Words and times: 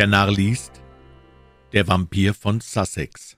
Der 0.00 0.06
Narr 0.06 0.32
liest 0.32 0.80
Der 1.74 1.86
Vampir 1.86 2.32
von 2.32 2.62
Sussex. 2.62 3.36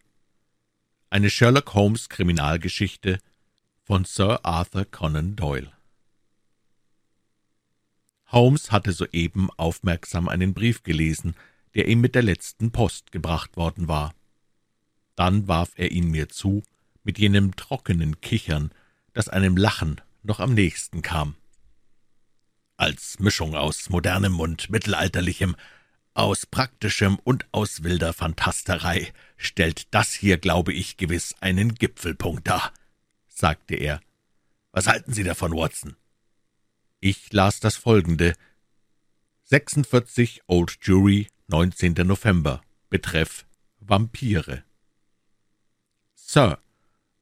Eine 1.10 1.28
Sherlock 1.28 1.74
Holmes 1.74 2.08
Kriminalgeschichte 2.08 3.18
von 3.82 4.04
Sir 4.04 4.38
Arthur 4.44 4.84
Conan 4.84 5.34
Doyle. 5.34 5.72
Holmes 8.28 8.70
hatte 8.70 8.92
soeben 8.92 9.50
aufmerksam 9.56 10.28
einen 10.28 10.54
Brief 10.54 10.84
gelesen, 10.84 11.34
der 11.74 11.88
ihm 11.88 12.00
mit 12.00 12.14
der 12.14 12.22
letzten 12.22 12.70
Post 12.70 13.10
gebracht 13.10 13.56
worden 13.56 13.88
war. 13.88 14.14
Dann 15.16 15.48
warf 15.48 15.72
er 15.74 15.90
ihn 15.90 16.12
mir 16.12 16.28
zu, 16.28 16.62
mit 17.02 17.18
jenem 17.18 17.56
trockenen 17.56 18.20
Kichern, 18.20 18.70
das 19.14 19.28
einem 19.28 19.56
Lachen 19.56 20.00
noch 20.22 20.38
am 20.38 20.54
nächsten 20.54 21.02
kam. 21.02 21.34
Als 22.76 23.18
Mischung 23.18 23.56
aus 23.56 23.90
modernem 23.90 24.38
und 24.38 24.70
mittelalterlichem 24.70 25.56
aus 26.14 26.46
praktischem 26.46 27.18
und 27.24 27.46
aus 27.52 27.82
wilder 27.82 28.12
Phantasterei 28.12 29.12
stellt 29.36 29.92
das 29.94 30.12
hier, 30.12 30.38
glaube 30.38 30.72
ich, 30.72 30.96
gewiss 30.96 31.34
einen 31.40 31.74
Gipfelpunkt 31.74 32.46
dar, 32.46 32.72
sagte 33.28 33.74
er. 33.74 34.00
Was 34.72 34.86
halten 34.86 35.12
Sie 35.12 35.24
davon, 35.24 35.52
Watson? 35.52 35.96
Ich 37.00 37.32
las 37.32 37.60
das 37.60 37.76
folgende 37.76 38.34
46 39.44 40.42
Old 40.46 40.78
Jury, 40.82 41.28
19. 41.48 41.94
November, 42.06 42.62
Betreff 42.88 43.44
Vampire. 43.80 44.64
Sir, 46.14 46.58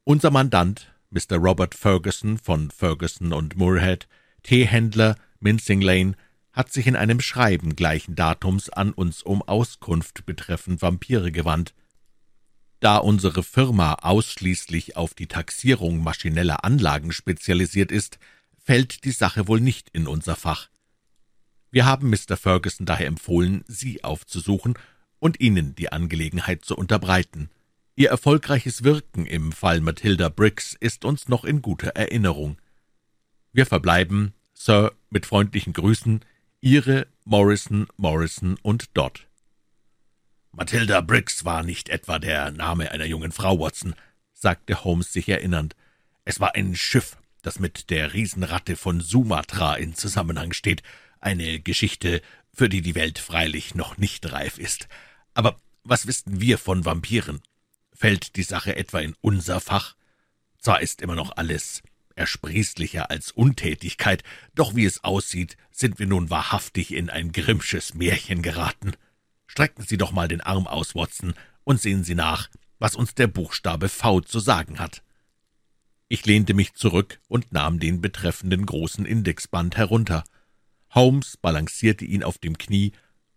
unser 0.04 0.30
Mandant, 0.30 0.92
Mr. 1.10 1.38
Robert 1.38 1.74
Ferguson 1.74 2.38
von 2.38 2.70
Ferguson 2.70 3.32
und 3.32 3.56
Moorhead, 3.56 4.06
Teehändler, 4.42 5.16
Mincing 5.40 5.80
Lane, 5.80 6.14
hat 6.60 6.70
sich 6.70 6.86
in 6.86 6.94
einem 6.94 7.22
Schreiben 7.22 7.74
gleichen 7.74 8.16
Datums 8.16 8.68
an 8.68 8.92
uns 8.92 9.22
um 9.22 9.40
Auskunft 9.40 10.26
betreffend 10.26 10.82
Vampire 10.82 11.32
gewandt. 11.32 11.72
Da 12.80 12.98
unsere 12.98 13.42
Firma 13.42 13.94
ausschließlich 13.94 14.94
auf 14.94 15.14
die 15.14 15.26
Taxierung 15.26 16.02
maschineller 16.02 16.62
Anlagen 16.62 17.12
spezialisiert 17.12 17.90
ist, 17.90 18.18
fällt 18.62 19.04
die 19.04 19.10
Sache 19.10 19.48
wohl 19.48 19.58
nicht 19.58 19.88
in 19.94 20.06
unser 20.06 20.36
Fach. 20.36 20.68
Wir 21.70 21.86
haben 21.86 22.10
Mr. 22.10 22.36
Ferguson 22.36 22.84
daher 22.84 23.06
empfohlen, 23.06 23.64
Sie 23.66 24.04
aufzusuchen 24.04 24.74
und 25.18 25.40
Ihnen 25.40 25.74
die 25.74 25.90
Angelegenheit 25.90 26.62
zu 26.62 26.76
unterbreiten. 26.76 27.48
Ihr 27.96 28.10
erfolgreiches 28.10 28.84
Wirken 28.84 29.24
im 29.24 29.52
Fall 29.52 29.80
Matilda 29.80 30.28
Briggs 30.28 30.76
ist 30.78 31.06
uns 31.06 31.26
noch 31.26 31.44
in 31.46 31.62
guter 31.62 31.96
Erinnerung. 31.96 32.58
Wir 33.50 33.64
verbleiben, 33.64 34.34
Sir, 34.52 34.92
mit 35.08 35.24
freundlichen 35.24 35.72
Grüßen, 35.72 36.20
Ihre 36.62 37.06
Morrison, 37.24 37.86
Morrison 37.96 38.58
und 38.60 38.94
Dodd. 38.94 39.26
Matilda 40.52 41.00
Briggs 41.00 41.46
war 41.46 41.62
nicht 41.62 41.88
etwa 41.88 42.18
der 42.18 42.50
Name 42.50 42.90
einer 42.90 43.06
jungen 43.06 43.32
Frau, 43.32 43.58
Watson, 43.58 43.94
sagte 44.34 44.84
Holmes 44.84 45.10
sich 45.10 45.30
erinnernd. 45.30 45.74
Es 46.26 46.38
war 46.38 46.54
ein 46.54 46.76
Schiff, 46.76 47.16
das 47.40 47.60
mit 47.60 47.88
der 47.88 48.12
Riesenratte 48.12 48.76
von 48.76 49.00
Sumatra 49.00 49.76
in 49.76 49.94
Zusammenhang 49.94 50.52
steht, 50.52 50.82
eine 51.18 51.60
Geschichte, 51.60 52.20
für 52.52 52.68
die 52.68 52.82
die 52.82 52.94
Welt 52.94 53.18
freilich 53.18 53.74
noch 53.74 53.96
nicht 53.96 54.30
reif 54.30 54.58
ist. 54.58 54.86
Aber 55.32 55.58
was 55.82 56.06
wissen 56.06 56.42
wir 56.42 56.58
von 56.58 56.84
Vampiren? 56.84 57.40
Fällt 57.94 58.36
die 58.36 58.42
Sache 58.42 58.76
etwa 58.76 59.00
in 59.00 59.14
unser 59.22 59.60
Fach? 59.60 59.96
Zwar 60.58 60.82
ist 60.82 61.00
immer 61.00 61.14
noch 61.14 61.38
alles 61.38 61.82
ersprießlicher 62.20 63.10
als 63.10 63.32
Untätigkeit, 63.32 64.22
doch 64.54 64.76
wie 64.76 64.84
es 64.84 65.02
aussieht, 65.02 65.56
sind 65.72 65.98
wir 65.98 66.06
nun 66.06 66.30
wahrhaftig 66.30 66.92
in 66.92 67.10
ein 67.10 67.32
Grimmsches 67.32 67.94
Märchen 67.94 68.42
geraten. 68.42 68.92
Strecken 69.46 69.84
Sie 69.84 69.96
doch 69.96 70.12
mal 70.12 70.28
den 70.28 70.42
Arm 70.42 70.66
aus, 70.66 70.94
Watson, 70.94 71.34
und 71.64 71.80
sehen 71.80 72.04
Sie 72.04 72.14
nach, 72.14 72.48
was 72.78 72.94
uns 72.94 73.14
der 73.14 73.26
Buchstabe 73.26 73.88
V 73.88 74.20
zu 74.20 74.38
sagen 74.38 74.78
hat. 74.78 75.02
Ich 76.08 76.26
lehnte 76.26 76.54
mich 76.54 76.74
zurück 76.74 77.20
und 77.26 77.52
nahm 77.52 77.80
den 77.80 78.00
betreffenden 78.00 78.66
großen 78.66 79.06
Indexband 79.06 79.76
herunter. 79.76 80.24
Holmes 80.90 81.36
balancierte 81.38 82.04
ihn 82.04 82.22
auf 82.22 82.38
dem 82.38 82.58
Knie, 82.58 82.92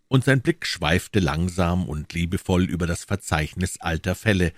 und 0.08 0.24
sein 0.24 0.42
Blick 0.42 0.66
schweifte 0.66 1.18
langsam 1.20 1.88
und 1.88 2.12
liebevoll 2.12 2.64
über 2.64 2.86
das 2.86 3.04
Verzeichnis 3.04 3.80
alter 3.80 4.14
Fälle, 4.14 4.52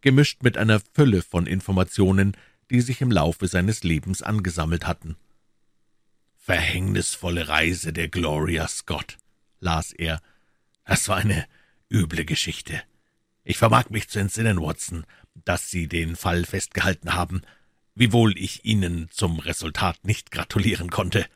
gemischt 0.00 0.42
mit 0.42 0.58
einer 0.58 0.80
Fülle 0.94 1.22
von 1.22 1.46
Informationen, 1.46 2.36
die 2.70 2.80
sich 2.80 3.00
im 3.00 3.10
Laufe 3.10 3.48
seines 3.48 3.82
Lebens 3.82 4.22
angesammelt 4.22 4.86
hatten. 4.86 5.16
Verhängnisvolle 6.36 7.48
Reise 7.48 7.92
der 7.92 8.08
Gloria 8.08 8.68
Scott, 8.68 9.18
las 9.60 9.92
er. 9.92 10.20
Das 10.84 11.08
war 11.08 11.16
eine 11.18 11.46
üble 11.90 12.24
Geschichte. 12.24 12.82
Ich 13.44 13.58
vermag 13.58 13.90
mich 13.90 14.08
zu 14.08 14.18
entsinnen, 14.18 14.60
Watson, 14.60 15.04
dass 15.34 15.70
Sie 15.70 15.88
den 15.88 16.16
Fall 16.16 16.44
festgehalten 16.44 17.14
haben, 17.14 17.42
wiewohl 17.94 18.38
ich 18.38 18.64
Ihnen 18.64 19.08
zum 19.10 19.38
Resultat 19.38 20.04
nicht 20.04 20.30
gratulieren 20.30 20.90
konnte. 20.90 21.26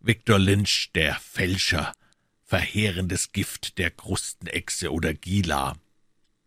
Victor 0.00 0.38
Lynch, 0.38 0.90
der 0.94 1.14
Fälscher, 1.14 1.92
verheerendes 2.44 3.32
Gift 3.32 3.78
der 3.78 3.90
Krustenechse 3.90 4.92
oder 4.92 5.14
Gila. 5.14 5.76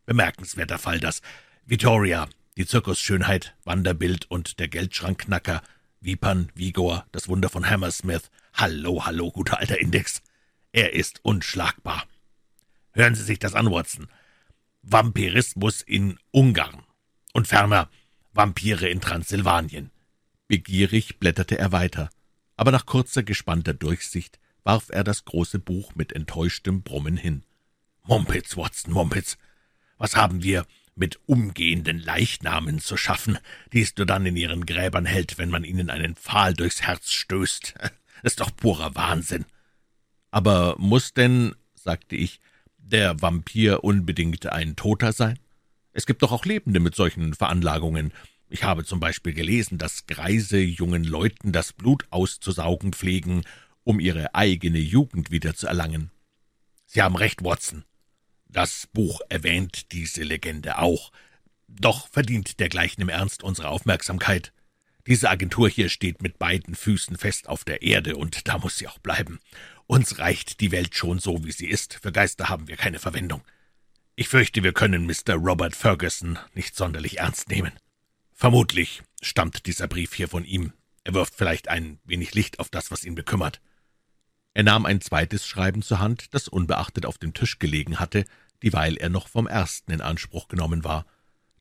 Bemerkenswerter 0.05 0.77
Fall, 0.77 0.99
dass 0.99 1.21
Vittoria, 1.65 2.27
die 2.57 2.65
Zirkusschönheit, 2.65 3.55
Wanderbild 3.63 4.29
und 4.31 4.59
der 4.59 4.67
Geldschrankknacker, 4.67 5.61
Vipern, 5.99 6.51
Vigor, 6.55 7.05
das 7.11 7.27
Wunder 7.27 7.49
von 7.49 7.69
Hammersmith. 7.69 8.31
Hallo, 8.53 9.05
hallo, 9.05 9.31
guter 9.31 9.59
alter 9.59 9.79
Index. 9.79 10.21
Er 10.71 10.93
ist 10.93 11.19
unschlagbar. 11.23 12.05
Hören 12.93 13.15
Sie 13.15 13.23
sich 13.23 13.39
das 13.39 13.55
an, 13.55 13.71
Watson. 13.71 14.07
Vampirismus 14.83 15.81
in 15.81 16.17
Ungarn. 16.31 16.83
Und 17.33 17.47
ferner 17.47 17.89
Vampire 18.31 18.87
in 18.87 19.01
Transsilvanien. 19.01 19.91
Begierig 20.47 21.19
blätterte 21.19 21.57
er 21.57 21.71
weiter, 21.71 22.09
aber 22.55 22.71
nach 22.71 22.85
kurzer, 22.85 23.23
gespannter 23.23 23.73
Durchsicht 23.73 24.39
warf 24.63 24.89
er 24.89 25.03
das 25.03 25.25
große 25.25 25.59
Buch 25.59 25.95
mit 25.95 26.13
enttäuschtem 26.13 26.83
Brummen 26.83 27.17
hin. 27.17 27.43
Mumpitz, 28.03 28.55
Watson, 28.55 28.93
Mumpitz, 28.93 29.37
was 29.97 30.15
haben 30.15 30.43
wir 30.43 30.65
mit 30.95 31.19
umgehenden 31.25 31.99
Leichnamen 31.99 32.79
zu 32.79 32.97
schaffen, 32.97 33.37
die 33.73 33.81
es 33.81 33.95
nur 33.97 34.05
dann 34.05 34.25
in 34.25 34.37
ihren 34.37 34.65
Gräbern 34.65 35.05
hält, 35.05 35.37
wenn 35.37 35.49
man 35.49 35.63
ihnen 35.63 35.89
einen 35.89 36.15
Pfahl 36.15 36.53
durchs 36.53 36.81
Herz 36.81 37.11
stößt. 37.11 37.75
Ist 38.23 38.39
doch 38.39 38.55
purer 38.55 38.95
Wahnsinn. 38.95 39.45
Aber 40.31 40.75
muss 40.79 41.13
denn, 41.13 41.53
sagte 41.75 42.15
ich, 42.15 42.39
der 42.77 43.21
Vampir 43.21 43.83
unbedingt 43.83 44.47
ein 44.47 44.75
Toter 44.75 45.13
sein? 45.13 45.37
Es 45.91 46.05
gibt 46.05 46.23
doch 46.23 46.31
auch 46.31 46.45
Lebende 46.45 46.79
mit 46.79 46.95
solchen 46.95 47.33
Veranlagungen. 47.33 48.11
Ich 48.49 48.63
habe 48.63 48.83
zum 48.85 48.99
Beispiel 48.99 49.33
gelesen, 49.33 49.77
dass 49.77 50.07
Greise 50.07 50.59
jungen 50.59 51.03
Leuten 51.03 51.51
das 51.51 51.73
Blut 51.73 52.05
auszusaugen 52.09 52.93
pflegen, 52.93 53.43
um 53.83 53.99
ihre 53.99 54.33
eigene 54.35 54.79
Jugend 54.79 55.31
wieder 55.31 55.55
zu 55.55 55.67
erlangen. 55.67 56.11
Sie 56.85 57.01
haben 57.01 57.15
recht, 57.15 57.43
Watson. 57.43 57.85
Das 58.55 58.87
Buch 58.87 59.19
erwähnt 59.27 59.91
diese 59.91 60.23
Legende 60.23 60.77
auch, 60.77 61.11
doch 61.67 62.07
verdient 62.07 62.61
dergleichen 62.61 63.01
im 63.01 63.09
Ernst 63.09 63.43
unsere 63.43 63.67
Aufmerksamkeit. 63.67 64.53
Diese 65.07 65.29
Agentur 65.29 65.67
hier 65.67 65.89
steht 65.89 66.21
mit 66.21 66.39
beiden 66.39 66.73
Füßen 66.73 67.17
fest 67.17 67.49
auf 67.49 67.65
der 67.65 67.81
Erde, 67.81 68.15
und 68.15 68.47
da 68.47 68.57
muss 68.57 68.77
sie 68.77 68.87
auch 68.87 68.99
bleiben. 68.99 69.41
Uns 69.87 70.19
reicht 70.19 70.61
die 70.61 70.71
Welt 70.71 70.95
schon 70.95 71.19
so, 71.19 71.43
wie 71.43 71.51
sie 71.51 71.67
ist. 71.67 71.95
Für 71.95 72.13
Geister 72.13 72.47
haben 72.47 72.69
wir 72.69 72.77
keine 72.77 72.99
Verwendung. 72.99 73.41
Ich 74.15 74.29
fürchte, 74.29 74.63
wir 74.63 74.71
können 74.71 75.05
Mr. 75.05 75.33
Robert 75.33 75.75
Ferguson 75.75 76.39
nicht 76.53 76.77
sonderlich 76.77 77.19
ernst 77.19 77.49
nehmen. 77.49 77.73
Vermutlich 78.31 79.03
stammt 79.21 79.65
dieser 79.65 79.89
Brief 79.89 80.13
hier 80.13 80.29
von 80.29 80.45
ihm. 80.45 80.71
Er 81.03 81.13
wirft 81.13 81.35
vielleicht 81.35 81.67
ein 81.67 81.99
wenig 82.05 82.33
Licht 82.33 82.59
auf 82.59 82.69
das, 82.69 82.89
was 82.89 83.03
ihn 83.03 83.15
bekümmert. 83.15 83.59
Er 84.53 84.63
nahm 84.63 84.85
ein 84.85 85.01
zweites 85.01 85.45
Schreiben 85.45 85.81
zur 85.81 85.99
Hand, 85.99 86.33
das 86.33 86.47
unbeachtet 86.47 87.05
auf 87.05 87.17
dem 87.17 87.33
Tisch 87.33 87.59
gelegen 87.59 87.99
hatte, 87.99 88.23
dieweil 88.63 88.97
er 88.97 89.09
noch 89.09 89.27
vom 89.27 89.47
ersten 89.47 89.91
in 89.91 90.01
Anspruch 90.01 90.47
genommen 90.47 90.83
war. 90.83 91.05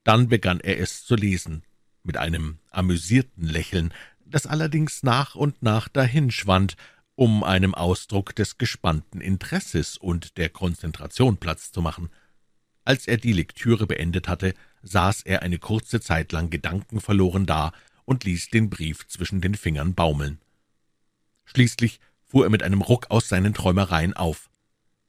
Dann 0.04 0.28
begann 0.28 0.60
er 0.60 0.78
es 0.78 1.04
zu 1.04 1.14
lesen, 1.16 1.62
mit 2.02 2.16
einem 2.16 2.58
amüsierten 2.70 3.46
Lächeln, 3.46 3.92
das 4.26 4.46
allerdings 4.46 5.02
nach 5.02 5.34
und 5.34 5.62
nach 5.62 5.88
dahinschwand, 5.88 6.76
um 7.14 7.44
einem 7.44 7.74
Ausdruck 7.74 8.34
des 8.34 8.58
gespannten 8.58 9.20
Interesses 9.20 9.96
und 9.96 10.36
der 10.36 10.48
Konzentration 10.48 11.36
Platz 11.36 11.72
zu 11.72 11.80
machen. 11.80 12.10
Als 12.84 13.06
er 13.06 13.16
die 13.16 13.32
Lektüre 13.32 13.86
beendet 13.86 14.28
hatte, 14.28 14.54
saß 14.82 15.22
er 15.22 15.42
eine 15.42 15.58
kurze 15.58 16.00
Zeit 16.00 16.32
lang 16.32 16.50
gedankenverloren 16.50 17.46
da 17.46 17.72
und 18.04 18.24
ließ 18.24 18.50
den 18.50 18.68
Brief 18.68 19.06
zwischen 19.08 19.40
den 19.40 19.54
Fingern 19.54 19.94
baumeln. 19.94 20.38
Schließlich 21.46 22.00
fuhr 22.26 22.44
er 22.44 22.50
mit 22.50 22.62
einem 22.62 22.82
Ruck 22.82 23.10
aus 23.10 23.28
seinen 23.28 23.54
Träumereien 23.54 24.12
auf. 24.14 24.50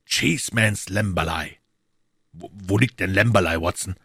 Cheesemans 0.05 0.89
Lamberley. 0.89 1.57
Wo, 2.37 2.51
wo 2.53 2.77
liegt 2.77 2.99
denn 2.99 3.13
Lamberley, 3.13 3.61
Watson? 3.61 3.95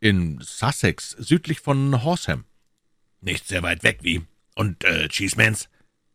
In 0.00 0.38
Sussex, 0.40 1.10
südlich 1.10 1.60
von 1.60 2.02
Horsham. 2.04 2.44
Nicht 3.20 3.48
sehr 3.48 3.62
weit 3.62 3.82
weg, 3.82 3.98
wie? 4.02 4.22
Und 4.54 4.84
äh, 4.84 5.08
Cheesemans? 5.08 5.68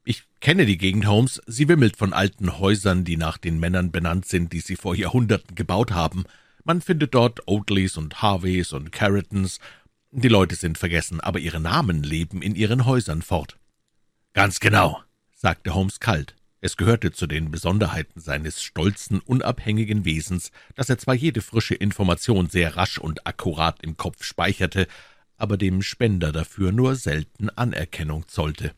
Ich 0.06 0.24
kenne 0.42 0.66
die 0.66 0.78
Gegend, 0.78 1.06
Holmes. 1.06 1.42
Sie 1.48 1.68
wimmelt 1.68 1.98
von 1.98 2.14
alten 2.14 2.60
Häusern, 2.60 3.04
die 3.06 3.18
nach 3.18 3.38
den 3.38 3.60
Männern 3.60 3.92
benannt 3.92 4.26
sind, 4.26 4.52
die 4.52 4.60
sie 4.60 4.76
vor 4.76 4.96
Jahrhunderten 4.96 5.56
gebaut 5.56 5.92
haben. 5.92 6.26
Man 6.64 6.82
findet 6.82 7.14
dort 7.14 7.48
Oatleys 7.48 7.98
und 7.98 8.22
Harveys 8.22 8.74
und 8.74 8.92
Carritons. 8.92 9.60
Die 10.12 10.28
Leute 10.28 10.56
sind 10.56 10.78
vergessen, 10.78 11.20
aber 11.20 11.40
ihre 11.40 11.60
Namen 11.60 12.04
leben 12.04 12.42
in 12.42 12.56
ihren 12.56 12.86
Häusern 12.86 13.22
fort. 13.22 13.58
Ganz 14.34 14.60
genau, 14.60 15.02
sagte 15.34 15.74
Holmes 15.74 16.00
kalt. 16.00 16.36
Es 16.66 16.78
gehörte 16.78 17.12
zu 17.12 17.28
den 17.28 17.52
Besonderheiten 17.52 18.22
seines 18.22 18.64
stolzen, 18.64 19.20
unabhängigen 19.20 20.06
Wesens, 20.06 20.50
dass 20.76 20.90
er 20.90 20.98
zwar 20.98 21.14
jede 21.14 21.42
frische 21.42 21.76
Information 21.76 22.48
sehr 22.48 22.78
rasch 22.78 22.98
und 23.00 23.28
akkurat 23.28 23.84
im 23.84 23.98
Kopf 23.98 24.24
speicherte, 24.24 24.88
aber 25.36 25.58
dem 25.58 25.82
Spender 25.82 26.32
dafür 26.32 26.72
nur 26.72 26.96
selten 26.96 27.50
Anerkennung 27.50 28.30
zollte. 28.30 28.74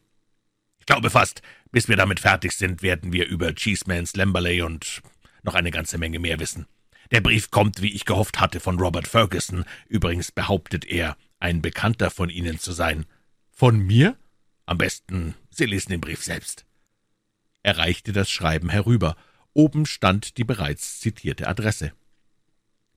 Ich 0.79 0.87
glaube 0.87 1.11
fast, 1.11 1.43
bis 1.71 1.87
wir 1.87 1.95
damit 1.95 2.19
fertig 2.19 2.53
sind, 2.53 2.81
werden 2.81 3.13
wir 3.13 3.27
über 3.27 3.53
Cheesemans 3.53 4.15
Lamberley 4.15 4.63
und 4.63 5.03
noch 5.43 5.53
eine 5.53 5.69
ganze 5.69 5.99
Menge 5.99 6.17
mehr 6.17 6.39
wissen. 6.39 6.65
Der 7.11 7.21
Brief 7.21 7.51
kommt, 7.51 7.83
wie 7.83 7.93
ich 7.93 8.05
gehofft 8.05 8.39
hatte, 8.39 8.59
von 8.59 8.79
Robert 8.79 9.07
Ferguson. 9.07 9.63
Übrigens 9.87 10.31
behauptet 10.31 10.85
er, 10.85 11.17
ein 11.37 11.61
Bekannter 11.61 12.09
von 12.09 12.31
Ihnen 12.31 12.57
zu 12.57 12.71
sein. 12.71 13.05
Von 13.51 13.77
mir? 13.77 14.17
Am 14.65 14.79
besten, 14.79 15.35
Sie 15.51 15.65
lesen 15.65 15.91
den 15.91 16.01
Brief 16.01 16.23
selbst. 16.23 16.65
Er 17.65 17.79
reichte 17.79 18.13
das 18.13 18.29
Schreiben 18.29 18.69
herüber. 18.69 19.15
Oben 19.53 19.87
stand 19.87 20.37
die 20.37 20.43
bereits 20.43 20.99
zitierte 20.99 21.47
Adresse. 21.47 21.93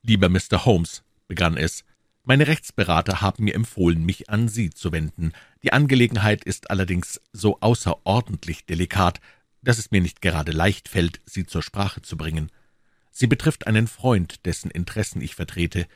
Lieber 0.03 0.29
Mr. 0.29 0.67
Holmes, 0.67 1.05
begann 1.27 1.57
es, 1.57 1.87
meine 2.23 2.47
Rechtsberater 2.49 3.23
haben 3.23 3.45
mir 3.45 3.55
empfohlen, 3.55 4.05
mich 4.05 4.29
an 4.29 4.47
Sie 4.49 4.69
zu 4.69 4.93
wenden. 4.93 5.33
Die 5.63 5.73
Angelegenheit 5.73 6.45
ist 6.45 6.71
allerdings 6.71 7.19
so 7.33 7.59
außerordentlich 7.61 8.67
delikat, 8.67 9.23
dass 9.63 9.79
es 9.79 9.91
mir 9.91 10.03
nicht 10.03 10.21
gerade 10.21 10.53
leicht 10.53 10.91
fällt, 10.91 11.23
sie 11.25 11.47
zur 11.47 11.63
Sprache 11.63 12.03
zu 12.03 12.19
bringen. 12.19 12.53
Sie 13.11 13.27
betrifft 13.27 13.67
einen 13.67 13.87
Freund, 13.87 14.45
dessen 14.45 14.71
Interessen 14.71 15.23
ich 15.23 15.35
vertrete. 15.35 15.87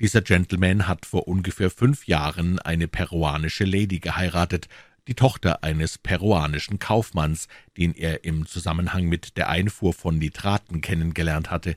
Dieser 0.00 0.22
Gentleman 0.22 0.88
hat 0.88 1.04
vor 1.04 1.28
ungefähr 1.28 1.68
fünf 1.68 2.06
Jahren 2.06 2.58
eine 2.58 2.88
peruanische 2.88 3.64
Lady 3.64 4.00
geheiratet, 4.00 4.68
die 5.08 5.14
Tochter 5.14 5.62
eines 5.62 5.98
peruanischen 5.98 6.78
Kaufmanns, 6.78 7.48
den 7.76 7.94
er 7.94 8.24
im 8.24 8.46
Zusammenhang 8.46 9.04
mit 9.04 9.36
der 9.36 9.48
Einfuhr 9.48 9.92
von 9.92 10.18
Nitraten 10.18 10.80
kennengelernt 10.80 11.50
hatte. 11.50 11.76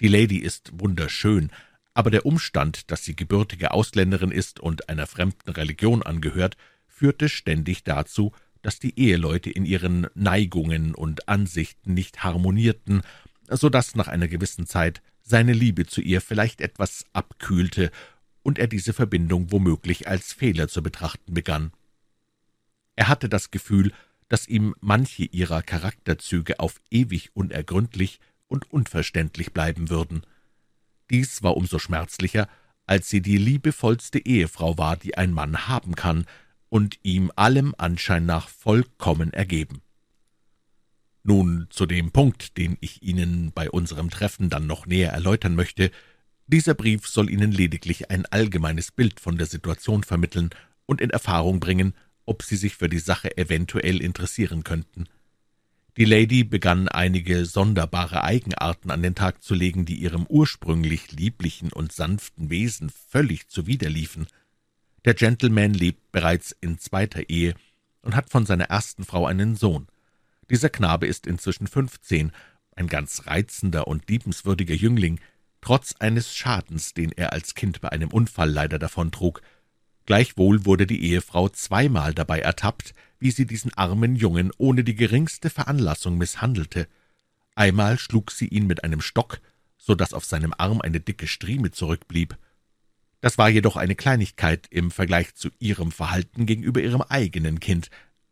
Die 0.00 0.08
Lady 0.08 0.38
ist 0.38 0.70
wunderschön, 0.74 1.50
aber 1.94 2.10
der 2.10 2.26
Umstand, 2.26 2.90
dass 2.90 3.04
sie 3.04 3.16
gebürtige 3.16 3.72
Ausländerin 3.72 4.30
ist 4.30 4.60
und 4.60 4.88
einer 4.88 5.06
fremden 5.06 5.50
Religion 5.50 6.02
angehört, 6.02 6.56
führte 6.86 7.28
ständig 7.28 7.84
dazu, 7.84 8.32
dass 8.62 8.78
die 8.78 8.98
Eheleute 8.98 9.50
in 9.50 9.64
ihren 9.64 10.06
Neigungen 10.14 10.94
und 10.94 11.28
Ansichten 11.28 11.94
nicht 11.94 12.22
harmonierten, 12.22 13.02
so 13.48 13.68
dass 13.68 13.94
nach 13.94 14.08
einer 14.08 14.28
gewissen 14.28 14.66
Zeit 14.66 15.02
seine 15.20 15.52
Liebe 15.52 15.86
zu 15.86 16.00
ihr 16.00 16.20
vielleicht 16.20 16.60
etwas 16.60 17.04
abkühlte 17.12 17.90
und 18.42 18.58
er 18.58 18.66
diese 18.66 18.92
Verbindung 18.92 19.50
womöglich 19.52 20.08
als 20.08 20.32
Fehler 20.32 20.68
zu 20.68 20.82
betrachten 20.82 21.34
begann. 21.34 21.72
Er 22.96 23.08
hatte 23.08 23.28
das 23.28 23.50
Gefühl, 23.50 23.92
dass 24.28 24.48
ihm 24.48 24.74
manche 24.80 25.24
ihrer 25.24 25.62
Charakterzüge 25.62 26.60
auf 26.60 26.80
ewig 26.90 27.30
unergründlich 27.34 28.20
und 28.48 28.70
unverständlich 28.70 29.52
bleiben 29.52 29.90
würden. 29.90 30.24
Dies 31.10 31.42
war 31.42 31.56
umso 31.56 31.78
schmerzlicher, 31.78 32.48
als 32.86 33.08
sie 33.08 33.20
die 33.20 33.38
liebevollste 33.38 34.18
Ehefrau 34.18 34.78
war, 34.78 34.96
die 34.96 35.16
ein 35.16 35.32
Mann 35.32 35.68
haben 35.68 35.94
kann, 35.94 36.26
und 36.68 36.98
ihm 37.02 37.30
allem 37.36 37.74
Anschein 37.76 38.24
nach 38.24 38.48
vollkommen 38.48 39.34
ergeben. 39.34 39.82
Nun 41.22 41.66
zu 41.70 41.84
dem 41.84 42.10
Punkt, 42.10 42.56
den 42.56 42.78
ich 42.80 43.02
Ihnen 43.02 43.52
bei 43.52 43.70
unserem 43.70 44.08
Treffen 44.08 44.48
dann 44.48 44.66
noch 44.66 44.86
näher 44.86 45.12
erläutern 45.12 45.54
möchte. 45.54 45.90
Dieser 46.46 46.74
Brief 46.74 47.06
soll 47.06 47.30
Ihnen 47.30 47.52
lediglich 47.52 48.10
ein 48.10 48.24
allgemeines 48.26 48.90
Bild 48.90 49.20
von 49.20 49.36
der 49.36 49.46
Situation 49.46 50.02
vermitteln 50.02 50.50
und 50.86 51.00
in 51.00 51.10
Erfahrung 51.10 51.60
bringen, 51.60 51.94
ob 52.24 52.42
Sie 52.42 52.56
sich 52.56 52.76
für 52.76 52.88
die 52.88 52.98
Sache 52.98 53.36
eventuell 53.36 54.00
interessieren 54.00 54.64
könnten. 54.64 55.06
Die 55.98 56.06
Lady 56.06 56.42
begann 56.42 56.88
einige 56.88 57.44
sonderbare 57.44 58.24
Eigenarten 58.24 58.90
an 58.90 59.02
den 59.02 59.14
Tag 59.14 59.42
zu 59.42 59.54
legen, 59.54 59.84
die 59.84 59.96
ihrem 59.96 60.24
ursprünglich 60.26 61.12
lieblichen 61.12 61.70
und 61.70 61.92
sanften 61.92 62.48
Wesen 62.48 62.90
völlig 62.90 63.48
zuwiderliefen. 63.48 64.26
Der 65.04 65.14
Gentleman 65.14 65.74
lebt 65.74 66.10
bereits 66.10 66.56
in 66.60 66.78
zweiter 66.78 67.28
Ehe 67.28 67.54
und 68.00 68.16
hat 68.16 68.30
von 68.30 68.46
seiner 68.46 68.64
ersten 68.64 69.04
Frau 69.04 69.26
einen 69.26 69.54
Sohn. 69.54 69.86
Dieser 70.48 70.70
Knabe 70.70 71.06
ist 71.06 71.26
inzwischen 71.26 71.66
fünfzehn, 71.66 72.32
ein 72.74 72.86
ganz 72.86 73.26
reizender 73.26 73.86
und 73.86 74.08
liebenswürdiger 74.08 74.74
Jüngling, 74.74 75.20
trotz 75.60 75.94
eines 75.98 76.34
Schadens, 76.34 76.94
den 76.94 77.12
er 77.12 77.34
als 77.34 77.54
Kind 77.54 77.82
bei 77.82 77.90
einem 77.90 78.10
Unfall 78.10 78.50
leider 78.50 78.78
davontrug. 78.78 79.42
Gleichwohl 80.12 80.66
wurde 80.66 80.86
die 80.86 81.02
Ehefrau 81.04 81.48
zweimal 81.48 82.12
dabei 82.12 82.40
ertappt, 82.40 82.92
wie 83.18 83.30
sie 83.30 83.46
diesen 83.46 83.72
armen 83.72 84.14
Jungen 84.14 84.50
ohne 84.58 84.84
die 84.84 84.94
geringste 84.94 85.48
Veranlassung 85.48 86.18
misshandelte. 86.18 86.86
Einmal 87.54 87.98
schlug 87.98 88.30
sie 88.30 88.46
ihn 88.46 88.66
mit 88.66 88.84
einem 88.84 89.00
Stock, 89.00 89.40
so 89.78 89.94
dass 89.94 90.12
auf 90.12 90.26
seinem 90.26 90.52
Arm 90.58 90.82
eine 90.82 91.00
dicke 91.00 91.26
Strieme 91.26 91.70
zurückblieb. 91.70 92.36
Das 93.22 93.38
war 93.38 93.48
jedoch 93.48 93.76
eine 93.76 93.94
Kleinigkeit 93.94 94.66
im 94.68 94.90
Vergleich 94.90 95.34
zu 95.34 95.48
ihrem 95.58 95.90
Verhalten 95.90 96.44
gegenüber 96.44 96.82
ihrem 96.82 97.00
eigenen 97.00 97.58
Kind, 97.58 97.88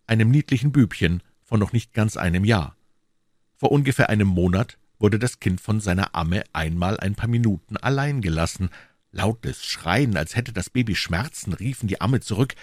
einem 0.06 0.30
niedlichen 0.30 0.72
Bübchen 0.72 1.22
von 1.42 1.60
noch 1.60 1.72
nicht 1.72 1.94
ganz 1.94 2.18
einem 2.18 2.44
Jahr. 2.44 2.76
Vor 3.56 3.72
ungefähr 3.72 4.10
einem 4.10 4.28
Monat 4.28 4.76
wurde 4.98 5.18
das 5.18 5.40
Kind 5.40 5.62
von 5.62 5.80
seiner 5.80 6.14
Amme 6.14 6.44
einmal 6.52 7.00
ein 7.00 7.14
paar 7.14 7.30
Minuten 7.30 7.78
allein 7.78 8.20
gelassen. 8.20 8.68
Lautes 9.12 9.64
Schreien, 9.64 10.16
als 10.16 10.36
hätte 10.36 10.52
das 10.52 10.70
Baby 10.70 10.94
Schmerzen, 10.94 11.52
riefen 11.52 11.88
die 11.88 12.00
Amme 12.00 12.20
zurück, 12.20 12.54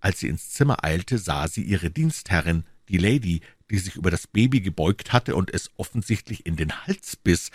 als 0.00 0.20
sie 0.20 0.28
ins 0.28 0.50
Zimmer 0.50 0.84
eilte, 0.84 1.18
sah 1.18 1.48
sie 1.48 1.62
ihre 1.62 1.90
Dienstherrin, 1.90 2.64
die 2.88 2.98
Lady, 2.98 3.40
die 3.70 3.78
sich 3.78 3.96
über 3.96 4.10
das 4.10 4.26
Baby 4.26 4.60
gebeugt 4.60 5.12
hatte 5.12 5.34
und 5.34 5.52
es 5.52 5.70
offensichtlich 5.76 6.46
in 6.46 6.56
den 6.56 6.86
Hals 6.86 7.16
biss, 7.16 7.50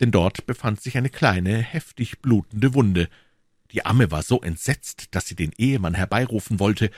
denn 0.00 0.10
dort 0.10 0.46
befand 0.46 0.80
sich 0.80 0.96
eine 0.96 1.10
kleine, 1.10 1.58
heftig 1.58 2.20
blutende 2.20 2.74
Wunde. 2.74 3.08
Die 3.70 3.84
Amme 3.84 4.10
war 4.10 4.22
so 4.22 4.40
entsetzt, 4.40 5.14
dass 5.14 5.26
sie 5.26 5.36
den 5.36 5.52
Ehemann 5.56 5.94
herbeirufen 5.94 6.58
wollte, 6.58 6.90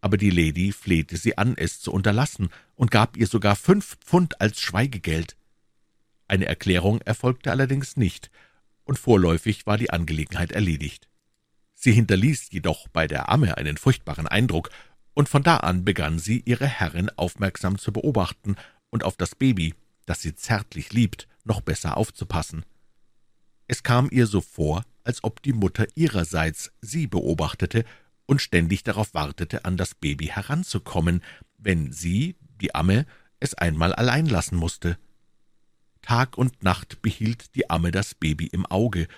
aber 0.00 0.16
die 0.16 0.30
Lady 0.30 0.70
flehte 0.70 1.16
sie 1.16 1.36
an, 1.36 1.56
es 1.56 1.80
zu 1.80 1.92
unterlassen, 1.92 2.50
und 2.76 2.92
gab 2.92 3.16
ihr 3.16 3.26
sogar 3.26 3.56
fünf 3.56 3.96
Pfund 4.04 4.40
als 4.40 4.60
Schweigegeld. 4.60 5.36
Eine 6.28 6.46
Erklärung 6.46 7.00
erfolgte 7.00 7.50
allerdings 7.50 7.96
nicht, 7.96 8.30
und 8.86 8.98
vorläufig 8.98 9.66
war 9.66 9.76
die 9.76 9.90
Angelegenheit 9.90 10.52
erledigt. 10.52 11.08
Sie 11.74 11.92
hinterließ 11.92 12.50
jedoch 12.50 12.88
bei 12.88 13.06
der 13.06 13.28
Amme 13.28 13.58
einen 13.58 13.76
furchtbaren 13.76 14.26
Eindruck, 14.26 14.70
und 15.12 15.28
von 15.28 15.42
da 15.42 15.58
an 15.58 15.84
begann 15.84 16.18
sie, 16.18 16.42
ihre 16.44 16.66
Herrin 16.66 17.10
aufmerksam 17.16 17.78
zu 17.78 17.92
beobachten 17.92 18.56
und 18.90 19.02
auf 19.02 19.16
das 19.16 19.34
Baby, 19.34 19.74
das 20.04 20.20
sie 20.22 20.34
zärtlich 20.34 20.92
liebt, 20.92 21.26
noch 21.44 21.60
besser 21.60 21.96
aufzupassen. 21.96 22.64
Es 23.66 23.82
kam 23.82 24.08
ihr 24.10 24.26
so 24.26 24.40
vor, 24.40 24.84
als 25.04 25.24
ob 25.24 25.42
die 25.42 25.52
Mutter 25.52 25.86
ihrerseits 25.94 26.70
sie 26.80 27.06
beobachtete 27.06 27.84
und 28.26 28.42
ständig 28.42 28.84
darauf 28.84 29.14
wartete, 29.14 29.64
an 29.64 29.76
das 29.76 29.94
Baby 29.94 30.26
heranzukommen, 30.26 31.22
wenn 31.56 31.92
sie, 31.92 32.36
die 32.60 32.74
Amme, 32.74 33.06
es 33.40 33.54
einmal 33.54 33.94
allein 33.94 34.26
lassen 34.26 34.56
musste. 34.56 34.98
Tag 36.06 36.38
und 36.38 36.62
Nacht 36.62 37.02
behielt 37.02 37.56
die 37.56 37.68
Amme 37.68 37.90
das 37.90 38.14
Baby 38.14 38.46
im 38.46 38.64
Auge 38.64 39.08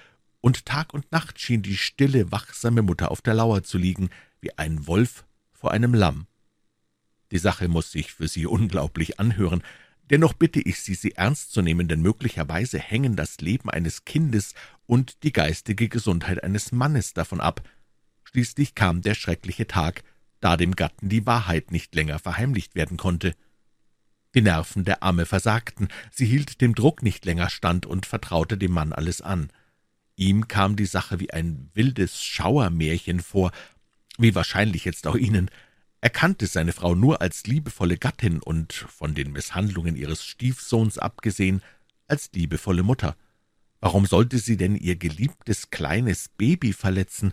und 0.41 0.65
Tag 0.65 0.95
und 0.95 1.13
Nacht 1.13 1.39
schien 1.39 1.61
die 1.61 1.77
stille, 1.77 2.33
wachsame 2.33 2.81
Mutter 2.81 3.11
auf 3.11 3.21
der 3.21 3.35
Lauer 3.35 3.63
zu 3.63 3.77
liegen, 3.77 4.09
wie 4.41 4.57
ein 4.57 4.87
Wolf 4.87 5.27
vor 5.53 5.73
einem 5.73 5.93
Lamm. 5.93 6.27
Die 7.31 7.37
Sache 7.37 7.69
muss 7.69 7.93
sich 7.93 8.15
für 8.15 8.27
Sie 8.27 8.47
unglaublich 8.47 9.21
anhören, 9.21 9.63
dennoch 10.09 10.33
bitte 10.33 10.61
ich 10.61 10.81
Sie, 10.81 10.95
sie 10.95 11.13
ernst 11.13 11.53
zu 11.53 11.61
nehmen, 11.61 11.89
denn 11.89 12.01
möglicherweise 12.01 12.79
hängen 12.79 13.17
das 13.17 13.37
Leben 13.43 13.69
eines 13.69 14.07
Kindes 14.07 14.55
und 14.87 15.23
die 15.25 15.33
geistige 15.33 15.91
Gesundheit 15.91 16.43
eines 16.43 16.73
Mannes 16.73 17.13
davon 17.13 17.43
ab. 17.43 17.61
Schließlich 18.25 18.75
kam 18.75 19.03
der 19.03 19.15
schreckliche 19.15 19.67
Tag, 19.67 20.05
da 20.41 20.57
dem 20.57 20.75
Gatten 20.75 21.11
die 21.11 21.27
Wahrheit 21.27 21.71
nicht 21.71 21.95
länger 21.95 22.19
verheimlicht 22.19 22.75
werden 22.75 22.97
konnte. 22.97 23.35
Die 24.39 24.43
Nerven 24.43 24.85
der 24.85 25.03
Amme 25.03 25.27
versagten, 25.27 25.89
sie 26.13 26.25
hielt 26.25 26.61
dem 26.61 26.77
Druck 26.77 27.03
nicht 27.03 27.25
länger 27.25 27.51
stand 27.51 27.87
und 27.87 28.07
vertraute 28.07 28.57
dem 28.57 28.71
Mann 28.71 28.93
alles 28.93 29.21
an. 29.21 29.51
Ihm 30.15 30.47
kam 30.47 30.77
die 30.77 30.87
Sache 30.87 31.19
wie 31.19 31.33
ein 31.33 31.71
wildes 31.75 32.23
Schauermärchen 32.23 33.19
vor, 33.19 33.51
wie 34.17 34.37
wahrscheinlich 34.37 34.85
jetzt 34.85 35.09
auch 35.09 35.17
Ihnen. 35.17 35.51
Er 36.01 36.11
kannte 36.11 36.47
seine 36.47 36.71
Frau 36.71 36.95
nur 36.95 37.21
als 37.21 37.49
liebevolle 37.49 37.99
Gattin 37.99 38.39
und, 38.39 38.73
von 38.73 39.13
den 39.17 39.33
Misshandlungen 39.33 39.97
ihres 39.97 40.25
Stiefsohns 40.25 40.99
abgesehen, 40.99 41.61
als 42.07 42.31
liebevolle 42.33 42.85
Mutter. 42.85 43.17
Warum 43.81 44.07
sollte 44.07 44.39
sie 44.39 44.57
denn 44.57 44.77
ihr 44.77 44.95
geliebtes 44.95 45.71
kleines 45.71 46.29
Baby 46.29 46.73
verletzen? 46.73 47.33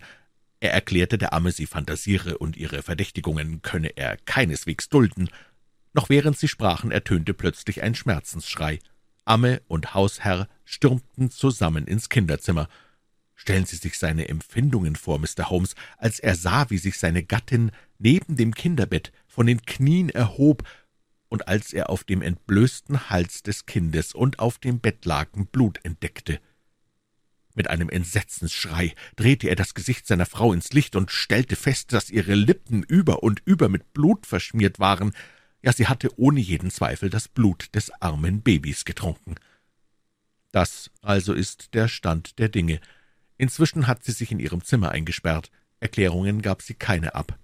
Er 0.60 0.74
erklärte 0.74 1.20
der 1.20 1.34
Amme, 1.34 1.52
sie 1.52 1.68
fantasiere 1.68 2.40
und 2.40 2.58
ihre 2.58 2.82
Verdächtigungen 2.82 3.62
könne 3.62 3.96
er 3.96 4.18
keineswegs 4.18 4.90
dulden. 4.90 5.30
Noch 5.96 6.10
während 6.10 6.38
sie 6.38 6.50
sprachen, 6.50 6.92
ertönte 6.92 7.34
plötzlich 7.34 7.82
ein 7.82 7.96
Schmerzensschrei. 7.96 8.80
Amme 9.24 9.62
und 9.70 9.94
Hausherr 9.94 10.50
stürmten 10.66 11.32
zusammen 11.32 11.88
ins 11.88 12.10
Kinderzimmer. 12.10 12.68
Stellen 13.34 13.66
Sie 13.66 13.78
sich 13.78 13.98
seine 13.98 14.28
Empfindungen 14.28 14.98
vor, 14.98 15.20
Mr. 15.20 15.50
Holmes, 15.50 15.74
als 15.98 16.20
er 16.20 16.36
sah, 16.36 16.70
wie 16.70 16.80
sich 16.80 17.00
seine 17.00 17.24
Gattin 17.24 17.72
neben 17.98 18.36
dem 18.36 18.54
Kinderbett 18.54 19.14
von 19.26 19.48
den 19.48 19.62
Knien 19.62 20.10
erhob 20.10 20.68
und 21.30 21.48
als 21.48 21.72
er 21.72 21.90
auf 21.90 22.04
dem 22.04 22.22
entblößten 22.22 23.10
Hals 23.10 23.42
des 23.42 23.66
Kindes 23.66 24.14
und 24.14 24.40
auf 24.40 24.58
dem 24.58 24.82
Bettlaken 24.82 25.48
Blut 25.48 25.80
entdeckte. 25.84 26.42
Mit 27.54 27.70
einem 27.70 27.88
Entsetzensschrei 27.88 28.94
drehte 29.16 29.48
er 29.48 29.56
das 29.56 29.74
Gesicht 29.74 30.08
seiner 30.08 30.26
Frau 30.26 30.52
ins 30.52 30.74
Licht 30.74 30.98
und 30.98 31.10
stellte 31.10 31.56
fest, 31.56 31.94
dass 31.94 32.10
ihre 32.10 32.36
Lippen 32.36 32.84
über 32.84 33.24
und 33.24 33.42
über 33.46 33.70
mit 33.70 33.94
Blut 33.94 34.26
verschmiert 34.26 34.80
waren. 34.80 35.14
Ja, 35.66 35.74
sie 35.74 35.88
hatte 35.88 36.18
ohne 36.20 36.40
jeden 36.40 36.70
Zweifel 36.70 37.10
das 37.10 37.28
Blut 37.28 37.74
des 37.74 37.92
armen 38.02 38.42
Babys 38.42 38.86
getrunken. 38.86 39.36
Das 40.52 40.92
also 41.02 41.34
ist 41.34 41.74
der 41.74 41.88
Stand 41.88 42.38
der 42.40 42.50
Dinge. 42.50 42.80
Inzwischen 43.38 43.88
hat 43.88 44.04
sie 44.04 44.12
sich 44.12 44.32
in 44.32 44.40
ihrem 44.40 44.64
Zimmer 44.64 44.92
eingesperrt. 44.92 45.52
Erklärungen 45.80 46.42
gab 46.42 46.62
sie 46.62 46.76
keine 46.76 47.16
ab. 47.16 47.38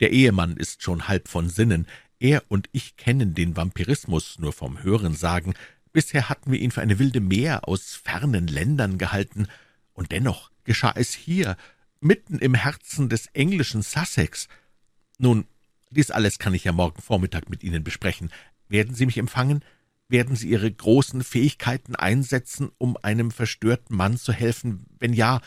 Der 0.00 0.10
Ehemann 0.10 0.56
ist 0.56 0.82
schon 0.82 1.08
halb 1.08 1.28
von 1.28 1.48
Sinnen. 1.48 1.86
Er 2.18 2.42
und 2.48 2.68
ich 2.72 2.96
kennen 2.96 3.34
den 3.34 3.56
Vampirismus 3.56 4.38
nur 4.38 4.52
vom 4.52 4.82
Hörensagen, 4.82 5.54
Bisher 5.92 6.28
hatten 6.28 6.52
wir 6.52 6.60
ihn 6.60 6.70
für 6.70 6.82
eine 6.82 6.98
wilde 6.98 7.20
Meer 7.20 7.66
aus 7.66 7.94
fernen 7.94 8.46
Ländern 8.46 8.98
gehalten, 8.98 9.48
und 9.92 10.12
dennoch 10.12 10.50
geschah 10.64 10.92
es 10.94 11.12
hier, 11.14 11.56
mitten 12.00 12.38
im 12.38 12.54
Herzen 12.54 13.08
des 13.08 13.26
englischen 13.28 13.82
Sussex. 13.82 14.48
Nun, 15.18 15.46
dies 15.90 16.10
alles 16.10 16.38
kann 16.38 16.54
ich 16.54 16.64
ja 16.64 16.72
morgen 16.72 17.02
Vormittag 17.02 17.50
mit 17.50 17.62
Ihnen 17.64 17.84
besprechen. 17.84 18.30
Werden 18.68 18.94
Sie 18.94 19.06
mich 19.06 19.18
empfangen? 19.18 19.64
Werden 20.08 20.36
Sie 20.36 20.48
Ihre 20.48 20.70
großen 20.70 21.22
Fähigkeiten 21.22 21.96
einsetzen, 21.96 22.70
um 22.78 22.96
einem 22.96 23.30
verstörten 23.30 23.96
Mann 23.96 24.16
zu 24.16 24.32
helfen? 24.32 24.86
Wenn 24.98 25.12
ja, 25.12 25.40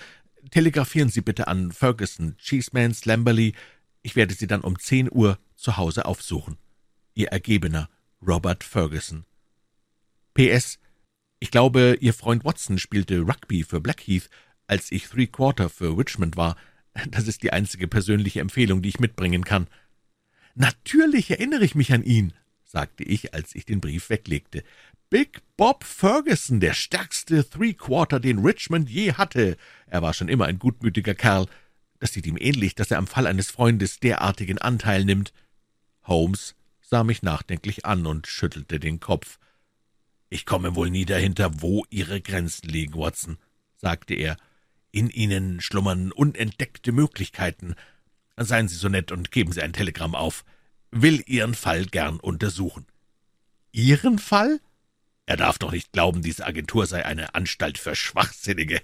telegrafieren 0.52 1.10
Sie 1.10 1.22
bitte 1.22 1.48
an 1.48 1.72
Ferguson, 1.72 2.38
Cheeseman, 2.38 2.94
Slamberley. 2.94 3.54
Ich 4.02 4.16
werde 4.16 4.34
Sie 4.34 4.48
dann 4.48 4.62
um 4.62 4.80
zehn 4.80 5.10
Uhr 5.12 5.40
zu 5.56 5.78
Hause 5.78 6.06
aufsuchen. 6.06 6.58
Ihr 7.14 7.30
Ergebener, 7.30 7.90
Robert 8.26 8.64
Ferguson. 8.64 9.26
P.S. 10.34 10.80
Ich 11.40 11.52
glaube, 11.52 11.98
Ihr 12.00 12.14
Freund 12.14 12.44
Watson 12.44 12.78
spielte 12.78 13.20
Rugby 13.20 13.64
für 13.64 13.82
Blackheath, 13.82 14.30
als 14.68 14.92
ich 14.92 15.08
Three 15.08 15.28
Quarter 15.28 15.70
für 15.70 15.98
Richmond 15.98 16.38
war. 16.38 16.58
Das 17.10 17.28
ist 17.28 17.44
die 17.44 17.52
einzige 17.52 17.88
persönliche 17.88 18.40
Empfehlung, 18.40 18.82
die 18.82 18.90
ich 18.90 19.00
mitbringen 19.00 19.44
kann. 19.44 19.68
Natürlich 20.56 21.32
erinnere 21.32 21.66
ich 21.66 21.76
mich 21.76 21.92
an 21.94 22.04
ihn, 22.04 22.34
sagte 22.64 23.04
ich, 23.04 23.34
als 23.34 23.56
ich 23.56 23.66
den 23.66 23.82
Brief 23.82 24.10
weglegte. 24.10 24.64
Big 25.10 25.42
Bob 25.58 25.84
Ferguson, 25.84 26.60
der 26.60 26.74
stärkste 26.74 27.48
Three-Quarter, 27.48 28.20
den 28.20 28.40
Richmond 28.40 28.90
je 28.90 29.14
hatte. 29.14 29.58
Er 29.88 30.02
war 30.02 30.14
schon 30.14 30.28
immer 30.28 30.46
ein 30.46 30.60
gutmütiger 30.60 31.14
Kerl. 31.14 31.48
Das 32.00 32.14
sieht 32.14 32.26
ihm 32.26 32.38
ähnlich, 32.38 32.76
dass 32.76 32.92
er 32.92 32.98
am 32.98 33.08
Fall 33.08 33.28
eines 33.28 33.52
Freundes 33.52 34.00
derartigen 34.00 34.58
Anteil 34.58 35.06
nimmt. 35.06 35.32
Holmes 36.04 36.56
sah 36.82 37.04
mich 37.04 37.24
nachdenklich 37.24 37.86
an 37.86 38.06
und 38.06 38.28
schüttelte 38.28 38.80
den 38.80 39.00
Kopf. 39.00 39.40
»Ich 40.30 40.46
komme 40.46 40.76
wohl 40.76 40.90
nie 40.90 41.06
dahinter, 41.06 41.62
wo 41.62 41.86
Ihre 41.92 42.20
Grenzen 42.20 42.68
liegen, 42.70 42.96
Watson«, 42.96 43.38
sagte 43.76 44.16
er. 44.16 44.36
»In 44.92 45.10
Ihnen 45.10 45.62
schlummern 45.62 46.12
unentdeckte 46.12 46.92
Möglichkeiten. 46.92 47.76
Seien 48.38 48.68
Sie 48.68 48.76
so 48.76 48.90
nett 48.90 49.12
und 49.12 49.32
geben 49.32 49.52
Sie 49.52 49.62
ein 49.62 49.74
Telegramm 49.74 50.16
auf. 50.16 50.44
Will 50.92 51.24
Ihren 51.28 51.56
Fall 51.56 51.86
gern 51.86 52.20
untersuchen.« 52.20 52.88
»Ihren 53.72 54.20
Fall?« 54.20 54.60
er 55.26 55.38
darf 55.38 55.58
doch 55.58 55.72
nicht 55.72 55.92
glauben, 55.94 56.22
diese 56.22 56.46
Agentur 56.46 56.86
sei 56.86 57.06
eine 57.06 57.34
Anstalt 57.34 57.78
für 57.78 57.96
Schwachsinnige. 57.96 58.82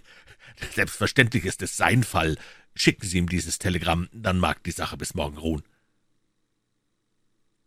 Selbstverständlich 0.73 1.45
ist 1.45 1.61
es 1.61 1.75
sein 1.75 2.03
Fall. 2.03 2.37
Schicken 2.75 3.05
Sie 3.05 3.17
ihm 3.17 3.27
dieses 3.27 3.59
Telegramm, 3.59 4.07
dann 4.13 4.39
mag 4.39 4.63
die 4.63 4.71
Sache 4.71 4.95
bis 4.95 5.13
morgen 5.13 5.37
ruhen. 5.37 5.63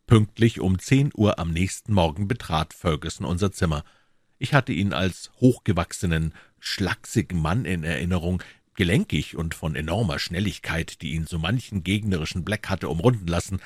Pünktlich 0.06 0.60
um 0.60 0.78
zehn 0.78 1.10
Uhr 1.14 1.38
am 1.38 1.52
nächsten 1.52 1.92
Morgen 1.92 2.28
betrat 2.28 2.74
Ferguson 2.74 3.26
unser 3.26 3.52
Zimmer. 3.52 3.84
Ich 4.38 4.54
hatte 4.54 4.72
ihn 4.72 4.92
als 4.92 5.30
hochgewachsenen, 5.40 6.34
schlachsigen 6.58 7.40
Mann 7.40 7.64
in 7.64 7.84
Erinnerung, 7.84 8.42
gelenkig 8.74 9.36
und 9.36 9.54
von 9.54 9.76
enormer 9.76 10.18
Schnelligkeit, 10.18 11.02
die 11.02 11.12
ihn 11.12 11.26
so 11.26 11.38
manchen 11.38 11.84
gegnerischen 11.84 12.44
Black 12.44 12.68
hatte 12.68 12.88
umrunden 12.88 13.26
lassen. 13.26 13.60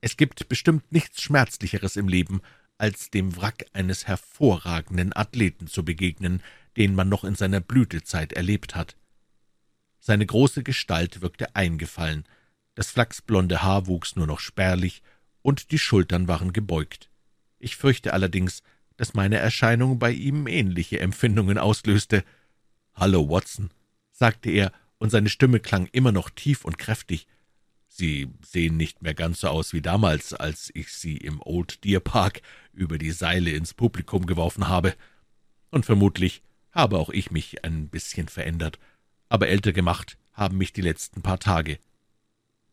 Es 0.00 0.16
gibt 0.16 0.48
bestimmt 0.48 0.90
nichts 0.92 1.22
Schmerzlicheres 1.22 1.96
im 1.96 2.08
Leben, 2.08 2.40
als 2.78 3.10
dem 3.10 3.36
Wrack 3.36 3.66
eines 3.72 4.06
hervorragenden 4.06 5.16
Athleten 5.16 5.66
zu 5.66 5.84
begegnen, 5.84 6.42
den 6.76 6.94
man 6.94 7.08
noch 7.08 7.24
in 7.24 7.34
seiner 7.34 7.60
Blütezeit 7.60 8.32
erlebt 8.34 8.74
hat. 8.74 8.96
Seine 9.98 10.26
große 10.26 10.62
Gestalt 10.62 11.22
wirkte 11.22 11.56
eingefallen, 11.56 12.24
das 12.74 12.90
flachsblonde 12.90 13.62
Haar 13.62 13.86
wuchs 13.86 14.16
nur 14.16 14.26
noch 14.26 14.40
spärlich, 14.40 15.02
und 15.42 15.70
die 15.70 15.78
Schultern 15.78 16.28
waren 16.28 16.52
gebeugt. 16.52 17.10
Ich 17.58 17.76
fürchte 17.76 18.12
allerdings, 18.12 18.62
dass 18.96 19.14
meine 19.14 19.36
Erscheinung 19.36 19.98
bei 19.98 20.10
ihm 20.10 20.46
ähnliche 20.46 21.00
Empfindungen 21.00 21.58
auslöste. 21.58 22.24
»Hallo, 22.94 23.28
Watson«, 23.28 23.70
sagte 24.16 24.50
er, 24.50 24.72
und 24.98 25.10
seine 25.10 25.28
Stimme 25.28 25.60
klang 25.60 25.86
immer 25.92 26.10
noch 26.10 26.30
tief 26.30 26.64
und 26.64 26.78
kräftig. 26.78 27.26
»Sie 27.86 28.28
sehen 28.42 28.76
nicht 28.76 29.02
mehr 29.02 29.14
ganz 29.14 29.40
so 29.40 29.48
aus 29.48 29.72
wie 29.72 29.82
damals, 29.82 30.32
als 30.32 30.70
ich 30.74 30.88
Sie 30.92 31.16
im 31.16 31.40
Old 31.42 31.84
Deer 31.84 32.00
Park 32.00 32.40
über 32.72 32.98
die 32.98 33.10
Seile 33.10 33.50
ins 33.50 33.74
Publikum 33.74 34.26
geworfen 34.26 34.68
habe. 34.68 34.94
Und 35.70 35.86
vermutlich 35.86 36.42
habe 36.72 36.98
auch 36.98 37.10
ich 37.10 37.30
mich 37.30 37.64
ein 37.64 37.88
bisschen 37.88 38.28
verändert, 38.28 38.78
aber 39.28 39.48
älter 39.48 39.72
gemacht 39.72 40.18
haben 40.32 40.58
mich 40.58 40.72
die 40.72 40.82
letzten 40.82 41.22
paar 41.22 41.38
Tage. 41.38 41.78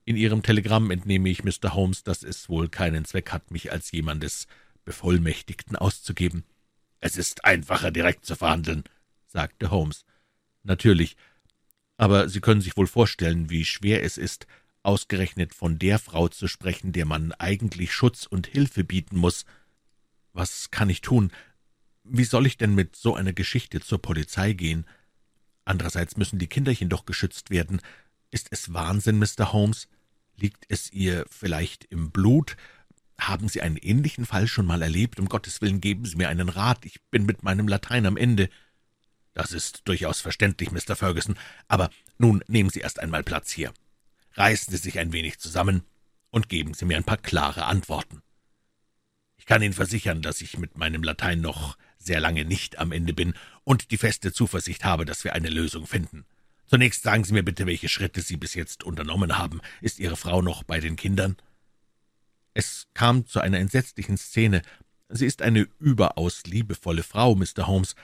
In 0.05 0.17
Ihrem 0.17 0.43
Telegramm 0.43 0.91
entnehme 0.91 1.29
ich, 1.29 1.43
Mr. 1.43 1.73
Holmes, 1.73 2.03
dass 2.03 2.23
es 2.23 2.49
wohl 2.49 2.67
keinen 2.67 3.05
Zweck 3.05 3.31
hat, 3.31 3.51
mich 3.51 3.71
als 3.71 3.91
jemandes 3.91 4.47
Bevollmächtigten 4.83 5.77
auszugeben. 5.77 6.43
Es 6.99 7.17
ist 7.17 7.45
einfacher, 7.45 7.91
direkt 7.91 8.25
zu 8.25 8.35
verhandeln, 8.35 8.83
sagte 9.27 9.71
Holmes. 9.71 10.05
Natürlich, 10.63 11.15
aber 11.97 12.29
Sie 12.29 12.41
können 12.41 12.61
sich 12.61 12.77
wohl 12.77 12.87
vorstellen, 12.87 13.49
wie 13.49 13.65
schwer 13.65 14.03
es 14.03 14.17
ist, 14.17 14.47
ausgerechnet 14.83 15.53
von 15.53 15.79
der 15.79 15.99
Frau 15.99 16.27
zu 16.27 16.47
sprechen, 16.47 16.91
der 16.91 17.05
man 17.05 17.31
eigentlich 17.33 17.93
Schutz 17.93 18.25
und 18.25 18.47
Hilfe 18.47 18.83
bieten 18.83 19.17
muss. 19.17 19.45
Was 20.33 20.71
kann 20.71 20.89
ich 20.89 21.01
tun? 21.01 21.31
Wie 22.03 22.25
soll 22.25 22.45
ich 22.45 22.57
denn 22.57 22.75
mit 22.75 22.95
so 22.95 23.15
einer 23.15 23.33
Geschichte 23.33 23.79
zur 23.79 24.01
Polizei 24.01 24.53
gehen? 24.53 24.85
Andererseits 25.63 26.17
müssen 26.17 26.39
die 26.39 26.47
Kinderchen 26.47 26.89
doch 26.89 27.05
geschützt 27.05 27.49
werden. 27.49 27.79
Ist 28.29 28.47
es 28.51 28.73
Wahnsinn, 28.73 29.19
Mr. 29.19 29.53
Holmes? 29.53 29.87
Liegt 30.35 30.65
es 30.67 30.91
ihr 30.91 31.25
vielleicht 31.29 31.85
im 31.85 32.11
Blut? 32.11 32.57
Haben 33.17 33.47
Sie 33.47 33.61
einen 33.61 33.77
ähnlichen 33.77 34.25
Fall 34.25 34.47
schon 34.47 34.65
mal 34.65 34.81
erlebt? 34.81 35.19
Um 35.19 35.29
Gottes 35.29 35.61
Willen 35.61 35.79
geben 35.79 36.03
Sie 36.05 36.17
mir 36.17 36.27
einen 36.27 36.49
Rat. 36.49 36.83
Ich 36.85 37.01
bin 37.11 37.25
mit 37.25 37.43
meinem 37.43 37.67
Latein 37.67 38.05
am 38.05 38.17
Ende. 38.17 38.49
Das 39.33 39.51
ist 39.51 39.81
durchaus 39.85 40.21
verständlich, 40.21 40.71
Mr. 40.71 40.95
Ferguson. 40.95 41.37
Aber 41.67 41.89
nun 42.17 42.43
nehmen 42.47 42.69
Sie 42.69 42.81
erst 42.81 42.99
einmal 42.99 43.23
Platz 43.23 43.51
hier. 43.51 43.73
Reißen 44.33 44.71
Sie 44.71 44.77
sich 44.77 44.99
ein 44.99 45.13
wenig 45.13 45.39
zusammen 45.39 45.83
und 46.29 46.49
geben 46.49 46.73
Sie 46.73 46.85
mir 46.85 46.97
ein 46.97 47.03
paar 47.03 47.17
klare 47.17 47.65
Antworten. 47.65 48.21
Ich 49.37 49.45
kann 49.45 49.61
Ihnen 49.61 49.73
versichern, 49.73 50.21
dass 50.21 50.41
ich 50.41 50.57
mit 50.57 50.77
meinem 50.77 51.03
Latein 51.03 51.41
noch 51.41 51.77
sehr 51.97 52.19
lange 52.19 52.45
nicht 52.45 52.79
am 52.79 52.91
Ende 52.91 53.13
bin 53.13 53.33
und 53.63 53.91
die 53.91 53.97
feste 53.97 54.31
Zuversicht 54.33 54.83
habe, 54.83 55.05
dass 55.05 55.23
wir 55.23 55.33
eine 55.33 55.49
Lösung 55.49 55.87
finden. 55.87 56.25
Zunächst 56.65 57.03
sagen 57.03 57.23
Sie 57.23 57.33
mir 57.33 57.43
bitte, 57.43 57.65
welche 57.65 57.89
Schritte 57.89 58.21
Sie 58.21 58.37
bis 58.37 58.53
jetzt 58.53 58.83
unternommen 58.83 59.37
haben. 59.37 59.61
Ist 59.81 59.99
Ihre 59.99 60.15
Frau 60.15 60.41
noch 60.41 60.63
bei 60.63 60.79
den 60.79 60.95
Kindern? 60.95 61.37
Es 62.53 62.87
kam 62.93 63.27
zu 63.27 63.39
einer 63.39 63.59
entsetzlichen 63.59 64.17
Szene. 64.17 64.61
Sie 65.09 65.25
ist 65.25 65.41
eine 65.41 65.67
überaus 65.79 66.43
liebevolle 66.45 67.03
Frau, 67.03 67.35
Mr. 67.35 67.67
Holmes. 67.67 67.95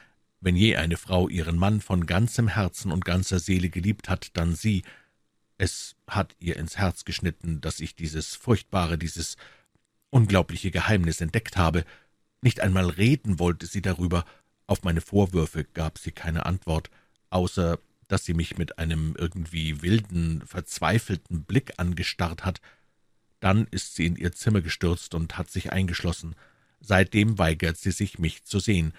Wenn 0.41 0.55
je 0.55 0.77
eine 0.77 0.97
Frau 0.97 1.27
ihren 1.27 1.57
Mann 1.57 1.81
von 1.81 2.05
ganzem 2.05 2.47
Herzen 2.47 2.91
und 2.91 3.05
ganzer 3.05 3.39
Seele 3.39 3.69
geliebt 3.69 4.09
hat, 4.09 4.31
dann 4.37 4.55
sie. 4.55 4.83
Es 5.57 5.97
hat 6.07 6.35
ihr 6.39 6.55
ins 6.55 6.77
Herz 6.77 7.03
geschnitten, 7.03 7.59
dass 7.59 7.81
ich 7.81 7.95
dieses 7.95 8.35
furchtbare, 8.35 8.97
dieses 8.97 9.35
unglaubliche 10.09 10.71
Geheimnis 10.71 11.19
entdeckt 11.19 11.57
habe. 11.57 11.83
Nicht 12.41 12.61
einmal 12.61 12.89
reden 12.89 13.39
wollte 13.39 13.65
sie 13.65 13.81
darüber. 13.81 14.23
Auf 14.67 14.83
meine 14.83 15.01
Vorwürfe 15.01 15.65
gab 15.65 15.97
sie 15.97 16.11
keine 16.11 16.45
Antwort, 16.45 16.89
außer 17.29 17.79
dass 18.07 18.25
sie 18.25 18.33
mich 18.33 18.57
mit 18.57 18.79
einem 18.79 19.15
irgendwie 19.17 19.81
wilden, 19.81 20.41
verzweifelten 20.45 21.43
Blick 21.43 21.73
angestarrt 21.77 22.45
hat. 22.45 22.61
Dann 23.39 23.67
ist 23.71 23.95
sie 23.95 24.05
in 24.05 24.15
ihr 24.15 24.31
Zimmer 24.31 24.61
gestürzt 24.61 25.13
und 25.13 25.37
hat 25.37 25.49
sich 25.49 25.71
eingeschlossen. 25.71 26.35
Seitdem 26.81 27.37
weigert 27.37 27.77
sie 27.77 27.91
sich, 27.91 28.19
mich 28.19 28.43
zu 28.43 28.59
sehen. 28.59 28.93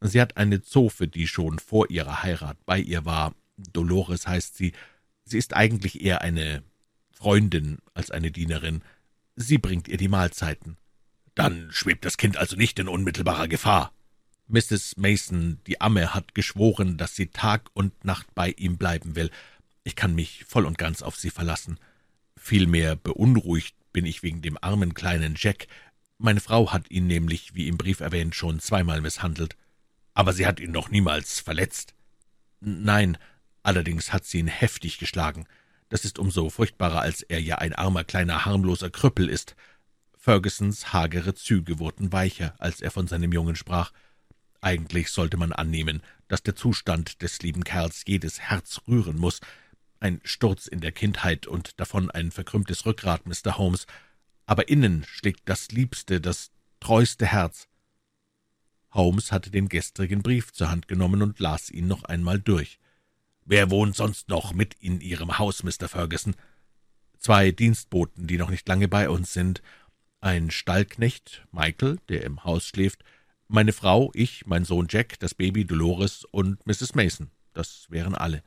Sie 0.00 0.20
hat 0.20 0.36
eine 0.36 0.62
Zofe, 0.62 1.08
die 1.08 1.26
schon 1.26 1.58
vor 1.58 1.90
ihrer 1.90 2.22
Heirat 2.22 2.56
bei 2.64 2.78
ihr 2.78 3.04
war. 3.04 3.34
Dolores 3.56 4.26
heißt 4.26 4.56
sie. 4.56 4.72
Sie 5.24 5.38
ist 5.38 5.54
eigentlich 5.54 6.02
eher 6.02 6.22
eine 6.22 6.62
Freundin 7.12 7.78
als 7.92 8.10
eine 8.10 8.30
Dienerin. 8.30 8.82
Sie 9.36 9.58
bringt 9.58 9.88
ihr 9.88 9.98
die 9.98 10.08
Mahlzeiten. 10.08 10.76
Dann 11.34 11.68
schwebt 11.70 12.04
das 12.04 12.16
Kind 12.16 12.36
also 12.36 12.56
nicht 12.56 12.78
in 12.78 12.88
unmittelbarer 12.88 13.48
Gefahr. 13.48 13.92
Mrs. 14.48 14.96
Mason, 14.96 15.60
die 15.66 15.80
Amme, 15.80 16.12
hat 16.12 16.34
geschworen, 16.34 16.96
dass 16.96 17.14
sie 17.14 17.28
Tag 17.28 17.70
und 17.72 18.04
Nacht 18.04 18.34
bei 18.34 18.50
ihm 18.56 18.78
bleiben 18.78 19.14
will. 19.14 19.30
Ich 19.84 19.94
kann 19.94 20.14
mich 20.14 20.44
voll 20.44 20.66
und 20.66 20.76
ganz 20.76 21.02
auf 21.02 21.16
sie 21.16 21.30
verlassen. 21.30 21.78
Vielmehr 22.36 22.96
beunruhigt 22.96 23.76
bin 23.92 24.06
ich 24.06 24.22
wegen 24.22 24.42
dem 24.42 24.58
armen 24.60 24.94
kleinen 24.94 25.34
Jack. 25.36 25.68
Meine 26.18 26.40
Frau 26.40 26.72
hat 26.72 26.90
ihn 26.90 27.06
nämlich, 27.06 27.54
wie 27.54 27.68
im 27.68 27.78
Brief 27.78 28.00
erwähnt, 28.00 28.34
schon 28.34 28.60
zweimal 28.60 29.00
misshandelt. 29.00 29.56
Aber 30.20 30.34
sie 30.34 30.46
hat 30.46 30.60
ihn 30.60 30.70
noch 30.70 30.90
niemals 30.90 31.40
verletzt. 31.40 31.94
Nein, 32.60 33.16
allerdings 33.62 34.12
hat 34.12 34.26
sie 34.26 34.40
ihn 34.40 34.48
heftig 34.48 34.98
geschlagen. 34.98 35.46
Das 35.88 36.04
ist 36.04 36.18
umso 36.18 36.50
furchtbarer, 36.50 37.00
als 37.00 37.22
er 37.22 37.40
ja 37.40 37.56
ein 37.56 37.72
armer, 37.72 38.04
kleiner, 38.04 38.44
harmloser 38.44 38.90
Krüppel 38.90 39.30
ist. 39.30 39.56
Fergusons 40.18 40.92
hagere 40.92 41.34
Züge 41.34 41.78
wurden 41.78 42.12
weicher, 42.12 42.54
als 42.58 42.82
er 42.82 42.90
von 42.90 43.06
seinem 43.06 43.32
Jungen 43.32 43.56
sprach. 43.56 43.92
Eigentlich 44.60 45.08
sollte 45.08 45.38
man 45.38 45.54
annehmen, 45.54 46.02
dass 46.28 46.42
der 46.42 46.54
Zustand 46.54 47.22
des 47.22 47.40
lieben 47.40 47.64
Kerls 47.64 48.02
jedes 48.06 48.40
Herz 48.40 48.82
rühren 48.86 49.16
muss. 49.16 49.40
Ein 50.00 50.20
Sturz 50.22 50.66
in 50.66 50.82
der 50.82 50.92
Kindheit 50.92 51.46
und 51.46 51.80
davon 51.80 52.10
ein 52.10 52.30
verkrümmtes 52.30 52.84
Rückgrat, 52.84 53.24
Mr. 53.24 53.56
Holmes. 53.56 53.86
Aber 54.44 54.68
innen 54.68 55.06
schlägt 55.08 55.48
das 55.48 55.70
liebste, 55.70 56.20
das 56.20 56.50
treueste 56.78 57.24
Herz. 57.24 57.69
Holmes 58.92 59.32
hatte 59.32 59.50
den 59.50 59.68
gestrigen 59.68 60.22
Brief 60.22 60.52
zur 60.52 60.70
Hand 60.70 60.88
genommen 60.88 61.22
und 61.22 61.38
las 61.38 61.70
ihn 61.70 61.86
noch 61.86 62.04
einmal 62.04 62.40
durch. 62.40 62.78
»Wer 63.44 63.70
wohnt 63.70 63.96
sonst 63.96 64.28
noch 64.28 64.52
mit 64.52 64.74
in 64.80 65.00
Ihrem 65.00 65.38
Haus, 65.38 65.62
Mr. 65.62 65.88
Ferguson?« 65.88 66.36
»Zwei 67.18 67.52
Dienstboten, 67.52 68.26
die 68.26 68.36
noch 68.36 68.50
nicht 68.50 68.68
lange 68.68 68.88
bei 68.88 69.08
uns 69.08 69.32
sind. 69.32 69.62
Ein 70.20 70.50
Stallknecht, 70.50 71.46
Michael, 71.52 71.98
der 72.08 72.24
im 72.24 72.44
Haus 72.44 72.66
schläft, 72.66 73.04
meine 73.48 73.72
Frau, 73.72 74.12
ich, 74.14 74.46
mein 74.46 74.64
Sohn 74.64 74.86
Jack, 74.88 75.18
das 75.18 75.34
Baby 75.34 75.64
Dolores 75.64 76.24
und 76.24 76.64
Mrs. 76.66 76.94
Mason. 76.94 77.30
Das 77.52 77.86
wären 77.90 78.14
alle. 78.14 78.44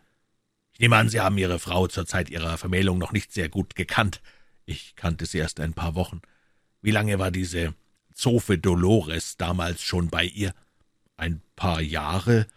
Ich 0.71 0.79
nehme 0.79 0.95
an, 0.95 1.09
Sie 1.09 1.19
haben 1.19 1.37
Ihre 1.37 1.59
Frau 1.59 1.87
zur 1.87 2.05
Zeit 2.05 2.29
Ihrer 2.29 2.57
Vermählung 2.57 2.99
noch 2.99 3.11
nicht 3.11 3.33
sehr 3.33 3.49
gut 3.49 3.75
gekannt. 3.75 4.21
Ich 4.65 4.95
kannte 4.95 5.25
sie 5.25 5.39
erst 5.39 5.59
ein 5.59 5.73
paar 5.73 5.95
Wochen. 5.95 6.21
Wie 6.81 6.91
lange 6.91 7.19
war 7.19 7.31
diese 7.31 7.75
Zofe 8.13 8.57
Dolores 8.57 9.37
damals 9.37 9.81
schon 9.81 10.09
bei 10.09 10.25
ihr? 10.25 10.53
Ein 11.17 11.41
paar 11.55 11.81
Jahre. 11.81 12.47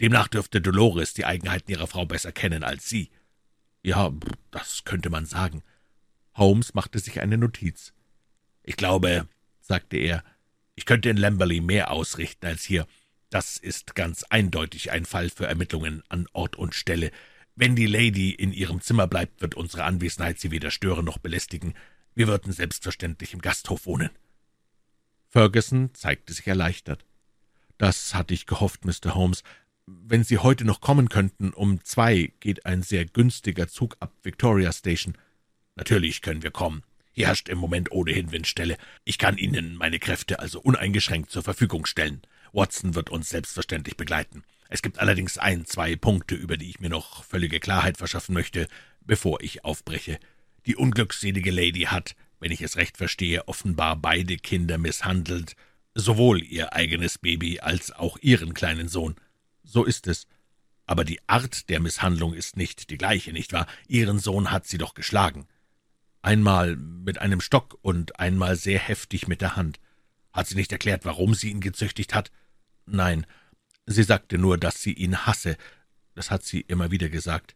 Demnach 0.00 0.28
dürfte 0.28 0.60
Dolores 0.60 1.14
die 1.14 1.24
Eigenheiten 1.24 1.70
ihrer 1.70 1.86
Frau 1.86 2.06
besser 2.06 2.32
kennen 2.32 2.64
als 2.64 2.88
Sie. 2.88 3.10
Ja, 3.82 4.12
das 4.50 4.84
könnte 4.84 5.10
man 5.10 5.26
sagen. 5.26 5.62
Holmes 6.34 6.74
machte 6.74 6.98
sich 6.98 7.20
eine 7.20 7.38
Notiz. 7.38 7.92
Ich 8.62 8.76
glaube, 8.76 9.28
sagte 9.60 9.96
er, 9.96 10.24
ich 10.74 10.86
könnte 10.86 11.10
in 11.10 11.16
Lamberley 11.16 11.60
mehr 11.60 11.90
ausrichten 11.90 12.46
als 12.46 12.62
hier. 12.62 12.86
Das 13.30 13.56
ist 13.56 13.94
ganz 13.94 14.24
eindeutig 14.24 14.90
ein 14.90 15.04
Fall 15.04 15.30
für 15.30 15.46
Ermittlungen 15.46 16.02
an 16.08 16.26
Ort 16.32 16.56
und 16.56 16.74
Stelle. 16.74 17.10
Wenn 17.54 17.76
die 17.76 17.86
Lady 17.86 18.30
in 18.30 18.52
ihrem 18.52 18.80
Zimmer 18.80 19.06
bleibt, 19.06 19.42
wird 19.42 19.54
unsere 19.54 19.84
Anwesenheit 19.84 20.40
sie 20.40 20.50
weder 20.50 20.70
stören 20.70 21.04
noch 21.04 21.18
belästigen. 21.18 21.74
Wir 22.14 22.28
würden 22.28 22.52
selbstverständlich 22.52 23.34
im 23.34 23.40
Gasthof 23.40 23.86
wohnen. 23.86 24.10
Ferguson 25.32 25.94
zeigte 25.94 26.34
sich 26.34 26.46
erleichtert. 26.46 27.06
Das 27.78 28.14
hatte 28.14 28.34
ich 28.34 28.44
gehofft, 28.44 28.84
Mr. 28.84 29.14
Holmes. 29.14 29.42
Wenn 29.86 30.24
Sie 30.24 30.36
heute 30.36 30.66
noch 30.66 30.82
kommen 30.82 31.08
könnten, 31.08 31.54
um 31.54 31.82
zwei 31.84 32.34
geht 32.38 32.66
ein 32.66 32.82
sehr 32.82 33.06
günstiger 33.06 33.66
Zug 33.66 33.96
ab 34.00 34.12
Victoria 34.22 34.70
Station. 34.72 35.16
Natürlich 35.74 36.20
können 36.20 36.42
wir 36.42 36.50
kommen. 36.50 36.82
Hier 37.12 37.28
herrscht 37.28 37.48
im 37.48 37.56
Moment 37.56 37.90
ohnehin 37.92 38.30
Windstelle. 38.30 38.76
Ich 39.04 39.16
kann 39.16 39.38
Ihnen 39.38 39.74
meine 39.76 39.98
Kräfte 39.98 40.38
also 40.38 40.60
uneingeschränkt 40.60 41.30
zur 41.30 41.42
Verfügung 41.42 41.86
stellen. 41.86 42.20
Watson 42.52 42.94
wird 42.94 43.08
uns 43.08 43.30
selbstverständlich 43.30 43.96
begleiten. 43.96 44.44
Es 44.68 44.82
gibt 44.82 44.98
allerdings 44.98 45.38
ein, 45.38 45.64
zwei 45.64 45.96
Punkte, 45.96 46.34
über 46.34 46.58
die 46.58 46.68
ich 46.68 46.80
mir 46.80 46.90
noch 46.90 47.24
völlige 47.24 47.58
Klarheit 47.58 47.96
verschaffen 47.96 48.34
möchte, 48.34 48.68
bevor 49.00 49.40
ich 49.40 49.64
aufbreche. 49.64 50.18
Die 50.66 50.76
unglückselige 50.76 51.50
Lady 51.50 51.84
hat, 51.84 52.16
wenn 52.42 52.52
ich 52.52 52.60
es 52.60 52.76
recht 52.76 52.98
verstehe, 52.98 53.48
offenbar 53.48 53.96
beide 53.96 54.36
Kinder 54.36 54.76
misshandelt, 54.76 55.56
sowohl 55.94 56.42
ihr 56.42 56.74
eigenes 56.74 57.18
Baby 57.18 57.60
als 57.60 57.92
auch 57.92 58.18
ihren 58.20 58.52
kleinen 58.52 58.88
Sohn. 58.88 59.14
So 59.62 59.84
ist 59.84 60.06
es. 60.06 60.26
Aber 60.84 61.04
die 61.04 61.20
Art 61.26 61.70
der 61.70 61.80
Misshandlung 61.80 62.34
ist 62.34 62.56
nicht 62.56 62.90
die 62.90 62.98
gleiche, 62.98 63.32
nicht 63.32 63.52
wahr? 63.52 63.66
Ihren 63.88 64.18
Sohn 64.18 64.50
hat 64.50 64.66
sie 64.66 64.78
doch 64.78 64.92
geschlagen 64.92 65.46
einmal 66.22 66.76
mit 66.76 67.18
einem 67.18 67.40
Stock 67.40 67.78
und 67.82 68.18
einmal 68.18 68.56
sehr 68.56 68.78
heftig 68.78 69.28
mit 69.28 69.40
der 69.40 69.56
Hand. 69.56 69.80
Hat 70.32 70.46
sie 70.46 70.54
nicht 70.54 70.72
erklärt, 70.72 71.04
warum 71.04 71.34
sie 71.34 71.50
ihn 71.50 71.60
gezüchtigt 71.60 72.14
hat? 72.14 72.30
Nein, 72.86 73.26
sie 73.86 74.04
sagte 74.04 74.38
nur, 74.38 74.56
dass 74.56 74.80
sie 74.80 74.92
ihn 74.92 75.26
hasse. 75.26 75.56
Das 76.14 76.30
hat 76.30 76.44
sie 76.44 76.60
immer 76.60 76.90
wieder 76.90 77.08
gesagt. 77.08 77.54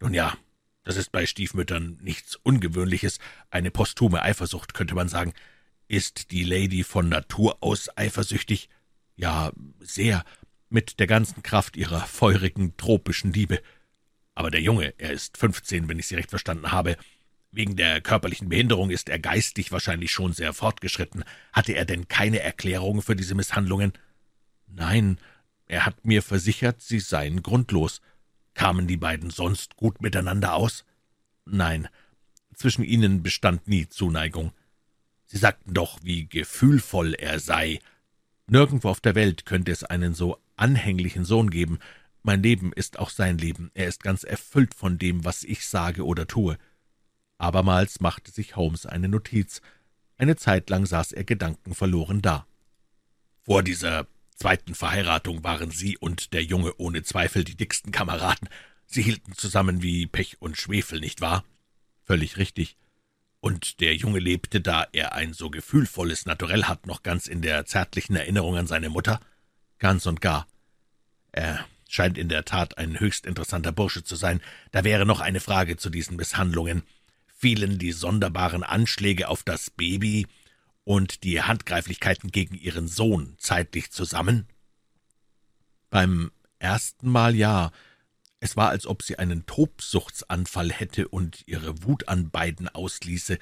Nun 0.00 0.14
ja, 0.14 0.36
das 0.90 0.96
ist 0.96 1.12
bei 1.12 1.24
Stiefmüttern 1.24 1.98
nichts 2.02 2.34
Ungewöhnliches, 2.34 3.20
eine 3.48 3.70
posthume 3.70 4.22
Eifersucht, 4.22 4.74
könnte 4.74 4.96
man 4.96 5.06
sagen. 5.06 5.34
Ist 5.86 6.32
die 6.32 6.42
Lady 6.42 6.82
von 6.82 7.08
Natur 7.08 7.58
aus 7.60 7.96
eifersüchtig? 7.96 8.68
Ja, 9.14 9.52
sehr, 9.78 10.24
mit 10.68 10.98
der 10.98 11.06
ganzen 11.06 11.44
Kraft 11.44 11.76
ihrer 11.76 12.00
feurigen, 12.00 12.76
tropischen 12.76 13.32
Liebe. 13.32 13.62
Aber 14.34 14.50
der 14.50 14.62
Junge, 14.62 14.92
er 14.98 15.12
ist 15.12 15.36
fünfzehn, 15.36 15.88
wenn 15.88 16.00
ich 16.00 16.08
Sie 16.08 16.16
recht 16.16 16.30
verstanden 16.30 16.72
habe, 16.72 16.96
Wegen 17.52 17.74
der 17.74 18.00
körperlichen 18.00 18.48
Behinderung 18.48 18.90
ist 18.90 19.08
er 19.08 19.18
geistig 19.18 19.72
wahrscheinlich 19.72 20.12
schon 20.12 20.32
sehr 20.32 20.52
fortgeschritten. 20.52 21.24
Hatte 21.52 21.72
er 21.72 21.84
denn 21.84 22.06
keine 22.06 22.40
Erklärung 22.40 23.02
für 23.02 23.16
diese 23.16 23.34
Misshandlungen? 23.34 23.92
Nein, 24.68 25.18
er 25.66 25.84
hat 25.84 26.04
mir 26.04 26.22
versichert, 26.22 26.80
sie 26.80 27.00
seien 27.00 27.42
grundlos. 27.42 28.00
Kamen 28.54 28.86
die 28.86 28.96
beiden 28.96 29.30
sonst 29.30 29.76
gut 29.76 30.02
miteinander 30.02 30.54
aus? 30.54 30.84
Nein, 31.44 31.88
zwischen 32.54 32.84
ihnen 32.84 33.22
bestand 33.22 33.68
nie 33.68 33.88
Zuneigung. 33.88 34.52
Sie 35.24 35.38
sagten 35.38 35.72
doch, 35.74 35.98
wie 36.02 36.28
gefühlvoll 36.28 37.14
er 37.14 37.38
sei. 37.38 37.78
Nirgendwo 38.46 38.88
auf 38.88 39.00
der 39.00 39.14
Welt 39.14 39.46
könnte 39.46 39.70
es 39.70 39.84
einen 39.84 40.12
so 40.14 40.38
anhänglichen 40.56 41.24
Sohn 41.24 41.50
geben. 41.50 41.78
Mein 42.22 42.42
Leben 42.42 42.72
ist 42.72 42.98
auch 42.98 43.10
sein 43.10 43.38
Leben. 43.38 43.70
Er 43.74 43.86
ist 43.86 44.02
ganz 44.02 44.24
erfüllt 44.24 44.74
von 44.74 44.98
dem, 44.98 45.24
was 45.24 45.44
ich 45.44 45.66
sage 45.66 46.04
oder 46.04 46.26
tue. 46.26 46.58
Abermals 47.38 48.00
machte 48.00 48.30
sich 48.30 48.56
Holmes 48.56 48.84
eine 48.86 49.08
Notiz. 49.08 49.62
Eine 50.18 50.36
Zeit 50.36 50.68
lang 50.68 50.84
saß 50.84 51.12
er 51.12 51.24
gedankenverloren 51.24 52.20
da. 52.20 52.46
Vor 53.40 53.62
dieser 53.62 54.06
zweiten 54.40 54.74
Verheiratung 54.74 55.44
waren 55.44 55.70
Sie 55.70 55.96
und 55.96 56.32
der 56.32 56.42
Junge 56.42 56.74
ohne 56.78 57.02
Zweifel 57.02 57.44
die 57.44 57.56
dicksten 57.56 57.92
Kameraden. 57.92 58.48
Sie 58.86 59.02
hielten 59.02 59.34
zusammen 59.34 59.82
wie 59.82 60.06
Pech 60.06 60.40
und 60.40 60.56
Schwefel, 60.56 60.98
nicht 60.98 61.20
wahr? 61.20 61.44
Völlig 62.04 62.38
richtig. 62.38 62.76
Und 63.40 63.80
der 63.80 63.94
Junge 63.94 64.18
lebte, 64.18 64.60
da 64.60 64.86
er 64.92 65.14
ein 65.14 65.32
so 65.32 65.50
gefühlvolles 65.50 66.26
Naturell 66.26 66.64
hat, 66.64 66.86
noch 66.86 67.02
ganz 67.02 67.26
in 67.26 67.42
der 67.42 67.66
zärtlichen 67.66 68.16
Erinnerung 68.16 68.56
an 68.56 68.66
seine 68.66 68.90
Mutter? 68.90 69.20
Ganz 69.78 70.06
und 70.06 70.20
gar. 70.20 70.46
Er 71.32 71.64
scheint 71.88 72.18
in 72.18 72.28
der 72.28 72.44
Tat 72.44 72.78
ein 72.78 72.98
höchst 72.98 73.26
interessanter 73.26 73.72
Bursche 73.72 74.02
zu 74.02 74.16
sein. 74.16 74.40
Da 74.72 74.84
wäre 74.84 75.06
noch 75.06 75.20
eine 75.20 75.40
Frage 75.40 75.76
zu 75.76 75.90
diesen 75.90 76.16
Misshandlungen 76.16 76.82
fielen 77.40 77.78
die 77.78 77.92
sonderbaren 77.92 78.62
Anschläge 78.62 79.28
auf 79.28 79.42
das 79.42 79.70
Baby 79.70 80.26
und 80.90 81.22
die 81.22 81.40
Handgreiflichkeiten 81.40 82.32
gegen 82.32 82.56
ihren 82.56 82.88
Sohn 82.88 83.36
zeitlich 83.38 83.92
zusammen? 83.92 84.48
Beim 85.88 86.32
ersten 86.58 87.08
Mal 87.08 87.36
ja. 87.36 87.70
Es 88.40 88.56
war, 88.56 88.70
als 88.70 88.88
ob 88.88 89.04
sie 89.04 89.16
einen 89.16 89.46
Tobsuchtsanfall 89.46 90.72
hätte 90.72 91.06
und 91.06 91.46
ihre 91.46 91.84
Wut 91.84 92.08
an 92.08 92.30
beiden 92.30 92.68
ausließe. 92.68 93.38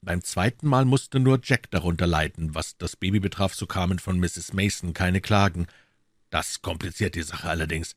Beim 0.00 0.22
zweiten 0.22 0.68
Mal 0.68 0.84
musste 0.84 1.18
nur 1.18 1.40
Jack 1.42 1.72
darunter 1.72 2.06
leiden. 2.06 2.54
Was 2.54 2.78
das 2.78 2.94
Baby 2.94 3.18
betraf, 3.18 3.52
so 3.52 3.66
kamen 3.66 3.98
von 3.98 4.20
Mrs. 4.20 4.52
Mason 4.52 4.94
keine 4.94 5.20
Klagen. 5.20 5.66
Das 6.30 6.62
kompliziert 6.62 7.16
die 7.16 7.24
Sache 7.24 7.48
allerdings. 7.48 7.96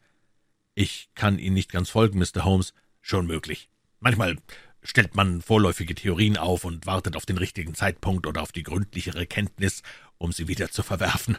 Ich 0.73 1.11
kann 1.13 1.37
Ihnen 1.37 1.53
nicht 1.53 1.71
ganz 1.71 1.91
folgen, 1.91 2.17
Mr. 2.17 2.43
Holmes. 2.43 2.73
Schon 3.01 3.27
möglich. 3.27 3.69
Manchmal 3.99 4.37
stellt 4.83 5.15
man 5.15 5.41
vorläufige 5.41 5.95
Theorien 5.95 6.37
auf 6.37 6.63
und 6.63 6.85
wartet 6.85 7.15
auf 7.15 7.25
den 7.25 7.37
richtigen 7.37 7.75
Zeitpunkt 7.75 8.27
oder 8.27 8.41
auf 8.41 8.51
die 8.51 8.63
gründlichere 8.63 9.25
Kenntnis, 9.25 9.83
um 10.17 10.31
sie 10.31 10.47
wieder 10.47 10.71
zu 10.71 10.83
verwerfen. 10.83 11.37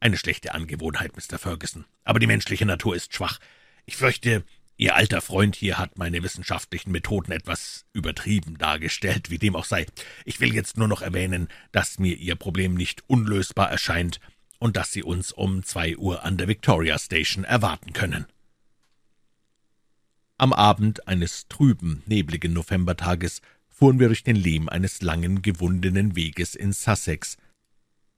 Eine 0.00 0.16
schlechte 0.16 0.54
Angewohnheit, 0.54 1.12
Mr. 1.16 1.38
Ferguson. 1.38 1.84
Aber 2.04 2.18
die 2.18 2.26
menschliche 2.26 2.66
Natur 2.66 2.96
ist 2.96 3.14
schwach. 3.14 3.38
Ich 3.86 3.96
fürchte, 3.96 4.44
Ihr 4.76 4.96
alter 4.96 5.20
Freund 5.20 5.54
hier 5.54 5.78
hat 5.78 5.96
meine 5.96 6.22
wissenschaftlichen 6.24 6.90
Methoden 6.90 7.30
etwas 7.30 7.84
übertrieben 7.92 8.58
dargestellt, 8.58 9.30
wie 9.30 9.38
dem 9.38 9.54
auch 9.54 9.64
sei. 9.64 9.86
Ich 10.24 10.40
will 10.40 10.52
jetzt 10.52 10.76
nur 10.76 10.88
noch 10.88 11.02
erwähnen, 11.02 11.48
dass 11.70 11.98
mir 11.98 12.16
Ihr 12.16 12.34
Problem 12.34 12.74
nicht 12.74 13.04
unlösbar 13.06 13.70
erscheint 13.70 14.18
und 14.58 14.76
dass 14.76 14.90
Sie 14.90 15.02
uns 15.02 15.30
um 15.30 15.62
zwei 15.62 15.96
Uhr 15.96 16.24
an 16.24 16.36
der 16.36 16.48
Victoria 16.48 16.98
Station 16.98 17.44
erwarten 17.44 17.92
können. 17.92 18.26
Am 20.42 20.52
Abend 20.52 21.06
eines 21.06 21.46
trüben, 21.46 22.02
nebligen 22.06 22.52
Novembertages 22.52 23.42
fuhren 23.68 24.00
wir 24.00 24.08
durch 24.08 24.24
den 24.24 24.34
Lehm 24.34 24.68
eines 24.68 25.00
langen, 25.00 25.40
gewundenen 25.40 26.16
Weges 26.16 26.56
in 26.56 26.72
Sussex. 26.72 27.36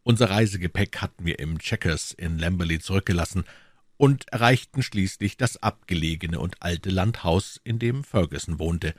Unser 0.05 0.31
Reisegepäck 0.31 1.03
hatten 1.03 1.27
wir 1.27 1.39
im 1.39 1.59
Checkers 1.59 2.13
in 2.13 2.39
Lamberley 2.39 2.79
zurückgelassen 2.79 3.45
und 3.99 4.27
erreichten 4.33 4.83
schließlich 4.83 5.37
das 5.37 5.63
abgelegene 5.63 6.41
und 6.41 6.63
alte 6.63 6.89
Landhaus, 6.89 7.61
in 7.63 7.79
dem 7.79 8.05
Ferguson 8.05 8.59
wohnte. 8.59 8.95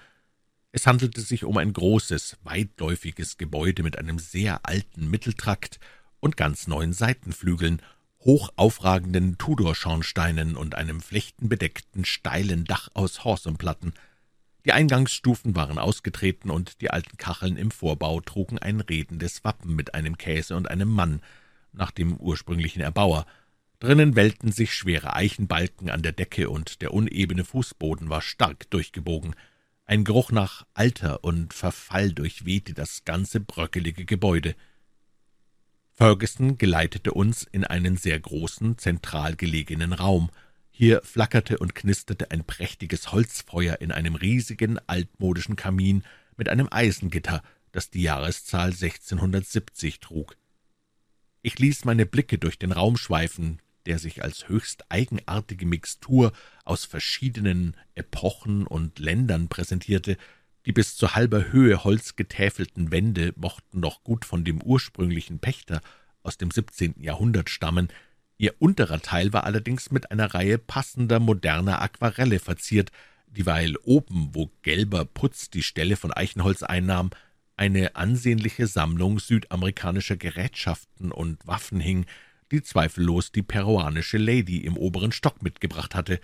Es 0.71 0.85
handelte 0.85 1.21
sich 1.21 1.45
um 1.45 1.57
ein 1.57 1.73
großes, 1.73 2.37
weitläufiges 2.43 3.39
Gebäude 3.39 3.81
mit 3.81 3.97
einem 3.97 4.19
sehr 4.19 4.67
alten 4.67 5.09
Mitteltrakt 5.09 5.79
und 6.19 6.37
ganz 6.37 6.67
neuen 6.67 6.93
Seitenflügeln, 6.93 7.81
hoch 8.25 8.49
aufragenden 8.55 9.37
Tudor-Schornsteinen 9.37 10.57
und 10.57 10.75
einem 10.75 10.99
flechtenbedeckten, 10.99 12.03
steilen 12.03 12.65
Dach 12.65 12.89
aus 12.95 13.23
Horsumplatten. 13.23 13.93
Die 14.65 14.73
Eingangsstufen 14.73 15.55
waren 15.55 15.77
ausgetreten, 15.77 16.49
und 16.49 16.81
die 16.81 16.89
alten 16.89 17.17
Kacheln 17.17 17.55
im 17.55 17.69
Vorbau 17.69 18.19
trugen 18.21 18.57
ein 18.57 18.81
redendes 18.81 19.43
Wappen 19.43 19.75
mit 19.75 19.93
einem 19.93 20.17
Käse 20.17 20.55
und 20.55 20.69
einem 20.69 20.89
Mann, 20.89 21.21
nach 21.71 21.91
dem 21.91 22.17
ursprünglichen 22.17 22.81
Erbauer. 22.81 23.27
Drinnen 23.79 24.15
wellten 24.15 24.51
sich 24.51 24.73
schwere 24.73 25.13
Eichenbalken 25.13 25.91
an 25.91 26.01
der 26.01 26.13
Decke, 26.13 26.49
und 26.49 26.81
der 26.81 26.95
unebene 26.95 27.45
Fußboden 27.45 28.09
war 28.09 28.23
stark 28.23 28.67
durchgebogen. 28.71 29.35
Ein 29.85 30.03
Geruch 30.03 30.31
nach 30.31 30.65
Alter 30.73 31.23
und 31.23 31.53
Verfall 31.53 32.11
durchwehte 32.11 32.73
das 32.73 33.05
ganze 33.05 33.39
bröckelige 33.39 34.05
Gebäude. 34.05 34.55
Ferguson 35.97 36.57
geleitete 36.57 37.13
uns 37.13 37.47
in 37.49 37.63
einen 37.63 37.95
sehr 37.95 38.19
großen, 38.19 38.77
zentral 38.77 39.37
gelegenen 39.37 39.93
Raum. 39.93 40.29
Hier 40.69 41.01
flackerte 41.03 41.57
und 41.57 41.73
knisterte 41.73 42.31
ein 42.31 42.43
prächtiges 42.43 43.13
Holzfeuer 43.13 43.79
in 43.79 43.93
einem 43.93 44.15
riesigen, 44.15 44.77
altmodischen 44.87 45.55
Kamin 45.55 46.03
mit 46.35 46.49
einem 46.49 46.67
Eisengitter, 46.69 47.41
das 47.71 47.91
die 47.91 48.01
Jahreszahl 48.01 48.71
1670 48.71 50.01
trug. 50.01 50.35
Ich 51.41 51.59
ließ 51.59 51.85
meine 51.85 52.05
Blicke 52.05 52.39
durch 52.39 52.59
den 52.59 52.73
Raum 52.73 52.97
schweifen, 52.97 53.61
der 53.85 53.97
sich 53.97 54.21
als 54.21 54.49
höchst 54.49 54.91
eigenartige 54.91 55.65
Mixtur 55.65 56.33
aus 56.65 56.83
verschiedenen 56.83 57.77
Epochen 57.93 58.67
und 58.67 58.99
Ländern 58.99 59.47
präsentierte, 59.47 60.17
die 60.65 60.71
bis 60.71 60.95
zu 60.95 61.13
halber 61.15 61.51
Höhe 61.51 61.83
holzgetäfelten 61.83 62.91
Wände 62.91 63.33
mochten 63.35 63.79
noch 63.79 64.03
gut 64.03 64.25
von 64.25 64.43
dem 64.43 64.61
ursprünglichen 64.61 65.39
Pächter 65.39 65.81
aus 66.23 66.37
dem 66.37 66.49
17. 66.49 66.95
Jahrhundert 67.01 67.49
stammen, 67.49 67.89
ihr 68.37 68.55
unterer 68.59 69.01
Teil 69.01 69.31
war 69.31 69.43
allerdings 69.43 69.91
mit 69.91 70.11
einer 70.11 70.33
Reihe 70.33 70.57
passender 70.57 71.19
moderner 71.19 71.81
Aquarelle 71.81 72.39
verziert, 72.39 72.91
dieweil 73.27 73.75
oben, 73.83 74.29
wo 74.33 74.51
gelber 74.63 75.05
Putz 75.05 75.49
die 75.49 75.63
Stelle 75.63 75.97
von 75.97 76.11
Eichenholz 76.11 76.63
einnahm, 76.63 77.11
eine 77.57 77.95
ansehnliche 77.95 78.67
Sammlung 78.67 79.19
südamerikanischer 79.19 80.17
Gerätschaften 80.17 81.11
und 81.11 81.45
Waffen 81.47 81.79
hing, 81.79 82.05
die 82.51 82.61
zweifellos 82.61 83.31
die 83.31 83.43
peruanische 83.43 84.17
Lady 84.17 84.57
im 84.57 84.77
oberen 84.77 85.11
Stock 85.11 85.41
mitgebracht 85.41 85.95
hatte. 85.95 86.19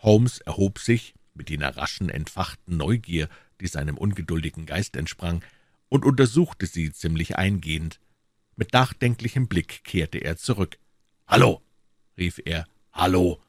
Holmes 0.00 0.40
erhob 0.40 0.78
sich, 0.78 1.14
mit 1.34 1.50
jener 1.50 1.76
raschen, 1.76 2.08
entfachten 2.08 2.76
Neugier, 2.76 3.28
die 3.60 3.66
seinem 3.66 3.96
ungeduldigen 3.96 4.66
Geist 4.66 4.96
entsprang, 4.96 5.44
und 5.88 6.04
untersuchte 6.04 6.66
sie 6.66 6.92
ziemlich 6.92 7.36
eingehend. 7.36 8.00
Mit 8.56 8.72
nachdenklichem 8.72 9.48
Blick 9.48 9.84
kehrte 9.84 10.18
er 10.18 10.36
zurück. 10.36 10.78
»Hallo!« 11.26 11.62
rief 12.16 12.40
er. 12.44 12.66
»Hallo!« 12.92 13.42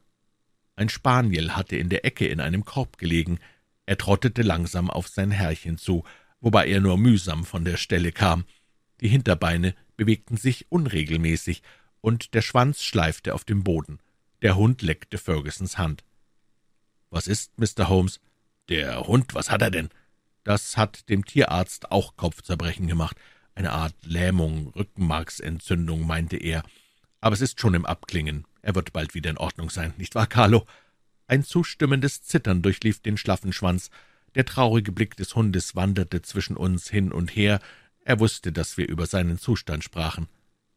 Ein 0.76 0.90
Spaniel 0.90 1.52
hatte 1.52 1.76
in 1.76 1.90
der 1.90 2.06
Ecke 2.06 2.28
in 2.28 2.40
einem 2.40 2.66
Korb 2.66 2.98
gelegen. 2.98 3.40
Er 3.86 3.98
trottete 3.98 4.42
langsam 4.42 4.90
auf 4.90 5.08
sein 5.08 5.32
Herrchen 5.32 5.78
zu, 5.78 6.04
wobei 6.40 6.68
er 6.68 6.80
nur 6.82 6.98
mühsam 6.98 7.46
von 7.46 7.66
der 7.66 7.78
Stelle 7.78 8.12
kam. 8.12 8.46
Die 9.02 9.10
Hinterbeine 9.10 9.76
bewegten 9.98 10.38
sich 10.38 10.72
unregelmäßig, 10.72 11.62
und 12.02 12.34
der 12.34 12.42
Schwanz 12.42 12.82
schleifte 12.82 13.36
auf 13.36 13.44
dem 13.44 13.64
Boden. 13.64 14.00
Der 14.42 14.56
Hund 14.56 14.82
leckte 14.82 15.20
Fergusons 15.20 15.78
Hand. 15.78 16.04
»Was 17.12 17.28
ist, 17.28 17.60
Mr. 17.60 17.90
Holmes?« 17.90 18.20
»Der 18.70 19.06
Hund, 19.06 19.36
was 19.36 19.52
hat 19.52 19.62
er 19.62 19.70
denn?« 19.70 19.90
Das 20.44 20.78
hat 20.78 21.10
dem 21.10 21.26
Tierarzt 21.26 21.92
auch 21.92 22.16
Kopfzerbrechen 22.16 22.88
gemacht. 22.88 23.18
Eine 23.56 23.72
Art 23.72 23.96
Lähmung, 24.04 24.70
Rückenmarksentzündung, 24.70 26.06
meinte 26.06 26.38
er. 26.38 26.64
Aber 27.20 27.34
es 27.34 27.42
ist 27.42 27.60
schon 27.60 27.74
im 27.74 27.86
Abklingen. 27.86 28.46
Er 28.62 28.76
wird 28.76 28.94
bald 28.94 29.14
wieder 29.14 29.30
in 29.30 29.38
Ordnung 29.38 29.70
sein, 29.70 29.94
nicht 29.98 30.16
wahr, 30.16 30.28
Carlo? 30.28 30.66
Ein 31.28 31.44
zustimmendes 31.44 32.24
Zittern 32.24 32.62
durchlief 32.62 33.02
den 33.02 33.18
schlaffen 33.18 33.54
Schwanz. 33.54 33.90
Der 34.36 34.46
traurige 34.46 34.92
Blick 34.92 35.16
des 35.16 35.36
Hundes 35.36 35.76
wanderte 35.76 36.22
zwischen 36.22 36.58
uns 36.58 36.90
hin 36.90 37.12
und 37.12 37.36
her. 37.36 37.60
Er 38.04 38.20
wusste, 38.20 38.52
dass 38.52 38.78
wir 38.78 38.88
über 38.88 39.06
seinen 39.06 39.38
Zustand 39.38 39.84
sprachen. 39.84 40.28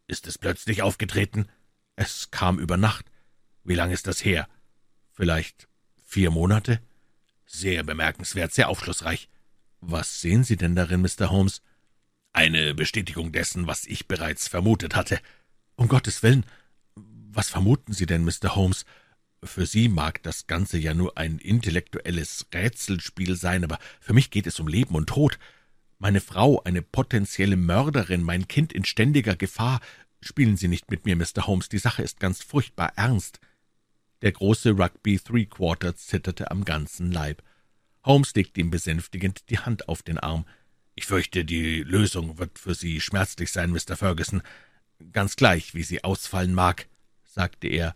»Ist 0.07 0.27
es 0.27 0.37
plötzlich 0.37 0.81
aufgetreten?« 0.81 1.47
»Es 1.95 2.29
kam 2.29 2.59
über 2.59 2.77
Nacht.« 2.77 3.05
»Wie 3.63 3.73
lange 3.73 3.93
ist 3.93 4.07
das 4.07 4.23
her?« 4.23 4.47
»Vielleicht 5.13 5.67
vier 6.05 6.29
Monate?« 6.29 6.79
»Sehr 7.45 7.83
bemerkenswert, 7.83 8.53
sehr 8.53 8.69
aufschlussreich. 8.69 9.29
»Was 9.87 10.19
sehen 10.19 10.43
Sie 10.43 10.57
denn 10.57 10.75
darin, 10.75 11.01
Mr. 11.01 11.29
Holmes?« 11.29 11.61
»Eine 12.33 12.73
Bestätigung 12.73 13.31
dessen, 13.31 13.67
was 13.67 13.85
ich 13.85 14.07
bereits 14.07 14.47
vermutet 14.47 14.95
hatte.« 14.95 15.19
»Um 15.75 15.87
Gottes 15.87 16.23
Willen! 16.23 16.43
Was 16.95 17.49
vermuten 17.49 17.93
Sie 17.93 18.07
denn, 18.07 18.25
Mr. 18.25 18.55
Holmes? 18.55 18.85
Für 19.43 19.67
Sie 19.67 19.87
mag 19.87 20.23
das 20.23 20.47
Ganze 20.47 20.79
ja 20.79 20.95
nur 20.95 21.19
ein 21.19 21.37
intellektuelles 21.37 22.47
Rätselspiel 22.51 23.35
sein, 23.35 23.63
aber 23.63 23.77
für 23.99 24.13
mich 24.13 24.31
geht 24.31 24.47
es 24.47 24.59
um 24.59 24.67
Leben 24.67 24.95
und 24.95 25.07
Tod. 25.07 25.37
Meine 25.99 26.19
Frau, 26.19 26.63
eine 26.63 26.81
potenzielle 26.81 27.55
Mörderin, 27.55 28.23
mein 28.23 28.47
Kind 28.47 28.73
in 28.73 28.85
ständiger 28.85 29.35
Gefahr. 29.35 29.81
Spielen 30.19 30.57
Sie 30.57 30.67
nicht 30.67 30.89
mit 30.89 31.05
mir, 31.05 31.15
Mr. 31.15 31.45
Holmes, 31.45 31.69
die 31.69 31.77
Sache 31.77 32.01
ist 32.01 32.19
ganz 32.19 32.41
furchtbar 32.41 32.93
ernst.« 32.95 33.39
Der 34.23 34.31
große 34.31 34.71
Rugby 34.71 35.19
Three-Quarter 35.19 35.95
zitterte 35.95 36.49
am 36.49 36.65
ganzen 36.65 37.11
Leib. 37.11 37.43
Holmes 38.05 38.33
legte 38.35 38.61
ihm 38.61 38.69
besänftigend 38.69 39.49
die 39.49 39.59
Hand 39.59 39.89
auf 39.89 40.03
den 40.03 40.19
Arm. 40.19 40.45
»Ich 40.93 41.05
fürchte, 41.05 41.43
die 41.43 41.81
Lösung 41.81 42.37
wird 42.37 42.59
für 42.59 42.75
Sie 42.75 43.01
schmerzlich 43.01 43.51
sein, 43.51 43.71
Mr. 43.71 43.97
Ferguson. 43.97 44.41
Ganz 45.11 45.35
gleich, 45.35 45.73
wie 45.73 45.83
sie 45.83 46.03
ausfallen 46.03 46.53
mag«, 46.53 46.87
sagte 47.23 47.67
er. 47.67 47.95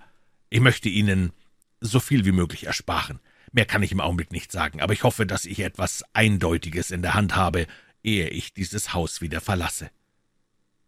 »Ich 0.49 0.59
möchte 0.59 0.89
Ihnen 0.89 1.31
so 1.79 1.99
viel 1.99 2.25
wie 2.25 2.31
möglich 2.31 2.65
ersparen. 2.65 3.19
Mehr 3.51 3.65
kann 3.65 3.83
ich 3.83 3.91
im 3.91 4.01
Augenblick 4.01 4.31
nicht 4.31 4.51
sagen, 4.51 4.81
aber 4.81 4.93
ich 4.93 5.03
hoffe, 5.03 5.25
dass 5.25 5.45
ich 5.45 5.59
etwas 5.59 6.03
Eindeutiges 6.13 6.91
in 6.91 7.01
der 7.01 7.13
Hand 7.13 7.35
habe, 7.35 7.67
ehe 8.03 8.29
ich 8.29 8.53
dieses 8.53 8.93
Haus 8.93 9.21
wieder 9.21 9.41
verlasse.« 9.41 9.91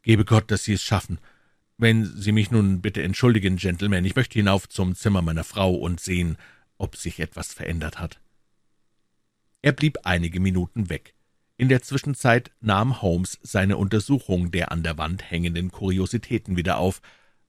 »Gebe 0.01 0.25
Gott, 0.25 0.49
dass 0.51 0.63
Sie 0.63 0.73
es 0.73 0.83
schaffen. 0.83 1.19
Wenn 1.77 2.05
Sie 2.05 2.31
mich 2.31 2.51
nun 2.51 2.81
bitte 2.81 3.03
entschuldigen, 3.03 3.57
Gentlemen, 3.57 4.05
ich 4.05 4.15
möchte 4.15 4.39
hinauf 4.39 4.67
zum 4.67 4.95
Zimmer 4.95 5.21
meiner 5.21 5.43
Frau 5.43 5.73
und 5.73 5.99
sehen, 5.99 6.37
ob 6.77 6.95
sich 6.95 7.19
etwas 7.19 7.53
verändert 7.53 7.99
hat.« 7.99 8.20
Er 9.61 9.71
blieb 9.73 9.99
einige 10.03 10.39
Minuten 10.39 10.89
weg. 10.89 11.13
In 11.57 11.69
der 11.69 11.83
Zwischenzeit 11.83 12.51
nahm 12.59 13.01
Holmes 13.01 13.37
seine 13.43 13.77
Untersuchung 13.77 14.51
der 14.51 14.71
an 14.71 14.81
der 14.81 14.97
Wand 14.97 15.29
hängenden 15.29 15.71
Kuriositäten 15.71 16.55
wieder 16.55 16.77
auf. 16.77 17.01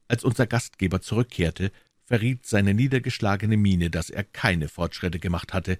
Als 0.07 0.23
unser 0.23 0.47
Gastgeber 0.47 1.01
zurückkehrte, 1.01 1.73
verriet 2.05 2.45
seine 2.45 2.75
niedergeschlagene 2.75 3.57
Miene, 3.57 3.89
dass 3.89 4.11
er 4.11 4.25
keine 4.25 4.69
Fortschritte 4.69 5.19
gemacht 5.19 5.55
hatte. 5.55 5.79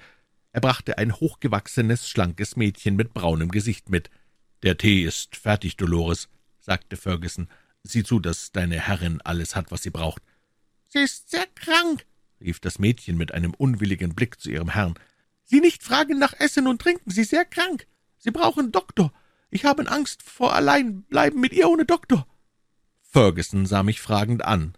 Er 0.53 0.63
brachte 0.63 0.97
ein 0.97 1.13
hochgewachsenes, 1.13 2.09
schlankes 2.09 2.57
Mädchen 2.57 2.97
mit 2.97 3.13
braunem 3.13 3.51
Gesicht 3.51 3.91
mit. 3.91 4.09
»Der 4.63 4.79
Tee 4.79 5.03
ist 5.03 5.37
fertig, 5.37 5.77
Dolores«, 5.77 6.31
sagte 6.59 6.97
Ferguson. 6.97 7.49
»Sieh 7.83 8.05
zu, 8.05 8.21
dass 8.21 8.53
deine 8.53 8.81
Herrin 8.81 9.21
alles 9.23 9.57
hat, 9.57 9.71
was 9.71 9.83
sie 9.83 9.91
braucht.« 9.91 10.23
»Sie 10.89 11.01
ist 11.01 11.31
sehr 11.31 11.47
krank«, 11.55 12.07
rief 12.41 12.61
das 12.61 12.79
Mädchen 12.79 13.19
mit 13.19 13.33
einem 13.33 13.53
unwilligen 13.53 14.15
Blick 14.15 14.41
zu 14.41 14.51
ihrem 14.51 14.71
Herrn. 14.71 14.95
Sie 15.45 15.61
nicht 15.61 15.83
fragen 15.83 16.19
nach 16.19 16.35
Essen 16.39 16.67
und 16.67 16.81
Trinken, 16.81 17.11
Sie 17.11 17.25
sehr 17.25 17.45
krank. 17.45 17.87
Sie 18.19 18.31
brauchen 18.31 18.73
Doktor. 18.73 19.13
Ich 19.51 19.65
habe 19.65 19.87
Angst 19.91 20.23
vor 20.23 20.55
Alleinbleiben 20.55 21.41
mit 21.41 21.53
ihr 21.53 21.69
ohne 21.69 21.85
Doktor.« 21.85 22.27
Ferguson 23.03 23.67
sah 23.67 23.83
mich 23.83 24.01
fragend 24.01 24.45
an. 24.45 24.75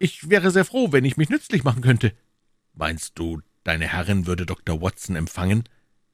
»Ich 0.00 0.28
wäre 0.28 0.50
sehr 0.50 0.64
froh, 0.64 0.90
wenn 0.90 1.04
ich 1.04 1.16
mich 1.16 1.28
nützlich 1.28 1.62
machen 1.62 1.82
könnte.« 1.82 2.12
»Meinst 2.74 3.18
du, 3.18 3.40
deine 3.62 3.86
Herrin 3.86 4.26
würde 4.26 4.44
Dr. 4.44 4.82
Watson 4.82 5.14
empfangen?« 5.14 5.64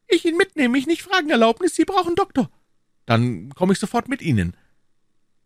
»Ich 0.07 0.25
ihn 0.25 0.37
mitnehme, 0.37 0.77
ich 0.77 0.87
nicht 0.87 1.03
fragen 1.03 1.31
Erlaubnis, 1.31 1.75
Sie 1.75 1.85
brauchen 1.85 2.15
Doktor.« 2.15 2.51
»Dann 3.07 3.51
komme 3.55 3.73
ich 3.73 3.79
sofort 3.79 4.09
mit 4.09 4.21
Ihnen.« 4.21 4.57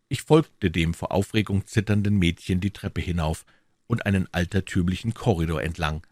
Ich 0.09 0.23
folgte 0.23 0.69
dem 0.69 0.93
vor 0.93 1.11
Aufregung 1.11 1.65
zitternden 1.65 2.17
Mädchen 2.17 2.59
die 2.59 2.71
Treppe 2.71 3.01
hinauf 3.01 3.45
und 3.87 4.05
einen 4.05 4.27
altertümlichen 4.33 5.13
Korridor 5.13 5.63
entlang. 5.63 6.05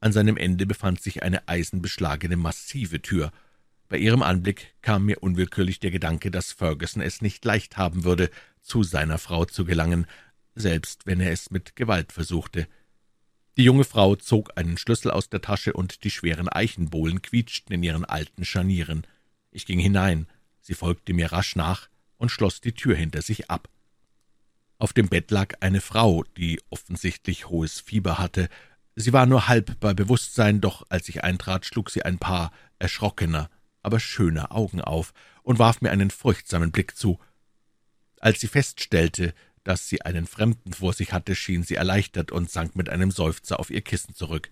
An 0.00 0.12
seinem 0.12 0.36
Ende 0.36 0.66
befand 0.66 1.00
sich 1.02 1.22
eine 1.22 1.48
eisenbeschlagene, 1.48 2.36
massive 2.36 3.02
Tür. 3.02 3.32
Bei 3.88 3.98
ihrem 3.98 4.22
Anblick 4.22 4.74
kam 4.82 5.06
mir 5.06 5.22
unwillkürlich 5.22 5.80
der 5.80 5.90
Gedanke, 5.90 6.30
dass 6.30 6.52
Ferguson 6.52 7.02
es 7.02 7.22
nicht 7.22 7.44
leicht 7.44 7.76
haben 7.76 8.04
würde, 8.04 8.30
zu 8.60 8.82
seiner 8.82 9.18
Frau 9.18 9.44
zu 9.44 9.64
gelangen, 9.64 10.06
selbst 10.54 11.06
wenn 11.06 11.20
er 11.20 11.32
es 11.32 11.50
mit 11.50 11.74
Gewalt 11.74 12.12
versuchte. 12.12 12.68
Die 13.56 13.64
junge 13.64 13.84
Frau 13.84 14.14
zog 14.14 14.56
einen 14.56 14.78
Schlüssel 14.78 15.10
aus 15.10 15.30
der 15.30 15.40
Tasche, 15.40 15.72
und 15.72 16.04
die 16.04 16.10
schweren 16.10 16.48
Eichenbohlen 16.48 17.22
quietschten 17.22 17.74
in 17.74 17.82
ihren 17.82 18.04
alten 18.04 18.44
Scharnieren. 18.44 19.04
Ich 19.50 19.66
ging 19.66 19.80
hinein, 19.80 20.28
sie 20.60 20.74
folgte 20.74 21.12
mir 21.12 21.32
rasch 21.32 21.56
nach 21.56 21.88
und 22.18 22.30
schloss 22.30 22.60
die 22.60 22.72
Tür 22.72 22.94
hinter 22.94 23.22
sich 23.22 23.50
ab. 23.50 23.68
Auf 24.78 24.92
dem 24.92 25.08
Bett 25.08 25.32
lag 25.32 25.54
eine 25.60 25.80
Frau, 25.80 26.22
die 26.36 26.60
offensichtlich 26.70 27.48
hohes 27.48 27.80
Fieber 27.80 28.18
hatte. 28.18 28.48
Sie 29.00 29.12
war 29.12 29.26
nur 29.26 29.46
halb 29.46 29.78
bei 29.78 29.94
Bewusstsein, 29.94 30.60
doch 30.60 30.84
als 30.88 31.08
ich 31.08 31.22
eintrat, 31.22 31.64
schlug 31.64 31.88
sie 31.88 32.02
ein 32.02 32.18
paar 32.18 32.50
erschrockener, 32.80 33.48
aber 33.80 34.00
schöner 34.00 34.50
Augen 34.50 34.80
auf 34.80 35.14
und 35.44 35.60
warf 35.60 35.80
mir 35.80 35.92
einen 35.92 36.10
furchtsamen 36.10 36.72
Blick 36.72 36.96
zu. 36.96 37.20
Als 38.18 38.40
sie 38.40 38.48
feststellte, 38.48 39.34
dass 39.62 39.88
sie 39.88 40.02
einen 40.02 40.26
Fremden 40.26 40.72
vor 40.72 40.94
sich 40.94 41.12
hatte, 41.12 41.36
schien 41.36 41.62
sie 41.62 41.76
erleichtert 41.76 42.32
und 42.32 42.50
sank 42.50 42.74
mit 42.74 42.88
einem 42.88 43.12
Seufzer 43.12 43.60
auf 43.60 43.70
ihr 43.70 43.82
Kissen 43.82 44.16
zurück. 44.16 44.50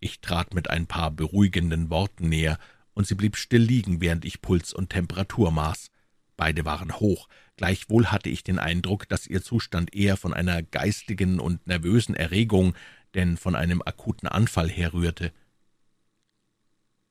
Ich 0.00 0.20
trat 0.20 0.52
mit 0.52 0.68
ein 0.68 0.86
paar 0.86 1.10
beruhigenden 1.10 1.88
Worten 1.88 2.28
näher, 2.28 2.58
und 2.92 3.06
sie 3.06 3.14
blieb 3.14 3.38
still 3.38 3.62
liegen, 3.62 4.02
während 4.02 4.26
ich 4.26 4.42
Puls 4.42 4.74
und 4.74 4.90
Temperatur 4.90 5.50
maß. 5.50 5.90
Beide 6.36 6.66
waren 6.66 6.92
hoch, 7.00 7.26
gleichwohl 7.56 8.06
hatte 8.08 8.28
ich 8.28 8.44
den 8.44 8.58
Eindruck, 8.58 9.08
dass 9.08 9.26
ihr 9.26 9.42
Zustand 9.42 9.94
eher 9.94 10.18
von 10.18 10.34
einer 10.34 10.62
geistigen 10.62 11.40
und 11.40 11.66
nervösen 11.66 12.14
Erregung, 12.14 12.74
denn 13.14 13.36
von 13.36 13.54
einem 13.56 13.82
akuten 13.82 14.28
Anfall 14.28 14.68
herrührte. 14.68 15.32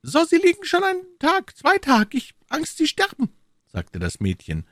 »So, 0.02 0.24
Sie 0.24 0.38
liegen 0.38 0.64
schon 0.64 0.82
einen 0.82 1.04
Tag, 1.18 1.56
zwei 1.56 1.78
Tag, 1.78 2.14
ich 2.14 2.34
Angst, 2.48 2.78
Sie 2.78 2.88
sterben«, 2.88 3.30
sagte 3.66 3.98
das 3.98 4.20
Mädchen. 4.20 4.66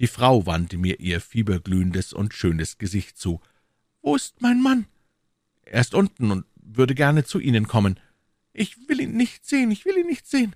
Die 0.00 0.06
Frau 0.06 0.46
wandte 0.46 0.78
mir 0.78 0.98
ihr 1.00 1.20
fieberglühendes 1.20 2.12
und 2.12 2.34
schönes 2.34 2.78
Gesicht 2.78 3.18
zu. 3.18 3.40
»Wo 4.02 4.16
ist 4.16 4.40
mein 4.40 4.62
Mann?« 4.62 4.86
»Er 5.62 5.80
ist 5.80 5.94
unten 5.94 6.30
und 6.30 6.46
würde 6.56 6.94
gerne 6.94 7.24
zu 7.24 7.38
Ihnen 7.38 7.68
kommen.« 7.68 8.00
»Ich 8.52 8.88
will 8.88 9.00
ihn 9.00 9.16
nicht 9.16 9.44
sehen, 9.44 9.70
ich 9.70 9.84
will 9.84 9.96
ihn 9.98 10.06
nicht 10.06 10.26
sehen.« 10.26 10.54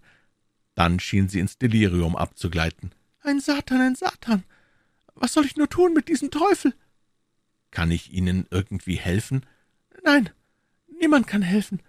Dann 0.75 1.01
schien 1.01 1.29
sie 1.29 1.41
ins 1.41 1.59
Delirium 1.59 2.17
abzugleiten. 2.17 2.93
»Ein 3.21 3.41
Satan, 3.41 3.81
ein 3.81 3.95
Satan! 3.95 4.45
Was 5.15 5.33
soll 5.33 5.45
ich 5.45 5.57
nur 5.57 5.69
tun 5.69 5.93
mit 5.93 6.09
diesem 6.09 6.31
Teufel?« 6.31 6.75
»Kann 7.71 7.91
ich 7.91 8.13
Ihnen 8.13 8.47
irgendwie 8.51 8.97
helfen?« 8.97 9.45
»Nein, 10.09 10.31
niemand 11.01 11.27
kann 11.27 11.43
helfen. 11.43 11.83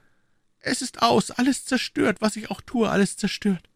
Es 0.60 0.82
ist 0.82 1.02
aus, 1.02 1.32
alles 1.32 1.64
zerstört, 1.64 2.18
was 2.20 2.36
ich 2.36 2.52
auch 2.52 2.60
tue, 2.60 2.90
alles 2.90 3.16
zerstört.« 3.16 3.70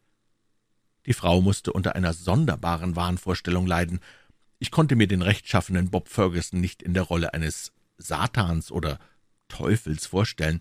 die 1.05 1.13
Frau 1.13 1.39
musste 1.41 1.71
unter 1.71 1.95
einer 1.95 2.11
sonderbaren 2.11 2.97
Wahnvorstellung 2.97 3.65
leiden. 3.65 4.01
Ich 4.59 4.69
konnte 4.69 4.97
mir 4.97 5.07
den 5.07 5.21
rechtschaffenen 5.21 5.91
Bob 5.91 6.09
Ferguson 6.09 6.59
nicht 6.59 6.83
in 6.83 6.93
der 6.93 7.03
Rolle 7.03 7.33
eines 7.33 7.71
Satans 7.97 8.69
oder 8.69 8.99
Teufels 9.47 10.07
vorstellen. 10.07 10.59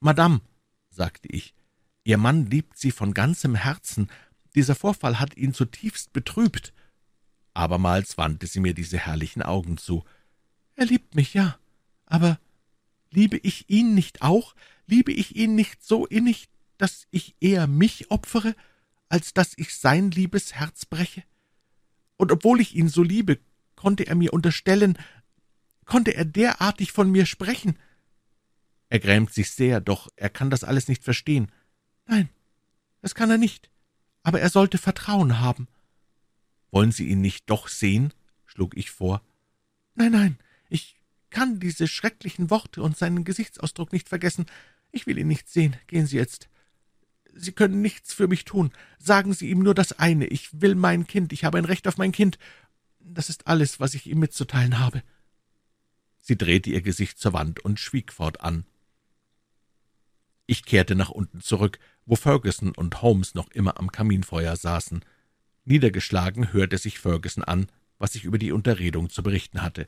»Madame«, 0.00 0.40
sagte 0.88 1.28
ich, 1.28 1.54
»Ihr 2.04 2.16
Mann 2.16 2.46
liebt 2.46 2.78
Sie 2.78 2.90
von 2.90 3.12
ganzem 3.12 3.54
Herzen. 3.54 4.08
Dieser 4.54 4.74
Vorfall 4.74 5.20
hat 5.20 5.36
ihn 5.36 5.52
zutiefst 5.52 6.14
betrübt.« 6.14 6.72
Abermals 7.52 8.16
wandte 8.16 8.46
sie 8.46 8.60
mir 8.60 8.72
diese 8.72 8.96
herrlichen 8.96 9.42
Augen 9.42 9.76
zu. 9.76 10.04
»Er 10.74 10.86
liebt 10.86 11.14
mich, 11.14 11.34
ja, 11.34 11.58
aber 12.06 12.38
liebe 13.10 13.38
ich 13.38 13.68
ihn 13.68 13.94
nicht 13.94 14.22
auch? 14.22 14.54
Liebe 14.86 15.12
ich 15.12 15.36
ihn 15.36 15.54
nicht 15.54 15.84
so 15.84 16.06
innig, 16.06 16.48
dass 16.78 17.06
ich 17.10 17.34
eher 17.40 17.66
mich 17.66 18.10
opfere, 18.10 18.54
als 19.08 19.34
dass 19.34 19.52
ich 19.56 19.74
sein 19.74 20.10
liebes 20.10 20.54
Herz 20.54 20.86
breche? 20.86 21.22
Und 22.16 22.32
obwohl 22.32 22.60
ich 22.60 22.74
ihn 22.74 22.88
so 22.88 23.02
liebe, 23.02 23.38
konnte 23.76 24.06
er 24.06 24.14
mir 24.14 24.32
unterstellen, 24.32 24.98
konnte 25.84 26.14
er 26.14 26.24
derartig 26.24 26.92
von 26.92 27.10
mir 27.10 27.26
sprechen? 27.26 27.78
Er 28.88 28.98
grämt 28.98 29.32
sich 29.32 29.50
sehr, 29.50 29.80
doch 29.80 30.08
er 30.16 30.30
kann 30.30 30.50
das 30.50 30.64
alles 30.64 30.88
nicht 30.88 31.04
verstehen. 31.04 31.52
Nein, 32.06 32.28
das 33.02 33.14
kann 33.14 33.30
er 33.30 33.38
nicht, 33.38 33.70
aber 34.22 34.40
er 34.40 34.50
sollte 34.50 34.78
Vertrauen 34.78 35.40
haben. 35.40 35.68
Wollen 36.70 36.92
Sie 36.92 37.08
ihn 37.08 37.20
nicht 37.20 37.48
doch 37.48 37.68
sehen? 37.68 38.12
schlug 38.46 38.76
ich 38.76 38.90
vor. 38.90 39.22
Nein, 39.94 40.12
nein, 40.12 40.38
ich 40.68 40.97
kann 41.30 41.60
diese 41.60 41.88
schrecklichen 41.88 42.50
Worte 42.50 42.82
und 42.82 42.96
seinen 42.96 43.24
Gesichtsausdruck 43.24 43.92
nicht 43.92 44.08
vergessen. 44.08 44.46
Ich 44.90 45.06
will 45.06 45.18
ihn 45.18 45.28
nicht 45.28 45.48
sehen. 45.48 45.76
Gehen 45.86 46.06
Sie 46.06 46.16
jetzt. 46.16 46.48
Sie 47.34 47.52
können 47.52 47.82
nichts 47.82 48.12
für 48.12 48.28
mich 48.28 48.44
tun. 48.44 48.72
Sagen 48.98 49.32
Sie 49.32 49.50
ihm 49.50 49.60
nur 49.60 49.74
das 49.74 49.98
eine. 49.98 50.26
Ich 50.26 50.60
will 50.60 50.74
mein 50.74 51.06
Kind. 51.06 51.32
Ich 51.32 51.44
habe 51.44 51.58
ein 51.58 51.64
Recht 51.64 51.86
auf 51.86 51.98
mein 51.98 52.12
Kind. 52.12 52.38
Das 52.98 53.28
ist 53.28 53.46
alles, 53.46 53.80
was 53.80 53.94
ich 53.94 54.06
ihm 54.06 54.18
mitzuteilen 54.18 54.78
habe. 54.78 55.02
Sie 56.20 56.36
drehte 56.36 56.70
ihr 56.70 56.82
Gesicht 56.82 57.18
zur 57.18 57.32
Wand 57.32 57.60
und 57.60 57.80
schwieg 57.80 58.12
fortan. 58.12 58.64
Ich 60.46 60.64
kehrte 60.64 60.94
nach 60.94 61.10
unten 61.10 61.40
zurück, 61.40 61.78
wo 62.06 62.16
Ferguson 62.16 62.72
und 62.72 63.02
Holmes 63.02 63.34
noch 63.34 63.50
immer 63.50 63.78
am 63.78 63.92
Kaminfeuer 63.92 64.56
saßen. 64.56 65.04
Niedergeschlagen 65.64 66.52
hörte 66.52 66.78
sich 66.78 66.98
Ferguson 66.98 67.44
an, 67.44 67.68
was 67.98 68.14
ich 68.14 68.24
über 68.24 68.38
die 68.38 68.52
Unterredung 68.52 69.10
zu 69.10 69.22
berichten 69.22 69.62
hatte. 69.62 69.86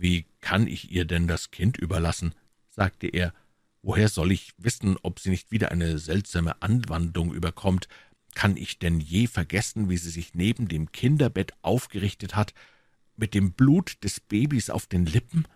»Wie 0.00 0.24
kann 0.40 0.66
ich 0.66 0.90
ihr 0.90 1.04
denn 1.04 1.28
das 1.28 1.50
Kind 1.50 1.76
überlassen?« 1.76 2.34
sagte 2.70 3.06
er 3.06 3.34
Woher 3.82 4.08
soll 4.08 4.32
ich 4.32 4.54
wissen, 4.56 4.96
ob 5.02 5.20
sie 5.20 5.28
nicht 5.28 5.50
wieder 5.50 5.70
eine 5.70 5.98
seltsame 5.98 6.62
Anwandlung 6.62 7.34
überkommt? 7.34 7.86
Kann 8.34 8.56
ich 8.56 8.78
denn 8.78 8.98
je 8.98 9.26
vergessen, 9.26 9.90
wie 9.90 9.98
sie 9.98 10.08
sich 10.08 10.34
neben 10.34 10.68
dem 10.68 10.90
Kinderbett 10.92 11.52
aufgerichtet 11.60 12.34
hat, 12.34 12.54
mit 13.16 13.34
dem 13.34 13.52
Blut 13.52 14.02
des 14.02 14.20
Babys 14.20 14.70
auf 14.70 14.86
den 14.86 15.04
Lippen? 15.04 15.46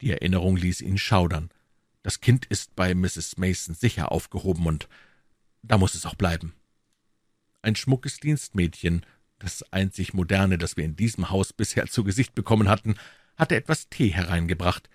Die 0.00 0.10
Erinnerung 0.10 0.56
ließ 0.56 0.80
ihn 0.80 0.96
schaudern. 0.96 1.50
Das 2.02 2.22
Kind 2.22 2.46
ist 2.46 2.74
bei 2.74 2.94
Mrs. 2.94 3.36
Mason 3.36 3.74
sicher 3.74 4.10
aufgehoben, 4.10 4.66
und 4.66 4.88
da 5.62 5.76
muss 5.76 5.94
es 5.94 6.06
auch 6.06 6.14
bleiben. 6.14 6.54
Ein 7.60 7.76
schmuckes 7.76 8.20
Dienstmädchen, 8.20 9.04
das 9.38 9.62
einzig 9.70 10.14
moderne, 10.14 10.56
das 10.56 10.78
wir 10.78 10.84
in 10.84 10.96
diesem 10.96 11.28
Haus 11.28 11.52
bisher 11.52 11.86
zu 11.88 12.04
Gesicht 12.04 12.34
bekommen 12.34 12.70
hatten, 12.70 12.94
hatte 13.40 13.56
etwas 13.56 13.88
Tee 13.88 14.10
hereingebracht. 14.10 14.88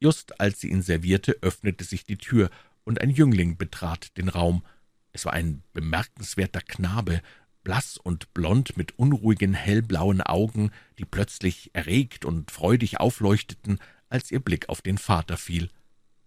Just 0.00 0.40
als 0.40 0.60
sie 0.60 0.70
ihn 0.70 0.82
servierte, 0.82 1.36
öffnete 1.42 1.84
sich 1.84 2.04
die 2.04 2.16
Tür, 2.16 2.50
und 2.84 3.00
ein 3.00 3.10
Jüngling 3.10 3.58
betrat 3.58 4.16
den 4.16 4.30
Raum. 4.30 4.64
Es 5.12 5.26
war 5.26 5.34
ein 5.34 5.62
bemerkenswerter 5.74 6.62
Knabe, 6.62 7.20
blass 7.62 7.98
und 7.98 8.32
blond, 8.32 8.76
mit 8.76 8.98
unruhigen, 8.98 9.52
hellblauen 9.52 10.22
Augen, 10.22 10.70
die 10.98 11.04
plötzlich 11.04 11.70
erregt 11.74 12.24
und 12.24 12.50
freudig 12.50 12.98
aufleuchteten, 12.98 13.78
als 14.08 14.30
ihr 14.30 14.40
Blick 14.40 14.68
auf 14.70 14.80
den 14.80 14.96
Vater 14.96 15.36
fiel. 15.36 15.68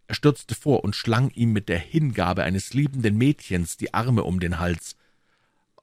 Er 0.07 0.15
stürzte 0.15 0.53
vor 0.53 0.83
und 0.83 0.95
schlang 0.95 1.31
ihm 1.31 1.53
mit 1.53 1.69
der 1.69 1.79
Hingabe 1.79 2.43
eines 2.43 2.73
liebenden 2.73 3.17
Mädchens 3.17 3.77
die 3.77 3.93
Arme 3.93 4.23
um 4.23 4.39
den 4.39 4.59
Hals. 4.59 4.95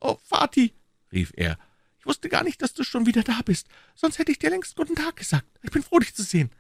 »Oh, 0.00 0.18
Vati«, 0.28 0.72
rief 1.12 1.32
er, 1.36 1.58
»ich 2.00 2.06
wusste 2.06 2.28
gar 2.28 2.42
nicht, 2.42 2.62
dass 2.62 2.72
du 2.72 2.82
schon 2.82 3.06
wieder 3.06 3.22
da 3.22 3.40
bist, 3.44 3.68
sonst 3.94 4.18
hätte 4.18 4.32
ich 4.32 4.38
dir 4.38 4.50
längst 4.50 4.74
guten 4.74 4.94
Tag 4.94 5.16
gesagt. 5.16 5.46
Ich 5.62 5.70
bin 5.70 5.82
froh, 5.82 5.98
dich 5.98 6.14
zu 6.14 6.22
sehen.« 6.22 6.50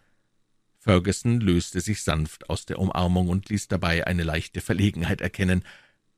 Ferguson 0.78 1.40
löste 1.40 1.80
sich 1.80 2.02
sanft 2.02 2.48
aus 2.48 2.64
der 2.64 2.78
Umarmung 2.78 3.28
und 3.28 3.48
ließ 3.50 3.68
dabei 3.68 4.06
eine 4.06 4.22
leichte 4.22 4.60
Verlegenheit 4.60 5.20
erkennen. 5.20 5.64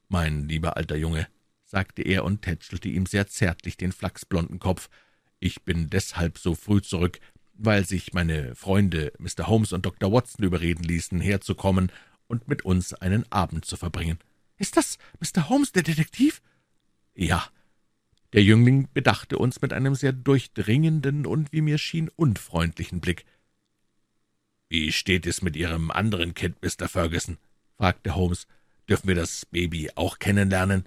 »Mein 0.08 0.48
lieber 0.48 0.76
alter 0.76 0.96
Junge«, 0.96 1.26
sagte 1.64 2.02
er 2.02 2.24
und 2.24 2.42
tätschelte 2.42 2.88
ihm 2.88 3.06
sehr 3.06 3.26
zärtlich 3.26 3.76
den 3.76 3.92
flachsblonden 3.92 4.58
Kopf, 4.58 4.88
»ich 5.40 5.62
bin 5.62 5.90
deshalb 5.90 6.38
so 6.38 6.54
früh 6.54 6.80
zurück, 6.80 7.18
weil 7.54 7.84
sich 7.84 8.12
meine 8.12 8.54
Freunde 8.54 9.12
Mr. 9.18 9.46
Holmes 9.46 9.72
und 9.72 9.84
Dr. 9.84 10.12
Watson 10.12 10.44
überreden 10.44 10.84
ließen, 10.84 11.20
herzukommen 11.20 11.90
und 12.28 12.46
mit 12.46 12.64
uns 12.64 12.94
einen 12.94 13.30
Abend 13.32 13.64
zu 13.64 13.76
verbringen.« 13.76 14.18
»Ist 14.58 14.76
das 14.76 14.98
Mr. 15.20 15.48
Holmes, 15.48 15.72
der 15.72 15.82
Detektiv?« 15.82 16.40
»Ja.« 17.14 17.50
Der 18.32 18.42
Jüngling 18.42 18.88
bedachte 18.94 19.36
uns 19.36 19.60
mit 19.60 19.72
einem 19.72 19.94
sehr 19.94 20.12
durchdringenden 20.12 21.26
und, 21.26 21.52
wie 21.52 21.60
mir 21.60 21.78
schien, 21.78 22.08
unfreundlichen 22.16 23.00
Blick. 23.00 23.26
»Wie 24.70 24.90
steht 24.90 25.26
es 25.26 25.42
mit 25.42 25.54
Ihrem 25.54 25.90
anderen 25.90 26.32
Kind, 26.32 26.56
Mr. 26.62 26.88
Ferguson?« 26.88 27.36
fragte 27.76 28.14
Holmes. 28.14 28.46
»Dürfen 28.88 29.08
wir 29.08 29.14
das 29.14 29.44
Baby 29.46 29.90
auch 29.96 30.18
kennenlernen?« 30.18 30.84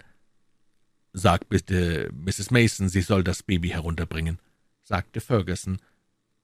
»Sag 1.12 1.48
bitte 1.48 2.10
Mrs. 2.12 2.50
Mason, 2.50 2.88
sie 2.88 3.00
soll 3.00 3.22
das 3.22 3.44
Baby 3.44 3.68
herunterbringen«, 3.68 4.40
sagte 4.82 5.20
Ferguson. 5.20 5.78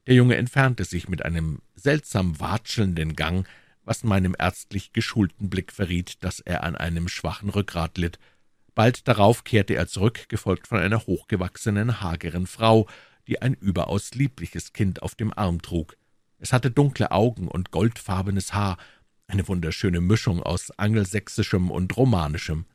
Der 0.07 0.15
Junge 0.15 0.37
entfernte 0.37 0.85
sich 0.85 1.09
mit 1.09 1.25
einem 1.25 1.63
seltsam 1.75 2.39
watschelnden 2.39 3.17
Gang, 3.17 3.47
was 3.85 4.05
meinem 4.05 4.37
ärztlich 4.39 4.93
geschulten 4.93 5.51
Blick 5.51 5.73
verriet, 5.73 6.23
dass 6.23 6.39
er 6.39 6.63
an 6.63 6.77
einem 6.77 7.09
schwachen 7.09 7.51
Rückgrat 7.51 7.99
litt. 7.99 8.19
Bald 8.75 9.07
darauf 9.07 9.45
kehrte 9.45 9.75
er 9.75 9.87
zurück, 9.87 10.29
gefolgt 10.29 10.69
von 10.69 10.79
einer 10.79 11.07
hochgewachsenen, 11.07 12.01
hageren 12.01 12.47
Frau, 12.47 12.89
die 13.27 13.43
ein 13.43 13.55
überaus 13.55 14.15
liebliches 14.15 14.73
Kind 14.73 15.03
auf 15.03 15.15
dem 15.15 15.33
Arm 15.37 15.61
trug. 15.61 15.97
Es 16.39 16.53
hatte 16.53 16.71
dunkle 16.71 17.11
Augen 17.11 17.49
und 17.49 17.71
goldfarbenes 17.71 18.55
Haar, 18.55 18.79
eine 19.27 19.47
wunderschöne 19.47 20.01
Mischung 20.01 20.43
aus 20.43 20.71
angelsächsischem 20.79 21.71
und 21.71 21.97
romanischem. 21.97 22.67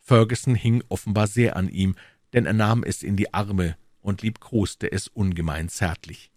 Ferguson 0.00 0.54
hing 0.54 0.82
offenbar 0.88 1.26
sehr 1.26 1.56
an 1.56 1.68
ihm, 1.68 1.96
denn 2.32 2.46
er 2.46 2.52
nahm 2.52 2.82
es 2.84 3.02
in 3.02 3.16
die 3.16 3.32
Arme 3.34 3.76
und 4.00 4.22
liebkoste 4.22 4.90
es 4.90 5.08
ungemein 5.08 5.68
zärtlich. 5.68 6.30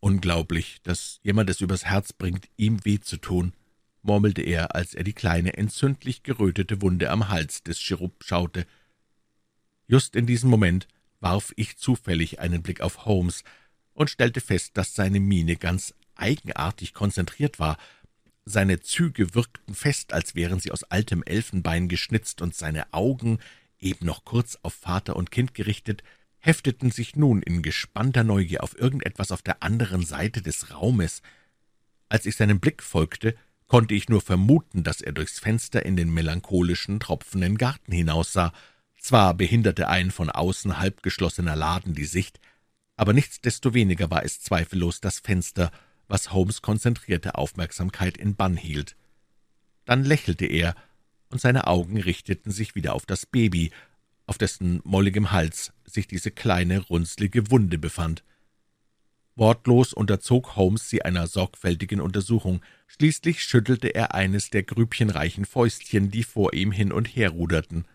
Unglaublich, 0.00 0.80
dass 0.82 1.20
jemand 1.22 1.50
es 1.50 1.60
übers 1.60 1.84
Herz 1.84 2.12
bringt, 2.12 2.48
ihm 2.56 2.84
weh 2.84 2.98
zu 3.00 3.16
tun, 3.18 3.52
murmelte 4.02 4.42
er, 4.42 4.74
als 4.74 4.94
er 4.94 5.04
die 5.04 5.12
kleine, 5.12 5.56
entzündlich 5.56 6.22
gerötete 6.22 6.82
Wunde 6.82 7.10
am 7.10 7.28
Hals 7.28 7.62
des 7.62 7.80
Cherub 7.80 8.22
schaute. 8.24 8.66
Just 9.88 10.16
in 10.16 10.26
diesem 10.26 10.50
Moment 10.50 10.88
warf 11.20 11.52
ich 11.56 11.76
zufällig 11.76 12.40
einen 12.40 12.62
Blick 12.62 12.80
auf 12.80 13.04
Holmes, 13.06 13.44
und 13.94 14.10
stellte 14.10 14.40
fest, 14.40 14.72
dass 14.74 14.94
seine 14.94 15.20
Miene 15.20 15.56
ganz 15.56 15.94
eigenartig 16.14 16.94
konzentriert 16.94 17.58
war. 17.58 17.76
Seine 18.44 18.80
Züge 18.80 19.34
wirkten 19.34 19.74
fest, 19.74 20.12
als 20.12 20.34
wären 20.34 20.60
sie 20.60 20.72
aus 20.72 20.84
altem 20.84 21.22
Elfenbein 21.22 21.88
geschnitzt, 21.88 22.42
und 22.42 22.54
seine 22.54 22.92
Augen, 22.92 23.38
eben 23.78 24.06
noch 24.06 24.24
kurz 24.24 24.58
auf 24.62 24.74
Vater 24.74 25.16
und 25.16 25.30
Kind 25.30 25.54
gerichtet, 25.54 26.02
hefteten 26.38 26.90
sich 26.90 27.14
nun 27.14 27.42
in 27.42 27.62
gespannter 27.62 28.24
Neugier 28.24 28.62
auf 28.62 28.76
irgendetwas 28.76 29.30
auf 29.30 29.42
der 29.42 29.62
anderen 29.62 30.04
Seite 30.04 30.42
des 30.42 30.70
Raumes. 30.72 31.22
Als 32.08 32.26
ich 32.26 32.36
seinem 32.36 32.58
Blick 32.58 32.82
folgte, 32.82 33.36
konnte 33.72 33.94
ich 33.94 34.10
nur 34.10 34.20
vermuten, 34.20 34.84
dass 34.84 35.00
er 35.00 35.12
durchs 35.12 35.38
Fenster 35.38 35.86
in 35.86 35.96
den 35.96 36.12
melancholischen, 36.12 37.00
tropfenden 37.00 37.56
Garten 37.56 37.90
hinaussah. 37.90 38.52
Zwar 39.00 39.32
behinderte 39.32 39.88
ein 39.88 40.10
von 40.10 40.28
außen 40.28 40.78
halbgeschlossener 40.78 41.56
Laden 41.56 41.94
die 41.94 42.04
Sicht, 42.04 42.38
aber 42.96 43.14
nichtsdestoweniger 43.14 44.10
war 44.10 44.26
es 44.26 44.42
zweifellos 44.42 45.00
das 45.00 45.20
Fenster, 45.20 45.70
was 46.06 46.34
Holmes 46.34 46.60
konzentrierte 46.60 47.36
Aufmerksamkeit 47.36 48.18
in 48.18 48.36
Bann 48.36 48.58
hielt. 48.58 48.94
Dann 49.86 50.04
lächelte 50.04 50.44
er, 50.44 50.74
und 51.30 51.40
seine 51.40 51.66
Augen 51.66 51.98
richteten 51.98 52.50
sich 52.50 52.74
wieder 52.74 52.92
auf 52.92 53.06
das 53.06 53.24
Baby, 53.24 53.72
auf 54.26 54.36
dessen 54.36 54.82
molligem 54.84 55.32
Hals 55.32 55.72
sich 55.86 56.06
diese 56.06 56.30
kleine, 56.30 56.80
runzlige 56.80 57.50
Wunde 57.50 57.78
befand. 57.78 58.22
Wortlos 59.34 59.94
unterzog 59.94 60.56
Holmes 60.56 60.90
sie 60.90 61.02
einer 61.02 61.26
sorgfältigen 61.26 62.02
Untersuchung. 62.02 62.60
Schließlich 62.94 63.42
schüttelte 63.42 63.88
er 63.88 64.14
eines 64.14 64.50
der 64.50 64.64
grübchenreichen 64.64 65.46
Fäustchen, 65.46 66.10
die 66.10 66.24
vor 66.24 66.52
ihm 66.52 66.72
hin 66.72 66.92
und 66.92 67.06
her 67.06 67.30
ruderten. 67.30 67.86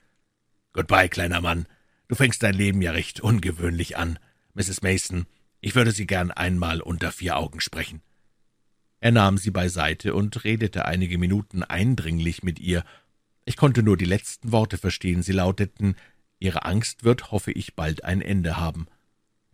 »Goodbye, 0.73 1.07
kleiner 1.07 1.39
Mann. 1.39 1.67
Du 2.07 2.15
fängst 2.15 2.41
dein 2.41 2.55
Leben 2.55 2.81
ja 2.81 2.93
recht 2.93 3.21
ungewöhnlich 3.21 3.95
an. 3.95 4.17
Mrs. 4.55 4.81
Mason, 4.81 5.27
ich 5.61 5.75
würde 5.75 5.91
Sie 5.91 6.07
gern 6.07 6.31
einmal 6.31 6.81
unter 6.81 7.11
vier 7.11 7.37
Augen 7.37 7.61
sprechen.« 7.61 8.01
Er 8.99 9.11
nahm 9.11 9.37
sie 9.37 9.51
beiseite 9.51 10.15
und 10.15 10.43
redete 10.43 10.85
einige 10.85 11.19
Minuten 11.19 11.61
eindringlich 11.61 12.41
mit 12.41 12.59
ihr. 12.59 12.83
Ich 13.45 13.55
konnte 13.55 13.83
nur 13.83 13.97
die 13.97 14.05
letzten 14.05 14.51
Worte 14.51 14.79
verstehen. 14.79 15.21
Sie 15.21 15.33
lauteten, 15.33 15.95
»Ihre 16.39 16.65
Angst 16.65 17.03
wird, 17.03 17.31
hoffe 17.31 17.51
ich, 17.51 17.75
bald 17.75 18.03
ein 18.03 18.21
Ende 18.21 18.57
haben.« 18.57 18.87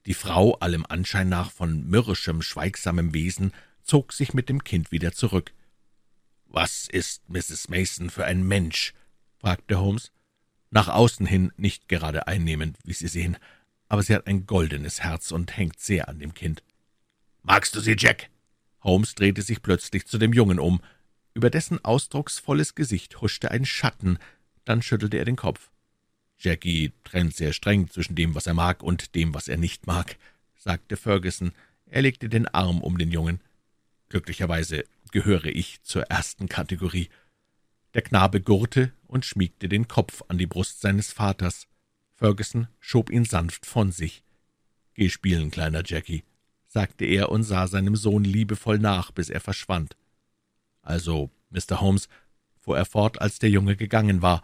die 0.06 0.14
Frau, 0.14 0.56
allem 0.56 0.86
Anschein 0.88 1.30
nach 1.30 1.52
von 1.52 1.88
mürrischem, 1.88 2.42
schweigsamem 2.42 3.14
Wesen, 3.14 3.54
zog 3.84 4.14
sich 4.14 4.34
mit 4.34 4.50
dem 4.50 4.64
Kind 4.64 4.92
wieder 4.92 5.12
zurück. 5.12 5.54
»Was 6.46 6.88
ist 6.88 7.28
Mrs. 7.30 7.70
Mason 7.70 8.10
für 8.10 8.26
ein 8.26 8.44
Mensch?« 8.44 8.94
fragte 9.40 9.80
Holmes. 9.80 10.12
»Nach 10.70 10.88
außen 10.88 11.26
hin 11.26 11.52
nicht 11.58 11.88
gerade 11.88 12.28
einnehmend, 12.28 12.78
wie 12.84 12.94
Sie 12.94 13.08
sehen, 13.08 13.38
aber 13.90 14.02
sie 14.02 14.16
hat 14.16 14.28
ein 14.28 14.46
goldenes 14.46 15.02
Herz 15.02 15.32
und 15.32 15.56
hängt 15.56 15.80
sehr 15.80 16.10
an 16.10 16.20
dem 16.20 16.34
Kind.« 16.34 16.64
»Magst 17.44 17.76
du 17.76 17.80
sie, 17.80 17.96
Jack?« 17.98 18.30
Holmes 18.82 19.16
drehte 19.16 19.42
sich 19.42 19.62
plötzlich 19.62 20.06
zu 20.06 20.18
dem 20.18 20.34
Jungen 20.34 20.60
um. 20.60 20.82
Über 21.34 21.50
dessen 21.50 21.84
ausdrucksvolles 21.84 22.76
Gesicht 22.76 23.22
huschte 23.22 23.52
ein 23.52 23.66
Schatten, 23.66 24.20
dann 24.66 24.82
schüttelte 24.82 25.18
er 25.18 25.26
den 25.26 25.36
Kopf. 25.36 25.70
Jackie 26.38 26.92
trennt 27.04 27.36
sehr 27.36 27.54
streng 27.54 27.90
zwischen 27.90 28.16
dem, 28.16 28.36
was 28.36 28.48
er 28.48 28.54
mag, 28.54 28.84
und 28.84 29.16
dem, 29.16 29.34
was 29.34 29.48
er 29.48 29.58
nicht 29.58 29.88
mag, 29.88 30.18
sagte 30.58 30.98
Ferguson. 30.98 31.54
Er 31.86 32.02
legte 32.02 32.30
den 32.30 32.48
Arm 32.48 32.82
um 32.82 32.98
den 32.98 33.12
Jungen. 33.12 33.40
Glücklicherweise 34.14 34.84
gehöre 35.10 35.48
ich 35.48 35.82
zur 35.82 36.04
ersten 36.04 36.48
Kategorie. 36.48 37.10
Der 37.96 38.04
Knabe 38.04 38.42
gurrte 38.42 38.94
und 39.08 39.26
schmiegte 39.26 39.68
den 39.68 39.88
Kopf 39.88 40.22
an 40.28 40.38
die 40.38 40.46
Brust 40.46 40.82
seines 40.82 41.12
Vaters. 41.12 41.68
Ferguson 42.14 42.68
schob 42.80 43.10
ihn 43.10 43.26
sanft 43.26 43.66
von 43.66 43.92
sich. 43.92 44.24
»Geh 44.94 45.10
spielen, 45.10 45.50
kleiner 45.50 45.82
Jackie«, 45.84 46.26
sagte 46.68 47.06
er 47.06 47.32
und 47.32 47.42
sah 47.42 47.66
seinem 47.66 47.96
Sohn 47.96 48.24
liebevoll 48.24 48.78
nach, 48.78 49.10
bis 49.10 49.32
er 49.32 49.40
verschwand. 49.40 49.98
»Also, 50.84 51.32
Mr. 51.50 51.82
Holmes«, 51.82 52.08
fuhr 52.60 52.78
er 52.78 52.86
fort, 52.86 53.20
als 53.20 53.40
der 53.40 53.50
Junge 53.50 53.76
gegangen 53.76 54.22
war, 54.22 54.44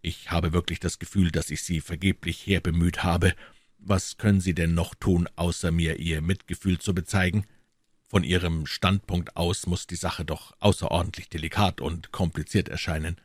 ich 0.00 0.30
habe 0.30 0.52
wirklich 0.52 0.78
das 0.78 1.00
Gefühl, 1.00 1.32
dass 1.32 1.50
ich 1.50 1.64
Sie 1.64 1.80
vergeblich 1.80 2.46
herbemüht 2.46 3.02
habe. 3.02 3.34
Was 3.78 4.16
können 4.16 4.40
Sie 4.40 4.54
denn 4.54 4.74
noch 4.74 4.94
tun, 4.94 5.28
außer 5.34 5.72
mir 5.72 5.98
Ihr 5.98 6.22
Mitgefühl 6.22 6.78
zu 6.78 6.94
bezeigen? 6.94 7.48
Von 8.10 8.24
Ihrem 8.24 8.64
Standpunkt 8.64 9.36
aus 9.36 9.66
muss 9.66 9.86
die 9.86 9.94
Sache 9.94 10.24
doch 10.24 10.56
außerordentlich 10.60 11.28
delikat 11.28 11.82
und 11.82 12.10
kompliziert 12.10 12.70
erscheinen. 12.70 13.20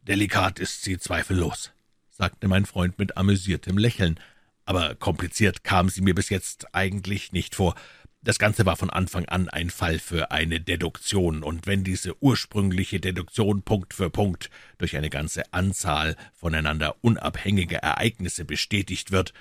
Delikat 0.00 0.58
ist 0.58 0.82
sie 0.82 0.96
zweifellos, 0.96 1.72
sagte 2.10 2.48
mein 2.48 2.64
Freund 2.64 2.98
mit 2.98 3.18
amüsiertem 3.18 3.76
Lächeln, 3.76 4.18
aber 4.64 4.94
kompliziert 4.94 5.62
kam 5.62 5.90
sie 5.90 6.00
mir 6.00 6.14
bis 6.14 6.30
jetzt 6.30 6.74
eigentlich 6.74 7.32
nicht 7.32 7.54
vor. 7.54 7.74
Das 8.22 8.38
Ganze 8.38 8.64
war 8.64 8.76
von 8.76 8.88
Anfang 8.88 9.26
an 9.26 9.50
ein 9.50 9.68
Fall 9.68 9.98
für 9.98 10.30
eine 10.30 10.58
Deduktion, 10.58 11.42
und 11.42 11.66
wenn 11.66 11.84
diese 11.84 12.20
ursprüngliche 12.22 13.00
Deduktion 13.00 13.60
Punkt 13.60 13.92
für 13.92 14.08
Punkt 14.08 14.48
durch 14.78 14.96
eine 14.96 15.10
ganze 15.10 15.52
Anzahl 15.52 16.16
voneinander 16.34 16.96
unabhängiger 17.02 17.78
Ereignisse 17.78 18.46
bestätigt 18.46 19.10
wird, 19.10 19.34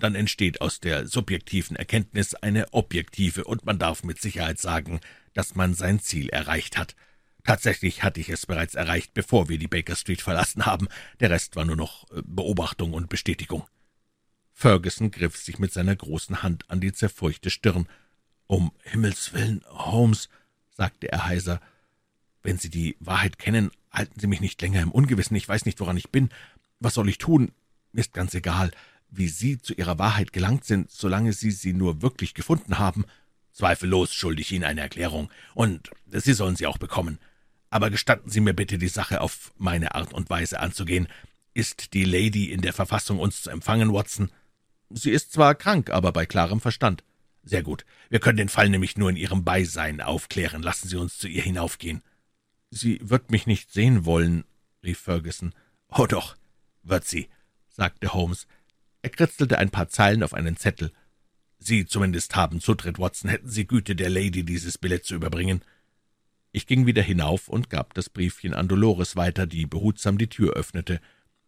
dann 0.00 0.14
entsteht 0.14 0.60
aus 0.60 0.80
der 0.80 1.06
subjektiven 1.06 1.76
Erkenntnis 1.76 2.34
eine 2.34 2.72
objektive, 2.72 3.44
und 3.44 3.64
man 3.64 3.78
darf 3.78 4.04
mit 4.04 4.20
Sicherheit 4.20 4.58
sagen, 4.58 5.00
dass 5.34 5.54
man 5.54 5.74
sein 5.74 6.00
Ziel 6.00 6.28
erreicht 6.28 6.76
hat. 6.76 6.94
Tatsächlich 7.44 8.02
hatte 8.02 8.20
ich 8.20 8.28
es 8.28 8.46
bereits 8.46 8.74
erreicht, 8.74 9.14
bevor 9.14 9.48
wir 9.48 9.58
die 9.58 9.68
Baker 9.68 9.96
Street 9.96 10.22
verlassen 10.22 10.64
haben. 10.64 10.88
Der 11.20 11.30
Rest 11.30 11.56
war 11.56 11.64
nur 11.64 11.76
noch 11.76 12.08
äh, 12.10 12.22
Beobachtung 12.24 12.92
und 12.92 13.08
Bestätigung. 13.08 13.66
Ferguson 14.52 15.10
griff 15.10 15.36
sich 15.36 15.58
mit 15.58 15.72
seiner 15.72 15.96
großen 15.96 16.42
Hand 16.42 16.70
an 16.70 16.80
die 16.80 16.92
zerfurchte 16.92 17.50
Stirn. 17.50 17.88
»Um 18.46 18.70
Himmels 18.82 19.32
willen, 19.32 19.64
Holmes«, 19.68 20.28
sagte 20.70 21.10
er 21.10 21.26
heiser, 21.26 21.60
»wenn 22.42 22.58
Sie 22.58 22.70
die 22.70 22.96
Wahrheit 23.00 23.38
kennen, 23.38 23.70
halten 23.90 24.20
Sie 24.20 24.26
mich 24.26 24.40
nicht 24.40 24.60
länger 24.62 24.82
im 24.82 24.92
Ungewissen. 24.92 25.36
Ich 25.36 25.48
weiß 25.48 25.64
nicht, 25.64 25.80
woran 25.80 25.96
ich 25.96 26.10
bin. 26.10 26.28
Was 26.78 26.94
soll 26.94 27.08
ich 27.08 27.18
tun? 27.18 27.52
Ist 27.92 28.12
ganz 28.14 28.34
egal, 28.34 28.70
wie 29.12 29.28
Sie 29.28 29.58
zu 29.58 29.74
Ihrer 29.74 29.98
Wahrheit 29.98 30.32
gelangt 30.32 30.64
sind, 30.64 30.90
solange 30.90 31.32
Sie 31.32 31.50
sie 31.50 31.72
nur 31.72 32.02
wirklich 32.02 32.34
gefunden 32.34 32.78
haben. 32.78 33.04
Zweifellos 33.52 34.12
schulde 34.12 34.40
ich 34.40 34.50
Ihnen 34.50 34.64
eine 34.64 34.80
Erklärung, 34.80 35.30
und 35.54 35.90
Sie 36.06 36.32
sollen 36.32 36.56
sie 36.56 36.66
auch 36.66 36.78
bekommen. 36.78 37.18
Aber 37.70 37.90
gestatten 37.90 38.30
Sie 38.30 38.40
mir 38.40 38.54
bitte, 38.54 38.78
die 38.78 38.88
Sache 38.88 39.20
auf 39.20 39.52
meine 39.56 39.94
Art 39.94 40.12
und 40.12 40.30
Weise 40.30 40.60
anzugehen. 40.60 41.06
Ist 41.54 41.92
die 41.92 42.04
Lady 42.04 42.50
in 42.50 42.62
der 42.62 42.72
Verfassung, 42.72 43.18
uns 43.18 43.42
zu 43.42 43.50
empfangen, 43.50 43.92
Watson? 43.92 44.30
Sie 44.88 45.10
ist 45.10 45.32
zwar 45.32 45.54
krank, 45.54 45.90
aber 45.90 46.12
bei 46.12 46.26
klarem 46.26 46.60
Verstand. 46.60 47.04
Sehr 47.44 47.62
gut. 47.62 47.84
Wir 48.08 48.20
können 48.20 48.38
den 48.38 48.48
Fall 48.48 48.68
nämlich 48.68 48.96
nur 48.96 49.10
in 49.10 49.16
Ihrem 49.16 49.44
Beisein 49.44 50.00
aufklären. 50.00 50.62
Lassen 50.62 50.88
Sie 50.88 50.96
uns 50.96 51.18
zu 51.18 51.28
ihr 51.28 51.42
hinaufgehen. 51.42 52.02
Sie 52.70 52.98
wird 53.02 53.30
mich 53.30 53.46
nicht 53.46 53.70
sehen 53.70 54.06
wollen, 54.06 54.44
rief 54.82 54.98
Ferguson. 54.98 55.54
Oh 55.88 56.06
doch, 56.06 56.36
wird 56.82 57.04
sie, 57.04 57.28
sagte 57.68 58.14
Holmes. 58.14 58.46
Er 59.02 59.10
kritzelte 59.10 59.58
ein 59.58 59.70
paar 59.70 59.88
Zeilen 59.88 60.22
auf 60.22 60.32
einen 60.32 60.56
Zettel. 60.56 60.92
Sie 61.58 61.86
zumindest 61.86 62.34
haben 62.34 62.60
Zutritt, 62.60 62.98
Watson. 62.98 63.30
Hätten 63.30 63.48
Sie 63.48 63.66
Güte, 63.66 63.94
der 63.94 64.10
Lady 64.10 64.44
dieses 64.44 64.78
Billett 64.78 65.04
zu 65.04 65.14
überbringen? 65.14 65.62
Ich 66.52 66.66
ging 66.66 66.86
wieder 66.86 67.02
hinauf 67.02 67.48
und 67.48 67.70
gab 67.70 67.94
das 67.94 68.08
Briefchen 68.08 68.54
an 68.54 68.68
Dolores 68.68 69.16
weiter, 69.16 69.46
die 69.46 69.66
behutsam 69.66 70.18
die 70.18 70.28
Tür 70.28 70.54
öffnete. 70.54 71.00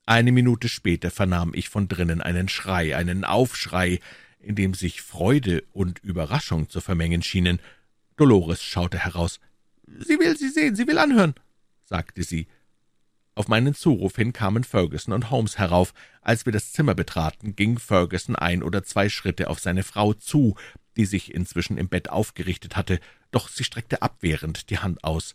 Eine 0.06 0.32
Minute 0.32 0.68
später 0.68 1.10
vernahm 1.10 1.52
ich 1.54 1.68
von 1.68 1.88
drinnen 1.88 2.20
einen 2.20 2.48
Schrei, 2.48 2.96
einen 2.96 3.24
Aufschrei, 3.24 4.00
in 4.38 4.54
dem 4.54 4.74
sich 4.74 5.02
Freude 5.02 5.64
und 5.72 5.98
Überraschung 6.00 6.68
zu 6.68 6.80
vermengen 6.80 7.22
schienen. 7.22 7.60
Dolores 8.16 8.62
schaute 8.62 8.98
heraus. 8.98 9.40
»Sie 9.86 10.18
will 10.18 10.36
Sie 10.36 10.48
sehen, 10.48 10.76
sie 10.76 10.86
will 10.86 10.98
anhören«, 10.98 11.34
sagte 11.84 12.22
sie. 12.22 12.46
Auf 13.34 13.48
meinen 13.48 13.74
Zuruf 13.74 14.16
hin 14.16 14.32
kamen 14.32 14.64
Ferguson 14.64 15.12
und 15.12 15.30
Holmes 15.30 15.58
herauf. 15.58 15.92
Als 16.20 16.46
wir 16.46 16.52
das 16.52 16.72
Zimmer 16.72 16.94
betraten, 16.94 17.56
ging 17.56 17.78
Ferguson 17.78 18.36
ein 18.36 18.62
oder 18.62 18.84
zwei 18.84 19.08
Schritte 19.08 19.50
auf 19.50 19.58
seine 19.58 19.82
Frau 19.82 20.14
zu, 20.14 20.56
die 20.96 21.04
sich 21.04 21.34
inzwischen 21.34 21.76
im 21.76 21.88
Bett 21.88 22.10
aufgerichtet 22.10 22.76
hatte, 22.76 23.00
doch 23.30 23.48
sie 23.48 23.64
streckte 23.64 24.02
abwehrend 24.02 24.70
die 24.70 24.78
Hand 24.78 25.02
aus. 25.02 25.34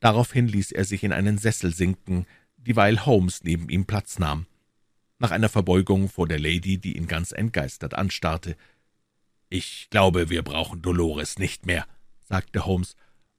Daraufhin 0.00 0.48
ließ 0.48 0.72
er 0.72 0.84
sich 0.84 1.04
in 1.04 1.12
einen 1.12 1.36
Sessel 1.36 1.74
sinken, 1.74 2.26
dieweil 2.56 3.04
Holmes 3.04 3.44
neben 3.44 3.68
ihm 3.68 3.84
Platz 3.84 4.18
nahm 4.18 4.46
nach 5.18 5.30
einer 5.30 5.48
Verbeugung 5.48 6.08
vor 6.08 6.28
der 6.28 6.38
Lady, 6.38 6.78
die 6.78 6.96
ihn 6.96 7.06
ganz 7.06 7.32
entgeistert 7.32 7.94
anstarrte. 7.94 8.56
»Ich 9.48 9.88
glaube, 9.90 10.30
wir 10.30 10.42
brauchen 10.42 10.82
Dolores 10.82 11.38
nicht 11.38 11.66
mehr«, 11.66 11.86
sagte 12.20 12.66
Holmes. 12.66 12.96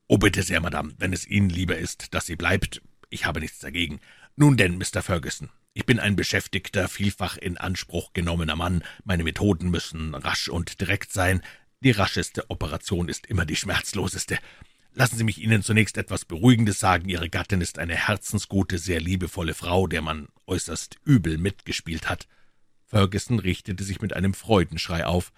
»Oh, 0.08 0.18
bitte 0.18 0.44
sehr, 0.44 0.60
Madame, 0.60 0.94
wenn 0.98 1.14
es 1.14 1.28
Ihnen 1.28 1.50
lieber 1.50 1.78
ist, 1.78 2.14
dass 2.14 2.26
sie 2.26 2.36
bleibt. 2.36 2.82
Ich 3.10 3.26
habe 3.26 3.40
nichts 3.40 3.60
dagegen. 3.60 4.00
Nun 4.36 4.58
denn, 4.58 4.78
Mr. 4.78 5.02
Ferguson, 5.02 5.50
ich 5.74 5.86
bin 5.86 6.00
ein 6.00 6.16
beschäftigter, 6.16 6.88
vielfach 6.88 7.38
in 7.38 7.58
Anspruch 7.58 8.14
genommener 8.14 8.56
Mann. 8.56 8.84
Meine 9.04 9.24
Methoden 9.24 9.70
müssen 9.70 10.16
rasch 10.16 10.50
und 10.50 10.82
direkt 10.82 11.12
sein. 11.12 11.42
Die 11.82 11.92
rascheste 11.92 12.50
Operation 12.50 13.08
ist 13.08 13.28
immer 13.28 13.46
die 13.46 13.56
schmerzloseste. 13.56 14.38
Lassen 14.94 15.18
Sie 15.18 15.24
mich 15.24 15.38
Ihnen 15.38 15.64
zunächst 15.64 15.98
etwas 15.98 16.26
Beruhigendes 16.26 16.80
sagen. 16.80 17.08
Ihre 17.08 17.30
Gattin 17.30 17.62
ist 17.62 17.80
eine 17.80 17.96
herzensgute, 17.96 18.78
sehr 18.78 19.00
liebevolle 19.00 19.54
Frau, 19.54 19.88
der 19.88 20.02
man 20.02 20.28
äußerst 20.48 20.98
übel 21.06 21.38
mitgespielt 21.38 22.10
hat. 22.10 22.28
Ferguson 22.86 23.40
richtete 23.40 23.84
sich 23.84 24.02
mit 24.02 24.14
einem 24.14 24.34
Freudenschrei 24.34 25.06
auf. 25.06 25.32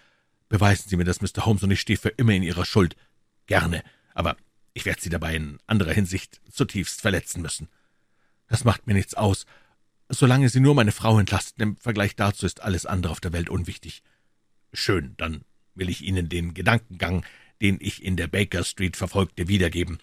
Beweisen 0.50 0.90
Sie 0.90 0.96
mir 0.96 1.04
das, 1.04 1.22
Mr. 1.22 1.46
Holmes, 1.46 1.64
und 1.64 1.72
ich 1.72 1.82
stehe 1.82 1.98
für 1.98 2.10
immer 2.10 2.34
in 2.34 2.44
Ihrer 2.44 2.66
Schuld. 2.66 2.96
Gerne, 3.46 3.84
aber 4.14 4.38
ich 4.74 4.86
werde 4.86 5.02
Sie 5.02 5.10
dabei 5.10 5.36
in 5.36 5.58
anderer 5.68 5.94
Hinsicht 5.94 6.42
zutiefst 6.50 7.02
verletzen 7.02 7.42
müssen. 7.42 7.68
Das 8.48 8.64
macht 8.64 8.88
mir 8.88 8.94
nichts 8.94 9.14
aus. 9.14 9.46
Solange 10.10 10.50
Sie 10.50 10.60
nur 10.60 10.76
meine 10.76 10.92
Frau 10.92 11.20
entlasten, 11.20 11.64
im 11.64 11.78
Vergleich 11.78 12.16
dazu 12.16 12.46
ist 12.46 12.62
alles 12.62 12.86
andere 12.86 13.12
auf 13.12 13.22
der 13.22 13.34
Welt 13.34 13.50
unwichtig. 13.50 14.04
Schön, 14.74 15.14
dann 15.18 15.44
will 15.76 15.90
ich 15.90 16.02
Ihnen 16.02 16.30
den 16.30 16.54
Gedankengang, 16.54 17.26
den 17.62 17.78
ich 17.80 18.04
in 18.04 18.18
der 18.18 18.28
Baker 18.28 18.64
Street 18.64 18.98
verfolgte, 18.98 19.48
wiedergeben. 19.48 20.00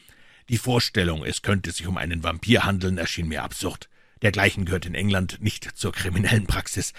Die 0.48 0.58
Vorstellung, 0.58 1.24
es 1.24 1.42
könnte 1.42 1.72
sich 1.72 1.86
um 1.86 1.98
einen 1.98 2.22
Vampir 2.22 2.64
handeln, 2.64 2.96
erschien 2.96 3.28
mir 3.28 3.42
absurd. 3.42 3.88
Dergleichen 4.22 4.64
gehört 4.64 4.86
in 4.86 4.94
England 4.94 5.40
nicht 5.40 5.64
zur 5.76 5.92
kriminellen 5.92 6.46
Praxis. 6.46 6.92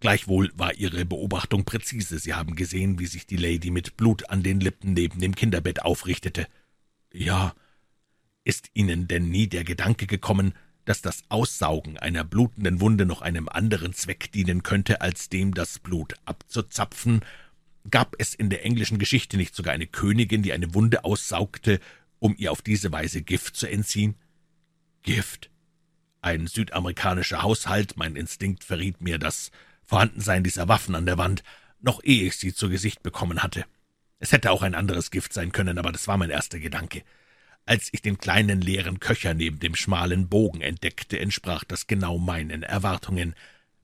Gleichwohl 0.00 0.50
war 0.54 0.74
Ihre 0.74 1.04
Beobachtung 1.04 1.64
präzise. 1.64 2.18
Sie 2.18 2.34
haben 2.34 2.56
gesehen, 2.56 2.98
wie 2.98 3.06
sich 3.06 3.26
die 3.26 3.36
Lady 3.36 3.70
mit 3.70 3.96
Blut 3.96 4.28
an 4.30 4.42
den 4.42 4.60
Lippen 4.60 4.94
neben 4.94 5.20
dem 5.20 5.34
Kinderbett 5.34 5.82
aufrichtete. 5.82 6.48
Ja. 7.12 7.54
Ist 8.44 8.70
Ihnen 8.72 9.06
denn 9.06 9.28
nie 9.28 9.48
der 9.48 9.64
Gedanke 9.64 10.06
gekommen, 10.06 10.54
dass 10.84 11.02
das 11.02 11.22
Aussaugen 11.28 11.98
einer 11.98 12.24
blutenden 12.24 12.80
Wunde 12.80 13.04
noch 13.04 13.20
einem 13.22 13.48
anderen 13.48 13.92
Zweck 13.92 14.32
dienen 14.32 14.62
könnte, 14.62 15.02
als 15.02 15.28
dem 15.28 15.54
das 15.54 15.78
Blut 15.78 16.14
abzuzapfen? 16.24 17.20
Gab 17.90 18.16
es 18.18 18.34
in 18.34 18.50
der 18.50 18.64
englischen 18.64 18.98
Geschichte 18.98 19.36
nicht 19.36 19.54
sogar 19.54 19.74
eine 19.74 19.86
Königin, 19.86 20.42
die 20.42 20.52
eine 20.52 20.74
Wunde 20.74 21.04
aussaugte, 21.04 21.80
um 22.18 22.34
ihr 22.36 22.52
auf 22.52 22.62
diese 22.62 22.92
Weise 22.92 23.22
Gift 23.22 23.56
zu 23.56 23.66
entziehen? 23.68 24.16
Gift? 25.02 25.50
Ein 26.22 26.46
südamerikanischer 26.46 27.42
Haushalt, 27.42 27.96
mein 27.96 28.16
Instinkt 28.16 28.64
verriet 28.64 29.00
mir 29.00 29.18
das 29.18 29.50
Vorhandensein 29.82 30.44
dieser 30.44 30.68
Waffen 30.68 30.94
an 30.94 31.06
der 31.06 31.18
Wand, 31.18 31.42
noch 31.80 32.02
ehe 32.04 32.26
ich 32.26 32.36
sie 32.36 32.52
zu 32.52 32.68
Gesicht 32.68 33.02
bekommen 33.02 33.42
hatte. 33.42 33.64
Es 34.20 34.32
hätte 34.32 34.52
auch 34.52 34.62
ein 34.62 34.74
anderes 34.74 35.10
Gift 35.10 35.32
sein 35.32 35.50
können, 35.50 35.78
aber 35.78 35.90
das 35.90 36.06
war 36.06 36.18
mein 36.18 36.30
erster 36.30 36.60
Gedanke. 36.60 37.02
Als 37.64 37.88
ich 37.92 38.02
den 38.02 38.18
kleinen 38.18 38.60
leeren 38.60 39.00
Köcher 39.00 39.34
neben 39.34 39.58
dem 39.58 39.74
schmalen 39.74 40.28
Bogen 40.28 40.60
entdeckte, 40.60 41.18
entsprach 41.18 41.64
das 41.64 41.86
genau 41.86 42.18
meinen 42.18 42.62
Erwartungen. 42.62 43.34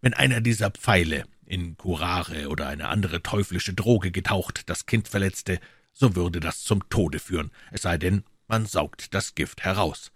Wenn 0.02 0.14
einer 0.14 0.40
dieser 0.40 0.70
Pfeile, 0.70 1.24
in 1.46 1.76
Curare 1.76 2.48
oder 2.48 2.68
eine 2.68 2.88
andere 2.88 3.22
teuflische 3.22 3.72
Droge 3.72 4.10
getaucht, 4.10 4.68
das 4.68 4.86
Kind 4.86 5.08
verletzte, 5.08 5.58
so 5.92 6.14
würde 6.14 6.40
das 6.40 6.62
zum 6.62 6.88
Tode 6.90 7.18
führen, 7.18 7.50
es 7.70 7.82
sei 7.82 7.96
denn, 7.96 8.24
man 8.48 8.66
saugt 8.66 9.14
das 9.14 9.34
Gift 9.34 9.64
heraus. 9.64 10.12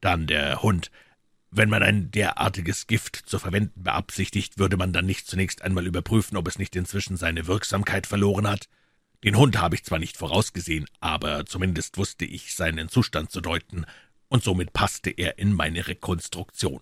Dann 0.00 0.26
der 0.26 0.62
Hund. 0.62 0.90
Wenn 1.50 1.68
man 1.68 1.82
ein 1.82 2.10
derartiges 2.10 2.86
Gift 2.86 3.16
zu 3.16 3.38
verwenden 3.38 3.82
beabsichtigt, 3.82 4.58
würde 4.58 4.76
man 4.76 4.92
dann 4.92 5.04
nicht 5.04 5.26
zunächst 5.26 5.62
einmal 5.62 5.86
überprüfen, 5.86 6.36
ob 6.36 6.48
es 6.48 6.58
nicht 6.58 6.76
inzwischen 6.76 7.16
seine 7.16 7.46
Wirksamkeit 7.46 8.06
verloren 8.06 8.48
hat? 8.48 8.68
Den 9.24 9.36
Hund 9.36 9.58
habe 9.58 9.74
ich 9.74 9.84
zwar 9.84 9.98
nicht 9.98 10.16
vorausgesehen, 10.16 10.86
aber 11.00 11.46
zumindest 11.46 11.96
wusste 11.96 12.24
ich 12.24 12.54
seinen 12.54 12.88
Zustand 12.88 13.30
zu 13.30 13.40
deuten, 13.40 13.86
und 14.28 14.42
somit 14.42 14.72
passte 14.72 15.10
er 15.10 15.38
in 15.38 15.52
meine 15.52 15.86
Rekonstruktion. 15.86 16.80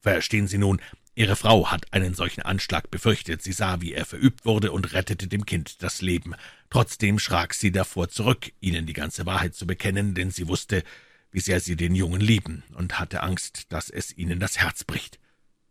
Verstehen 0.00 0.48
Sie 0.48 0.58
nun, 0.58 0.80
Ihre 1.18 1.34
Frau 1.34 1.70
hat 1.72 1.92
einen 1.92 2.14
solchen 2.14 2.42
Anschlag 2.42 2.92
befürchtet, 2.92 3.42
sie 3.42 3.50
sah, 3.50 3.80
wie 3.80 3.92
er 3.92 4.06
verübt 4.06 4.46
wurde 4.46 4.70
und 4.70 4.92
rettete 4.92 5.26
dem 5.26 5.44
Kind 5.44 5.82
das 5.82 6.00
Leben. 6.00 6.36
Trotzdem 6.70 7.18
schrak 7.18 7.54
sie 7.54 7.72
davor 7.72 8.08
zurück, 8.08 8.52
Ihnen 8.60 8.86
die 8.86 8.92
ganze 8.92 9.26
Wahrheit 9.26 9.56
zu 9.56 9.66
bekennen, 9.66 10.14
denn 10.14 10.30
sie 10.30 10.46
wusste, 10.46 10.84
wie 11.32 11.40
sehr 11.40 11.58
Sie 11.58 11.74
den 11.74 11.96
Jungen 11.96 12.20
lieben, 12.20 12.62
und 12.74 13.00
hatte 13.00 13.24
Angst, 13.24 13.72
dass 13.72 13.90
es 13.90 14.16
Ihnen 14.16 14.38
das 14.38 14.58
Herz 14.58 14.84
bricht. 14.84 15.18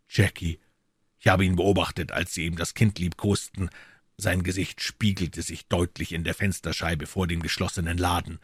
Jackie, 0.09 0.59
ich 1.18 1.28
habe 1.28 1.45
ihn 1.45 1.55
beobachtet, 1.55 2.11
als 2.11 2.34
Sie 2.34 2.45
ihm 2.45 2.57
das 2.57 2.74
Kind 2.74 2.99
liebkosten, 2.99 3.70
sein 4.18 4.41
Gesicht 4.41 4.82
spiegelte 4.82 5.43
sich 5.43 5.68
deutlich 5.68 6.11
in 6.11 6.24
der 6.24 6.34
Fensterscheibe 6.34 7.05
vor 7.05 7.28
dem 7.28 7.41
geschlossenen 7.41 7.99
Laden. 7.99 8.39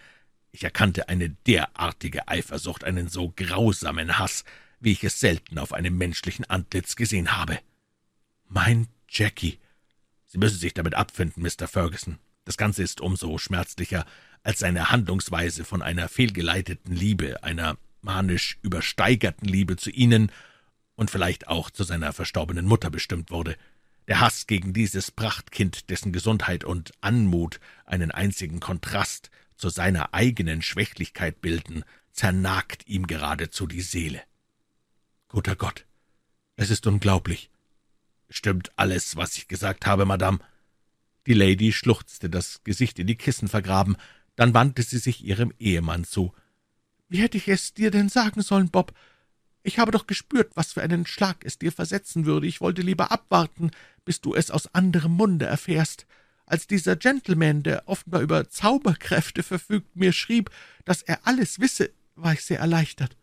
Ich 0.52 0.64
erkannte 0.64 1.10
eine 1.10 1.32
derartige 1.48 2.28
Eifersucht, 2.28 2.84
einen 2.84 3.10
so 3.10 3.34
grausamen 3.36 4.20
Hass, 4.20 4.44
wie 4.80 4.92
ich 4.92 5.04
es 5.04 5.20
selten 5.20 5.58
auf 5.58 5.74
einem 5.74 5.98
menschlichen 5.98 6.46
Antlitz 6.46 6.96
gesehen 6.96 7.36
habe. 7.36 7.60
Mein 8.48 8.88
Jackie. 9.10 9.60
Sie 10.28 10.38
müssen 10.38 10.60
sich 10.60 10.76
damit 10.76 10.94
abfinden, 10.94 11.42
Mr. 11.42 11.68
Ferguson. 11.68 12.20
Das 12.46 12.58
Ganze 12.58 12.84
ist 12.84 13.02
umso 13.02 13.40
schmerzlicher, 13.40 14.06
als 14.44 14.60
seine 14.60 14.92
Handlungsweise 14.92 15.64
von 15.64 15.82
einer 15.82 16.08
fehlgeleiteten 16.08 16.96
Liebe, 16.96 17.44
einer 17.44 17.78
manisch 18.02 18.60
übersteigerten 18.62 19.48
Liebe 19.48 19.78
zu 19.78 19.90
Ihnen 19.90 20.32
und 20.96 21.10
vielleicht 21.10 21.48
auch 21.48 21.72
zu 21.72 21.84
seiner 21.84 22.14
verstorbenen 22.14 22.66
Mutter 22.66 22.92
bestimmt 22.92 23.32
wurde. 23.32 23.58
Der 24.08 24.20
Hass 24.20 24.48
gegen 24.48 24.74
dieses 24.74 25.12
Prachtkind, 25.12 25.90
dessen 25.90 26.12
Gesundheit 26.12 26.64
und 26.64 26.92
Anmut 27.02 27.60
einen 27.86 28.12
einzigen 28.12 28.60
Kontrast 28.60 29.32
zu 29.56 29.70
seiner 29.70 30.14
eigenen 30.14 30.62
Schwächlichkeit 30.62 31.40
bilden, 31.42 31.84
zernagt 32.12 32.88
ihm 32.88 33.08
geradezu 33.08 33.66
die 33.66 33.82
Seele. 33.82 34.22
Guter 35.30 35.56
Gott, 35.56 35.86
es 36.56 36.70
ist 36.70 36.86
unglaublich. 36.86 37.50
Stimmt 38.30 38.72
alles, 38.78 39.16
was 39.16 39.38
ich 39.38 39.48
gesagt 39.48 39.86
habe, 39.86 40.06
Madame? 40.06 40.40
Die 41.26 41.34
Lady 41.34 41.72
schluchzte, 41.72 42.30
das 42.30 42.64
Gesicht 42.64 43.00
in 43.00 43.08
die 43.08 43.16
Kissen 43.16 43.48
vergraben, 43.48 43.96
dann 44.36 44.54
wandte 44.54 44.84
sie 44.84 44.98
sich 44.98 45.24
ihrem 45.24 45.54
Ehemann 45.60 46.04
zu. 46.04 46.34
»Wie 47.08 47.22
hätte 47.22 47.38
ich 47.38 47.48
es 47.48 47.74
dir 47.74 47.92
denn 47.92 48.10
sagen 48.10 48.42
sollen, 48.42 48.70
Bob? 48.70 48.94
Ich 49.64 49.80
habe 49.80 49.92
doch 49.92 50.08
gespürt, 50.08 50.52
was 50.56 50.74
für 50.74 50.84
einen 50.84 51.06
Schlag 51.06 51.46
es 51.46 51.58
dir 51.58 51.72
versetzen 51.72 52.26
würde. 52.26 52.48
Ich 52.48 52.60
wollte 52.60 52.82
lieber 52.82 53.12
abwarten, 53.12 53.72
bis 54.04 54.20
du 54.20 54.36
es 54.36 54.52
aus 54.52 54.74
anderem 54.76 55.14
Munde 55.14 55.46
erfährst. 55.46 56.06
Als 56.46 56.68
dieser 56.68 56.98
Gentleman, 56.98 57.64
der 57.64 57.88
offenbar 57.88 58.22
über 58.22 58.50
Zauberkräfte 58.50 59.42
verfügt, 59.42 59.96
mir 59.96 60.12
schrieb, 60.12 60.52
dass 60.84 61.02
er 61.02 61.26
alles 61.26 61.62
wisse, 61.62 61.92
war 62.16 62.34
ich 62.34 62.44
sehr 62.44 62.60
erleichtert.« 62.60 63.16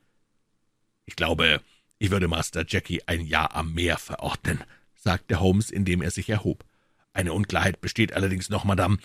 »Ich 1.05 1.17
glaube, 1.17 1.61
ich 1.99 2.11
würde 2.11 2.29
Master 2.29 2.65
Jackie 2.67 3.03
ein 3.07 3.27
Jahr 3.27 3.55
am 3.55 3.75
Meer 3.75 3.99
verordnen«, 3.99 4.65
sagte 4.95 5.41
Holmes, 5.41 5.71
indem 5.71 6.01
er 6.01 6.11
sich 6.11 6.31
erhob. 6.31 6.65
»Eine 7.13 7.35
Unklarheit 7.35 7.83
besteht 7.83 8.15
allerdings 8.15 8.49
noch, 8.49 8.65
Madame. 8.65 8.99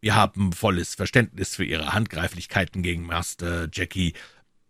Wir 0.00 0.16
haben 0.16 0.52
volles 0.52 0.96
Verständnis 0.96 1.54
für 1.54 1.64
Ihre 1.64 1.92
Handgreiflichkeiten 1.92 2.82
gegen 2.82 3.04
Master 3.06 3.68
Jackie, 3.72 4.14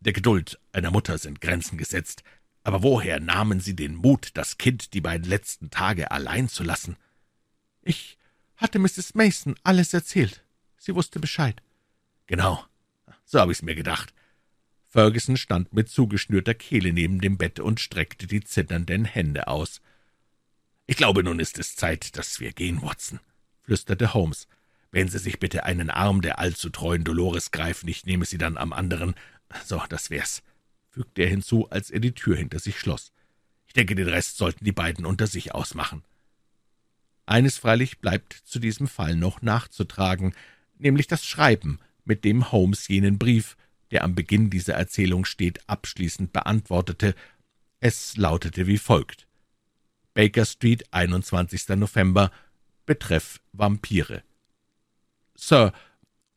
der 0.00 0.12
Geduld 0.12 0.58
einer 0.72 0.90
Mutter 0.90 1.18
sind 1.18 1.40
Grenzen 1.40 1.78
gesetzt. 1.78 2.22
Aber 2.62 2.82
woher 2.82 3.20
nahmen 3.20 3.60
Sie 3.60 3.74
den 3.74 3.94
Mut, 3.94 4.30
das 4.34 4.58
Kind 4.58 4.92
die 4.92 5.00
beiden 5.00 5.28
letzten 5.28 5.70
Tage 5.70 6.10
allein 6.10 6.48
zu 6.48 6.62
lassen? 6.62 6.96
Ich 7.82 8.18
hatte 8.56 8.78
Mrs. 8.78 9.14
Mason 9.14 9.54
alles 9.62 9.94
erzählt. 9.94 10.44
Sie 10.76 10.94
wusste 10.94 11.20
Bescheid. 11.20 11.62
Genau, 12.26 12.64
so 13.24 13.40
habe 13.40 13.52
ich's 13.52 13.62
mir 13.62 13.74
gedacht. 13.74 14.12
Ferguson 14.86 15.36
stand 15.36 15.72
mit 15.72 15.88
zugeschnürter 15.88 16.54
Kehle 16.54 16.92
neben 16.92 17.20
dem 17.20 17.38
Bett 17.38 17.60
und 17.60 17.80
streckte 17.80 18.26
die 18.26 18.42
zitternden 18.42 19.04
Hände 19.04 19.46
aus. 19.46 19.80
Ich 20.86 20.96
glaube, 20.96 21.22
nun 21.22 21.38
ist 21.38 21.58
es 21.58 21.76
Zeit, 21.76 22.16
dass 22.16 22.40
wir 22.40 22.52
gehen, 22.52 22.82
Watson, 22.82 23.20
flüsterte 23.62 24.12
Holmes. 24.14 24.48
Wenn 24.90 25.08
Sie 25.08 25.20
sich 25.20 25.38
bitte 25.38 25.64
einen 25.64 25.88
Arm 25.88 26.20
der 26.20 26.40
allzu 26.40 26.70
treuen 26.70 27.04
Dolores 27.04 27.52
greifen, 27.52 27.88
ich 27.88 28.04
nehme 28.04 28.24
Sie 28.24 28.38
dann 28.38 28.56
am 28.56 28.72
anderen, 28.72 29.14
so, 29.64 29.82
das 29.88 30.10
wär's, 30.10 30.42
fügte 30.90 31.22
er 31.22 31.28
hinzu, 31.28 31.68
als 31.70 31.90
er 31.90 32.00
die 32.00 32.12
Tür 32.12 32.36
hinter 32.36 32.58
sich 32.58 32.78
schloss. 32.78 33.12
Ich 33.66 33.72
denke, 33.72 33.94
den 33.94 34.08
Rest 34.08 34.36
sollten 34.36 34.64
die 34.64 34.72
beiden 34.72 35.06
unter 35.06 35.26
sich 35.26 35.54
ausmachen. 35.54 36.02
Eines 37.26 37.58
freilich 37.58 38.00
bleibt 38.00 38.32
zu 38.32 38.58
diesem 38.58 38.88
Fall 38.88 39.14
noch 39.14 39.42
nachzutragen, 39.42 40.34
nämlich 40.78 41.06
das 41.06 41.24
Schreiben, 41.24 41.78
mit 42.04 42.24
dem 42.24 42.50
Holmes 42.50 42.88
jenen 42.88 43.18
Brief, 43.18 43.56
der 43.90 44.02
am 44.04 44.14
Beginn 44.14 44.50
dieser 44.50 44.74
Erzählung 44.74 45.24
steht, 45.24 45.68
abschließend 45.68 46.32
beantwortete. 46.32 47.14
Es 47.78 48.16
lautete 48.16 48.66
wie 48.66 48.78
folgt 48.78 49.28
Baker 50.14 50.44
Street, 50.44 50.84
21. 50.92 51.68
November, 51.70 52.32
Betreff 52.84 53.40
Vampire. 53.52 54.22
Sir, 55.36 55.72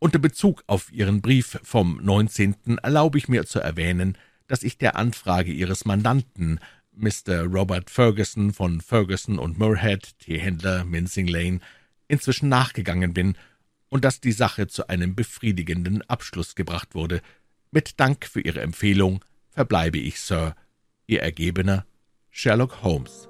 unter 0.04 0.20
Bezug 0.20 0.66
auf 0.68 0.92
Ihren 0.92 1.22
Brief 1.22 1.62
vom 1.64 1.98
19. 2.04 2.78
erlaube 2.84 3.18
ich 3.18 3.30
mir 3.30 3.46
zu 3.46 3.62
erwähnen, 3.62 4.18
dass 4.48 4.62
ich 4.64 4.78
der 4.78 4.98
Anfrage 4.98 5.54
Ihres 5.54 5.86
Mandanten, 5.86 6.60
Mr. 6.92 7.44
Robert 7.46 7.90
Ferguson 7.90 8.52
von 8.52 8.82
Ferguson 8.82 9.40
und 9.40 9.58
Murhead, 9.58 10.20
Teehändler, 10.20 10.84
Mincing 10.84 11.28
Lane, 11.28 11.62
inzwischen 12.10 12.50
nachgegangen 12.50 13.14
bin 13.14 13.38
und 13.88 14.04
dass 14.04 14.20
die 14.20 14.34
Sache 14.34 14.68
zu 14.68 14.90
einem 14.90 15.16
befriedigenden 15.16 16.02
Abschluss 16.10 16.56
gebracht 16.56 16.96
wurde. 16.96 17.22
Mit 17.72 17.98
Dank 18.02 18.26
für 18.26 18.42
Ihre 18.42 18.60
Empfehlung 18.60 19.24
verbleibe 19.52 20.00
ich, 20.00 20.20
Sir, 20.20 20.54
Ihr 21.08 21.22
ergebener 21.22 21.86
Sherlock 22.30 22.84
Holmes. 22.84 23.30